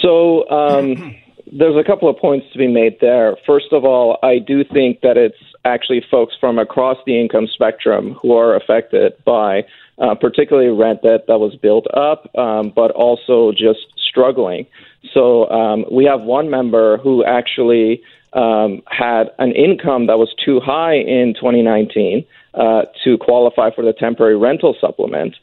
So, 0.00 0.48
um, 0.48 1.16
there's 1.52 1.76
a 1.76 1.84
couple 1.84 2.08
of 2.08 2.16
points 2.16 2.46
to 2.52 2.58
be 2.58 2.66
made 2.66 2.98
there. 3.00 3.36
First 3.46 3.72
of 3.72 3.84
all, 3.84 4.18
I 4.22 4.38
do 4.38 4.64
think 4.64 5.00
that 5.02 5.16
it's 5.16 5.36
actually 5.64 6.04
folks 6.10 6.34
from 6.38 6.58
across 6.58 6.98
the 7.06 7.20
income 7.20 7.46
spectrum 7.52 8.16
who 8.20 8.32
are 8.32 8.56
affected 8.56 9.12
by 9.24 9.64
uh, 9.98 10.14
particularly 10.14 10.68
rent 10.68 11.02
debt 11.02 11.26
that 11.26 11.38
was 11.38 11.54
built 11.56 11.86
up, 11.94 12.30
um, 12.36 12.72
but 12.74 12.90
also 12.92 13.52
just 13.52 13.86
struggling. 13.96 14.66
So 15.12 15.48
um, 15.50 15.84
we 15.90 16.04
have 16.04 16.20
one 16.22 16.50
member 16.50 16.98
who 16.98 17.24
actually 17.24 18.02
um, 18.32 18.82
had 18.86 19.30
an 19.38 19.52
income 19.52 20.06
that 20.06 20.18
was 20.18 20.34
too 20.44 20.60
high 20.60 20.94
in 20.94 21.34
2019 21.34 22.24
uh, 22.54 22.82
to 23.04 23.18
qualify 23.18 23.70
for 23.74 23.84
the 23.84 23.92
temporary 23.92 24.36
rental 24.36 24.76
supplement. 24.80 25.34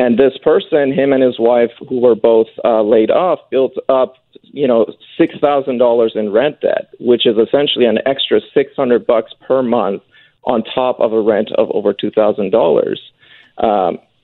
And 0.00 0.18
this 0.18 0.32
person, 0.42 0.94
him 0.94 1.12
and 1.12 1.22
his 1.22 1.38
wife, 1.38 1.72
who 1.86 2.00
were 2.00 2.14
both 2.14 2.46
uh, 2.64 2.80
laid 2.80 3.10
off, 3.10 3.38
built 3.50 3.74
up, 3.90 4.14
you 4.44 4.66
know, 4.66 4.86
six 5.18 5.34
thousand 5.42 5.76
dollars 5.76 6.12
in 6.14 6.32
rent 6.32 6.62
debt, 6.62 6.88
which 7.00 7.26
is 7.26 7.36
essentially 7.36 7.84
an 7.84 7.98
extra 8.06 8.40
six 8.54 8.72
hundred 8.74 9.06
bucks 9.06 9.32
per 9.46 9.62
month 9.62 10.00
on 10.44 10.64
top 10.64 10.98
of 11.00 11.12
a 11.12 11.20
rent 11.20 11.50
of 11.58 11.68
over 11.72 11.92
two 11.92 12.10
thousand 12.10 12.46
um, 12.46 12.50
dollars. 12.50 13.00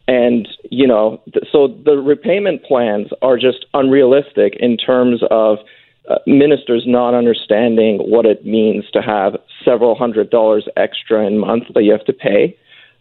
And 0.08 0.48
you 0.70 0.86
know, 0.86 1.20
th- 1.34 1.44
so 1.52 1.68
the 1.84 1.98
repayment 1.98 2.64
plans 2.64 3.08
are 3.20 3.36
just 3.36 3.66
unrealistic 3.74 4.56
in 4.58 4.78
terms 4.78 5.20
of 5.30 5.58
uh, 6.08 6.14
ministers 6.26 6.84
not 6.86 7.12
understanding 7.12 7.98
what 7.98 8.24
it 8.24 8.46
means 8.46 8.84
to 8.94 9.02
have 9.02 9.36
several 9.62 9.94
hundred 9.94 10.30
dollars 10.30 10.66
extra 10.78 11.26
in 11.26 11.36
month 11.36 11.64
that 11.74 11.82
you 11.82 11.92
have 11.92 12.06
to 12.06 12.14
pay 12.14 12.56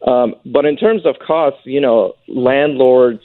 um, 0.05 0.35
but 0.45 0.65
in 0.65 0.77
terms 0.77 1.05
of 1.05 1.15
costs, 1.25 1.59
you 1.63 1.81
know, 1.81 2.13
landlords, 2.27 3.21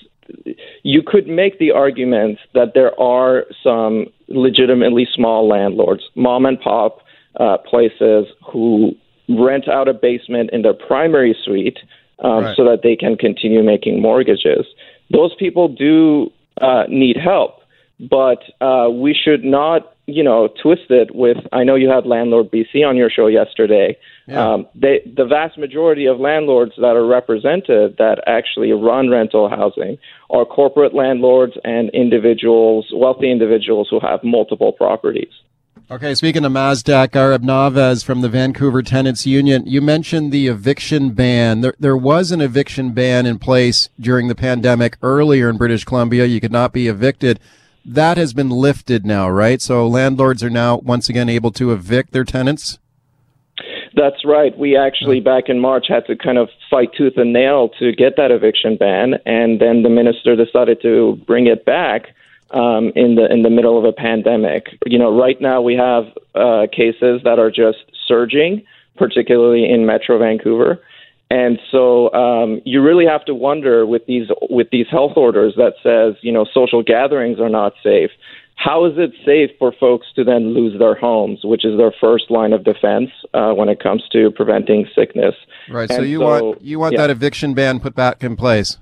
you 0.83 1.03
could 1.05 1.27
make 1.27 1.59
the 1.59 1.71
argument 1.71 2.39
that 2.55 2.73
there 2.75 2.99
are 3.01 3.45
some 3.63 4.07
legitimately 4.29 5.07
small 5.13 5.49
landlords, 5.49 6.05
mom 6.15 6.47
and 6.47 6.61
pop 6.61 7.01
uh, 7.39 7.59
places 7.59 8.27
who 8.51 8.93
rent 9.29 9.69
out 9.69 9.89
a 9.89 9.95
basement 9.95 10.51
in 10.53 10.63
their 10.63 10.75
primary 10.75 11.37
suite 11.45 11.79
um, 12.21 12.45
right. 12.45 12.57
so 12.57 12.65
that 12.65 12.81
they 12.83 12.97
can 12.97 13.17
continue 13.17 13.63
making 13.63 14.01
mortgages. 14.01 14.67
Those 15.11 15.35
people 15.39 15.69
do 15.69 16.31
uh, 16.61 16.85
need 16.89 17.17
help, 17.17 17.61
but 17.99 18.43
uh, 18.61 18.89
we 18.91 19.15
should 19.15 19.45
not, 19.45 19.95
you 20.13 20.23
know, 20.23 20.49
twist 20.63 20.91
it 20.91 21.15
with. 21.15 21.39
I 21.53 21.65
know 21.65 21.75
you 21.75 21.89
had 21.89 22.07
Landlord 22.07 22.51
BC 22.51 22.87
on 22.87 22.97
your 22.97 23.11
show 23.11 23.27
yesterday. 23.27 23.97
Yeah. 24.27 24.53
Um, 24.53 24.67
they, 24.75 25.01
the 25.17 25.25
vast 25.25 25.59
majority 25.59 26.07
of 26.07 26.21
landlords 26.21 26.73
that 26.77 26.97
are 26.97 27.07
represented 27.07 27.97
that 27.99 28.23
actually 28.27 28.73
run 28.73 29.11
rental 29.11 29.49
housing 29.49 29.99
are 30.31 30.45
corporate 30.45 30.95
landlords 30.95 31.55
and 31.65 31.91
individuals, 31.91 32.87
wealthy 32.93 33.31
individuals 33.31 33.89
who 33.91 34.01
have 34.01 34.21
multiple 34.23 34.73
properties. 34.73 35.33
Okay, 35.91 36.15
speaking 36.15 36.45
of 36.45 36.53
Mazdak, 36.53 37.09
Gharibnavaz 37.09 38.05
from 38.05 38.21
the 38.21 38.29
Vancouver 38.29 38.81
Tenants 38.81 39.27
Union, 39.27 39.65
you 39.67 39.81
mentioned 39.81 40.31
the 40.31 40.47
eviction 40.47 41.11
ban. 41.11 41.63
There, 41.63 41.75
there 41.81 41.97
was 41.97 42.31
an 42.31 42.41
eviction 42.41 42.93
ban 42.93 43.27
in 43.27 43.41
place 43.41 43.89
during 43.99 44.29
the 44.29 44.37
pandemic 44.37 44.97
earlier 45.03 45.51
in 45.51 45.57
British 45.57 45.85
Columbia. 45.85 46.27
You 46.27 46.41
could 46.41 46.53
not 46.53 46.73
be 46.73 46.87
evicted. 46.87 47.41
That 47.85 48.17
has 48.17 48.33
been 48.33 48.51
lifted 48.51 49.07
now, 49.07 49.29
right? 49.29 49.61
So 49.61 49.87
landlords 49.87 50.43
are 50.43 50.51
now 50.51 50.79
once 50.79 51.09
again 51.09 51.29
able 51.29 51.51
to 51.53 51.73
evict 51.73 52.13
their 52.13 52.25
tenants? 52.25 52.79
That's 53.95 54.25
right. 54.25 54.57
We 54.57 54.77
actually, 54.77 55.21
back 55.21 55.49
in 55.49 55.59
March, 55.59 55.87
had 55.89 56.07
to 56.07 56.17
kind 56.17 56.39
of 56.39 56.49
fight 56.71 56.91
tooth 56.97 57.15
and 57.17 57.33
nail 57.33 57.71
to 57.81 57.93
get 57.93 58.17
that 58.17 58.31
eviction 58.31 58.77
ban, 58.77 59.15
and 59.27 59.61
then 59.61 59.83
the 59.83 59.89
minister 59.89 60.37
decided 60.37 60.81
to 60.83 61.21
bring 61.27 61.47
it 61.47 61.65
back 61.65 62.15
um, 62.53 62.93
in 62.95 63.17
the 63.17 63.31
in 63.31 63.43
the 63.43 63.51
middle 63.51 63.79
of 63.79 63.85
a 63.85 63.93
pandemic. 63.93 64.69
You 64.87 64.99
know, 64.99 65.17
right 65.17 65.41
now 65.41 65.61
we 65.61 65.75
have 65.75 66.07
uh, 66.35 66.67
cases 66.73 67.23
that 67.25 67.39
are 67.39 67.51
just 67.51 67.79
surging, 68.07 68.65
particularly 68.97 69.69
in 69.69 69.87
Metro 69.87 70.19
Vancouver, 70.19 70.81
and 71.31 71.59
so 71.71 72.13
um, 72.13 72.61
you 72.65 72.83
really 72.83 73.07
have 73.07 73.25
to 73.27 73.35
wonder 73.35 73.87
with 73.87 74.07
these 74.07 74.29
with 74.51 74.69
these 74.71 74.87
health 74.91 75.13
orders 75.17 75.55
that 75.57 75.75
says 75.83 76.17
you 76.23 76.33
know 76.33 76.45
social 76.53 76.83
gatherings 76.83 77.39
are 77.39 77.49
not 77.49 77.73
safe 77.83 78.11
how 78.61 78.85
is 78.85 78.93
it 78.99 79.13
safe 79.25 79.51
for 79.59 79.73
folks 79.81 80.09
to 80.17 80.23
then 80.23 80.53
lose 80.53 80.79
their 80.79 80.95
homes, 80.95 81.41
which 81.45 81.65
is 81.65 81.79
their 81.79 81.95
first 81.99 82.31
line 82.31 82.53
of 82.53 82.63
defense 82.63 83.09
uh, 83.33 83.53
when 83.53 83.71
it 83.71 83.83
comes 83.83 84.03
to 84.13 84.31
preventing 84.33 84.87
sickness? 84.95 85.35
Right. 85.71 85.91
so 85.91 86.03
you 86.03 86.19
so, 86.19 86.27
want 86.27 86.63
you 86.63 86.79
want 86.79 86.93
yeah. 86.93 87.01
that 87.01 87.11
eviction 87.11 87.55
ban 87.55 87.81
put 87.81 87.95
back 87.95 88.23
in 88.23 88.37
place? 88.37 88.77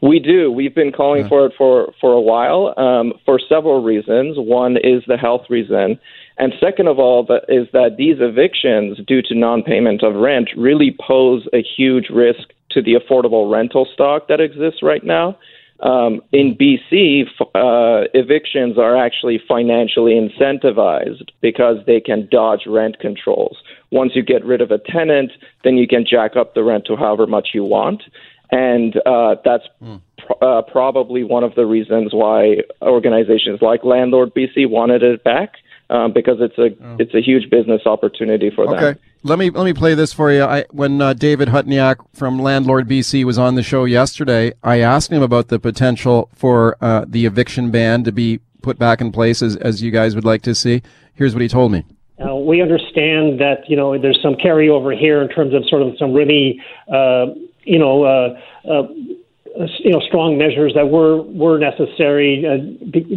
We 0.00 0.18
do. 0.18 0.50
We've 0.50 0.74
been 0.74 0.92
calling 0.92 1.24
yeah. 1.24 1.28
for 1.28 1.46
it 1.46 1.52
for 1.58 1.92
for 2.00 2.12
a 2.14 2.20
while 2.20 2.72
um, 2.78 3.12
for 3.26 3.38
several 3.38 3.82
reasons. 3.82 4.36
One 4.38 4.78
is 4.78 5.02
the 5.06 5.18
health 5.18 5.42
reason, 5.50 5.98
and 6.38 6.52
second 6.60 6.88
of 6.88 6.98
all, 6.98 7.24
that 7.26 7.44
is 7.48 7.66
that 7.72 7.96
these 7.96 8.16
evictions, 8.20 8.98
due 9.06 9.22
to 9.22 9.34
non-payment 9.34 10.02
of 10.02 10.14
rent, 10.14 10.50
really 10.56 10.96
pose 11.06 11.46
a 11.52 11.62
huge 11.62 12.10
risk 12.10 12.50
to 12.70 12.82
the 12.82 12.94
affordable 12.94 13.50
rental 13.50 13.86
stock 13.92 14.28
that 14.28 14.40
exists 14.40 14.82
right 14.82 15.04
now. 15.04 15.38
Um, 15.80 16.22
in 16.32 16.56
BC, 16.56 17.24
uh, 17.54 18.08
evictions 18.14 18.78
are 18.78 18.96
actually 18.96 19.40
financially 19.46 20.12
incentivized 20.12 21.28
because 21.42 21.76
they 21.86 22.00
can 22.00 22.28
dodge 22.30 22.62
rent 22.66 22.98
controls. 22.98 23.58
Once 23.90 24.12
you 24.14 24.22
get 24.22 24.44
rid 24.44 24.60
of 24.60 24.70
a 24.70 24.78
tenant, 24.78 25.32
then 25.64 25.76
you 25.76 25.86
can 25.86 26.06
jack 26.08 26.34
up 26.34 26.54
the 26.54 26.62
rent 26.62 26.86
to 26.86 26.96
however 26.96 27.26
much 27.26 27.48
you 27.52 27.62
want. 27.62 28.02
And 28.50 28.96
uh, 29.04 29.36
that's 29.44 29.64
mm. 29.82 30.00
pr- 30.18 30.44
uh, 30.44 30.62
probably 30.62 31.24
one 31.24 31.44
of 31.44 31.54
the 31.56 31.66
reasons 31.66 32.12
why 32.12 32.58
organizations 32.80 33.60
like 33.60 33.84
Landlord 33.84 34.34
BC 34.34 34.68
wanted 34.68 35.02
it 35.02 35.24
back. 35.24 35.56
Um, 35.88 36.12
because 36.12 36.38
it's 36.40 36.58
a 36.58 36.74
oh. 36.84 36.96
it's 36.98 37.14
a 37.14 37.20
huge 37.20 37.48
business 37.48 37.82
opportunity 37.86 38.50
for 38.50 38.66
them. 38.66 38.74
Okay, 38.74 39.00
let 39.22 39.38
me 39.38 39.50
let 39.50 39.64
me 39.64 39.72
play 39.72 39.94
this 39.94 40.12
for 40.12 40.32
you. 40.32 40.42
I, 40.42 40.64
when 40.72 41.00
uh, 41.00 41.12
David 41.12 41.48
Hutniak 41.48 41.96
from 42.12 42.40
Landlord 42.40 42.88
BC 42.88 43.22
was 43.22 43.38
on 43.38 43.54
the 43.54 43.62
show 43.62 43.84
yesterday, 43.84 44.52
I 44.64 44.80
asked 44.80 45.12
him 45.12 45.22
about 45.22 45.46
the 45.46 45.60
potential 45.60 46.28
for 46.34 46.76
uh, 46.80 47.04
the 47.06 47.24
eviction 47.24 47.70
ban 47.70 48.02
to 48.02 48.10
be 48.10 48.40
put 48.62 48.80
back 48.80 49.00
in 49.00 49.12
place 49.12 49.42
as 49.42 49.54
as 49.56 49.80
you 49.80 49.92
guys 49.92 50.16
would 50.16 50.24
like 50.24 50.42
to 50.42 50.56
see. 50.56 50.82
Here's 51.14 51.34
what 51.34 51.42
he 51.42 51.48
told 51.48 51.70
me. 51.70 51.84
Uh, 52.18 52.34
we 52.34 52.60
understand 52.60 53.38
that 53.40 53.58
you 53.68 53.76
know 53.76 53.96
there's 53.96 54.20
some 54.20 54.34
carryover 54.34 54.98
here 54.98 55.22
in 55.22 55.28
terms 55.28 55.54
of 55.54 55.64
sort 55.68 55.82
of 55.82 55.94
some 55.98 56.12
really 56.12 56.60
uh, 56.92 57.26
you 57.66 57.78
know, 57.78 58.04
uh, 58.04 58.40
uh, 58.70 58.82
you 59.78 59.90
know, 59.90 60.00
strong 60.00 60.36
measures 60.38 60.72
that 60.74 60.88
were 60.88 61.22
were 61.22 61.58
necessary 61.58 62.44
uh, 62.44 62.58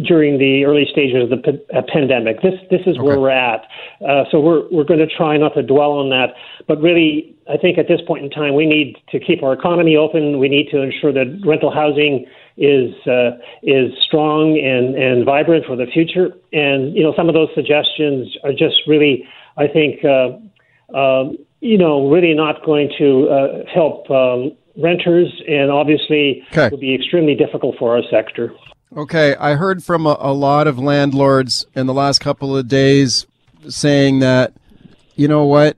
during 0.04 0.38
the 0.38 0.64
early 0.64 0.86
stages 0.90 1.24
of 1.24 1.30
the 1.30 1.36
p- 1.36 1.64
uh, 1.74 1.82
pandemic. 1.92 2.40
This 2.42 2.54
this 2.70 2.80
is 2.86 2.96
okay. 2.96 3.00
where 3.00 3.20
we're 3.20 3.30
at. 3.30 3.66
Uh, 4.00 4.24
so 4.30 4.40
we're 4.40 4.68
we're 4.70 4.84
going 4.84 5.00
to 5.00 5.06
try 5.06 5.36
not 5.36 5.54
to 5.54 5.62
dwell 5.62 5.92
on 5.92 6.10
that, 6.10 6.34
but 6.66 6.80
really, 6.80 7.34
I 7.48 7.56
think 7.56 7.78
at 7.78 7.88
this 7.88 8.00
point 8.06 8.24
in 8.24 8.30
time, 8.30 8.54
we 8.54 8.66
need 8.66 8.96
to 9.10 9.20
keep 9.20 9.42
our 9.42 9.52
economy 9.52 9.96
open. 9.96 10.38
We 10.38 10.48
need 10.48 10.68
to 10.70 10.80
ensure 10.80 11.12
that 11.12 11.40
rental 11.44 11.70
housing 11.70 12.26
is 12.56 12.94
uh, 13.06 13.36
is 13.62 13.92
strong 14.00 14.58
and 14.58 14.94
and 14.94 15.24
vibrant 15.24 15.66
for 15.66 15.76
the 15.76 15.86
future. 15.86 16.30
And 16.52 16.96
you 16.96 17.02
know, 17.02 17.12
some 17.16 17.28
of 17.28 17.34
those 17.34 17.48
suggestions 17.54 18.36
are 18.44 18.52
just 18.52 18.76
really, 18.86 19.26
I 19.56 19.66
think. 19.66 20.04
Uh, 20.04 20.38
um, 20.96 21.38
you 21.60 21.76
know, 21.76 22.10
really 22.10 22.34
not 22.34 22.64
going 22.64 22.90
to 22.98 23.28
uh, 23.28 23.64
help 23.72 24.10
um, 24.10 24.52
renters, 24.82 25.28
and 25.48 25.70
obviously 25.70 26.42
okay. 26.52 26.68
would 26.70 26.80
be 26.80 26.94
extremely 26.94 27.34
difficult 27.34 27.76
for 27.78 27.96
our 27.96 28.02
sector. 28.10 28.52
Okay, 28.96 29.36
I 29.36 29.54
heard 29.54 29.84
from 29.84 30.06
a, 30.06 30.16
a, 30.18 30.32
lot 30.32 30.66
of 30.66 30.78
landlords 30.78 31.64
in 31.76 31.86
the 31.86 31.94
last 31.94 32.18
couple 32.18 32.56
of 32.56 32.66
days 32.66 33.26
saying 33.68 34.18
that, 34.18 34.52
you 35.14 35.28
know 35.28 35.44
what, 35.44 35.76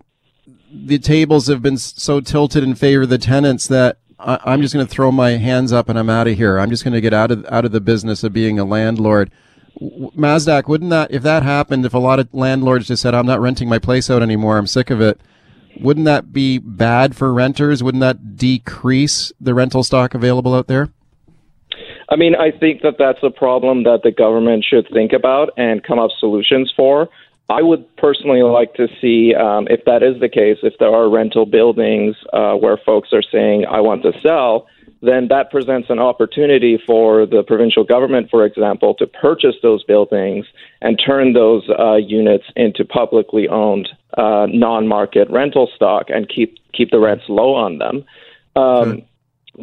the 0.72 0.98
tables 0.98 1.46
have 1.48 1.60
been 1.60 1.76
so 1.76 2.20
tilted 2.20 2.64
in 2.64 2.74
favor 2.74 3.02
of 3.02 3.10
the 3.10 3.18
tenants 3.18 3.66
that 3.66 3.98
I, 4.18 4.54
am 4.54 4.62
just 4.62 4.72
going 4.72 4.86
to 4.86 4.90
throw 4.90 5.12
my 5.12 5.32
hands 5.32 5.72
up 5.72 5.88
and 5.88 5.98
I'm 5.98 6.08
out 6.08 6.28
of 6.28 6.36
here. 6.36 6.58
I'm 6.58 6.70
just 6.70 6.84
going 6.84 6.94
to 6.94 7.00
get 7.00 7.12
out 7.12 7.30
of 7.30 7.44
out 7.46 7.64
of 7.64 7.72
the 7.72 7.80
business 7.80 8.22
of 8.22 8.32
being 8.32 8.58
a 8.58 8.64
landlord. 8.64 9.30
Mazdak, 9.80 10.68
wouldn't 10.68 10.90
that 10.90 11.10
if 11.10 11.22
that 11.22 11.42
happened, 11.42 11.84
if 11.84 11.94
a 11.94 11.98
lot 11.98 12.20
of 12.20 12.32
landlords 12.32 12.86
just 12.86 13.02
said, 13.02 13.14
"I'm 13.14 13.26
not 13.26 13.40
renting 13.40 13.68
my 13.68 13.78
place 13.78 14.08
out 14.10 14.22
anymore. 14.22 14.58
I'm 14.58 14.66
sick 14.66 14.90
of 14.90 15.00
it," 15.00 15.20
wouldn't 15.80 16.06
that 16.06 16.32
be 16.32 16.58
bad 16.58 17.16
for 17.16 17.32
renters? 17.32 17.82
Wouldn't 17.82 18.00
that 18.00 18.36
decrease 18.36 19.32
the 19.40 19.54
rental 19.54 19.82
stock 19.82 20.14
available 20.14 20.54
out 20.54 20.66
there? 20.66 20.90
I 22.08 22.16
mean, 22.16 22.34
I 22.34 22.50
think 22.50 22.82
that 22.82 22.96
that's 22.98 23.22
a 23.22 23.30
problem 23.30 23.84
that 23.84 24.00
the 24.02 24.10
government 24.10 24.64
should 24.68 24.86
think 24.92 25.12
about 25.12 25.50
and 25.56 25.82
come 25.82 25.98
up 25.98 26.10
solutions 26.18 26.72
for. 26.76 27.08
I 27.48 27.62
would 27.62 27.96
personally 27.96 28.42
like 28.42 28.74
to 28.74 28.86
see 29.00 29.34
um, 29.34 29.66
if 29.68 29.84
that 29.84 30.02
is 30.02 30.20
the 30.20 30.28
case, 30.28 30.58
if 30.62 30.74
there 30.78 30.94
are 30.94 31.08
rental 31.08 31.46
buildings 31.46 32.16
uh, 32.32 32.54
where 32.54 32.76
folks 32.76 33.10
are 33.12 33.22
saying, 33.22 33.66
I 33.66 33.80
want 33.80 34.02
to 34.02 34.12
sell, 34.22 34.66
then 35.02 35.26
that 35.28 35.50
presents 35.50 35.90
an 35.90 35.98
opportunity 35.98 36.80
for 36.86 37.26
the 37.26 37.42
provincial 37.42 37.82
government, 37.82 38.30
for 38.30 38.46
example, 38.46 38.94
to 38.94 39.06
purchase 39.06 39.56
those 39.60 39.82
buildings 39.82 40.46
and 40.80 41.00
turn 41.04 41.32
those 41.32 41.68
uh, 41.78 41.96
units 41.96 42.44
into 42.54 42.84
publicly 42.84 43.48
owned 43.48 43.88
uh, 44.16 44.46
non-market 44.48 45.28
rental 45.28 45.68
stock 45.74 46.06
and 46.08 46.28
keep 46.28 46.56
keep 46.72 46.90
the 46.90 47.00
rents 47.00 47.24
low 47.28 47.54
on 47.54 47.78
them. 47.78 48.04
Um, 48.54 48.84
sure. 48.84 49.06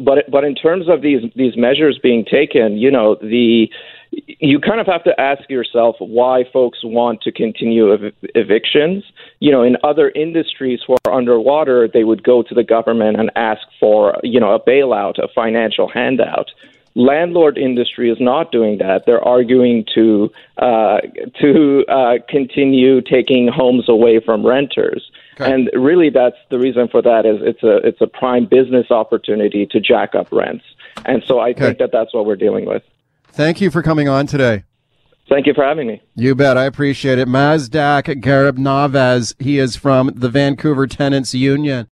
But 0.04 0.30
but 0.30 0.44
in 0.44 0.54
terms 0.54 0.88
of 0.88 1.02
these 1.02 1.22
these 1.34 1.56
measures 1.56 1.98
being 2.00 2.24
taken, 2.24 2.76
you 2.76 2.90
know 2.90 3.16
the 3.16 3.68
you 4.12 4.58
kind 4.58 4.80
of 4.80 4.86
have 4.86 5.04
to 5.04 5.20
ask 5.20 5.48
yourself 5.48 5.96
why 5.98 6.44
folks 6.52 6.80
want 6.82 7.22
to 7.22 7.32
continue 7.32 7.92
ev- 7.92 8.14
evictions. 8.34 9.04
You 9.38 9.52
know, 9.52 9.62
in 9.62 9.76
other 9.84 10.10
industries 10.10 10.80
who 10.86 10.96
are 11.04 11.12
underwater, 11.12 11.88
they 11.88 12.04
would 12.04 12.22
go 12.22 12.42
to 12.42 12.54
the 12.54 12.64
government 12.64 13.18
and 13.18 13.30
ask 13.36 13.62
for, 13.78 14.18
you 14.22 14.40
know, 14.40 14.52
a 14.52 14.60
bailout, 14.60 15.18
a 15.22 15.28
financial 15.28 15.88
handout. 15.88 16.50
Landlord 16.96 17.56
industry 17.56 18.10
is 18.10 18.18
not 18.20 18.50
doing 18.50 18.78
that. 18.78 19.06
They're 19.06 19.22
arguing 19.22 19.86
to 19.94 20.32
uh, 20.58 20.98
to 21.40 21.84
uh, 21.88 22.14
continue 22.28 23.00
taking 23.00 23.46
homes 23.46 23.88
away 23.88 24.18
from 24.18 24.44
renters. 24.44 25.08
Okay. 25.40 25.52
And 25.52 25.70
really, 25.72 26.10
that's 26.10 26.36
the 26.50 26.58
reason 26.58 26.88
for 26.88 27.00
that 27.00 27.26
is 27.26 27.38
it's 27.42 27.62
a 27.62 27.76
it's 27.86 28.00
a 28.00 28.08
prime 28.08 28.46
business 28.46 28.90
opportunity 28.90 29.66
to 29.66 29.78
jack 29.78 30.16
up 30.16 30.32
rents. 30.32 30.64
And 31.06 31.22
so 31.24 31.38
I 31.38 31.50
okay. 31.50 31.66
think 31.66 31.78
that 31.78 31.92
that's 31.92 32.12
what 32.12 32.26
we're 32.26 32.36
dealing 32.36 32.66
with. 32.66 32.82
Thank 33.32 33.60
you 33.60 33.70
for 33.70 33.82
coming 33.82 34.08
on 34.08 34.26
today. 34.26 34.64
Thank 35.28 35.46
you 35.46 35.54
for 35.54 35.64
having 35.64 35.86
me. 35.86 36.02
You 36.16 36.34
bet. 36.34 36.58
I 36.58 36.64
appreciate 36.64 37.18
it. 37.18 37.28
Mazdak 37.28 38.20
Gharibnavaz. 38.20 39.34
He 39.40 39.58
is 39.58 39.76
from 39.76 40.10
the 40.14 40.28
Vancouver 40.28 40.88
Tenants 40.88 41.34
Union. 41.34 41.86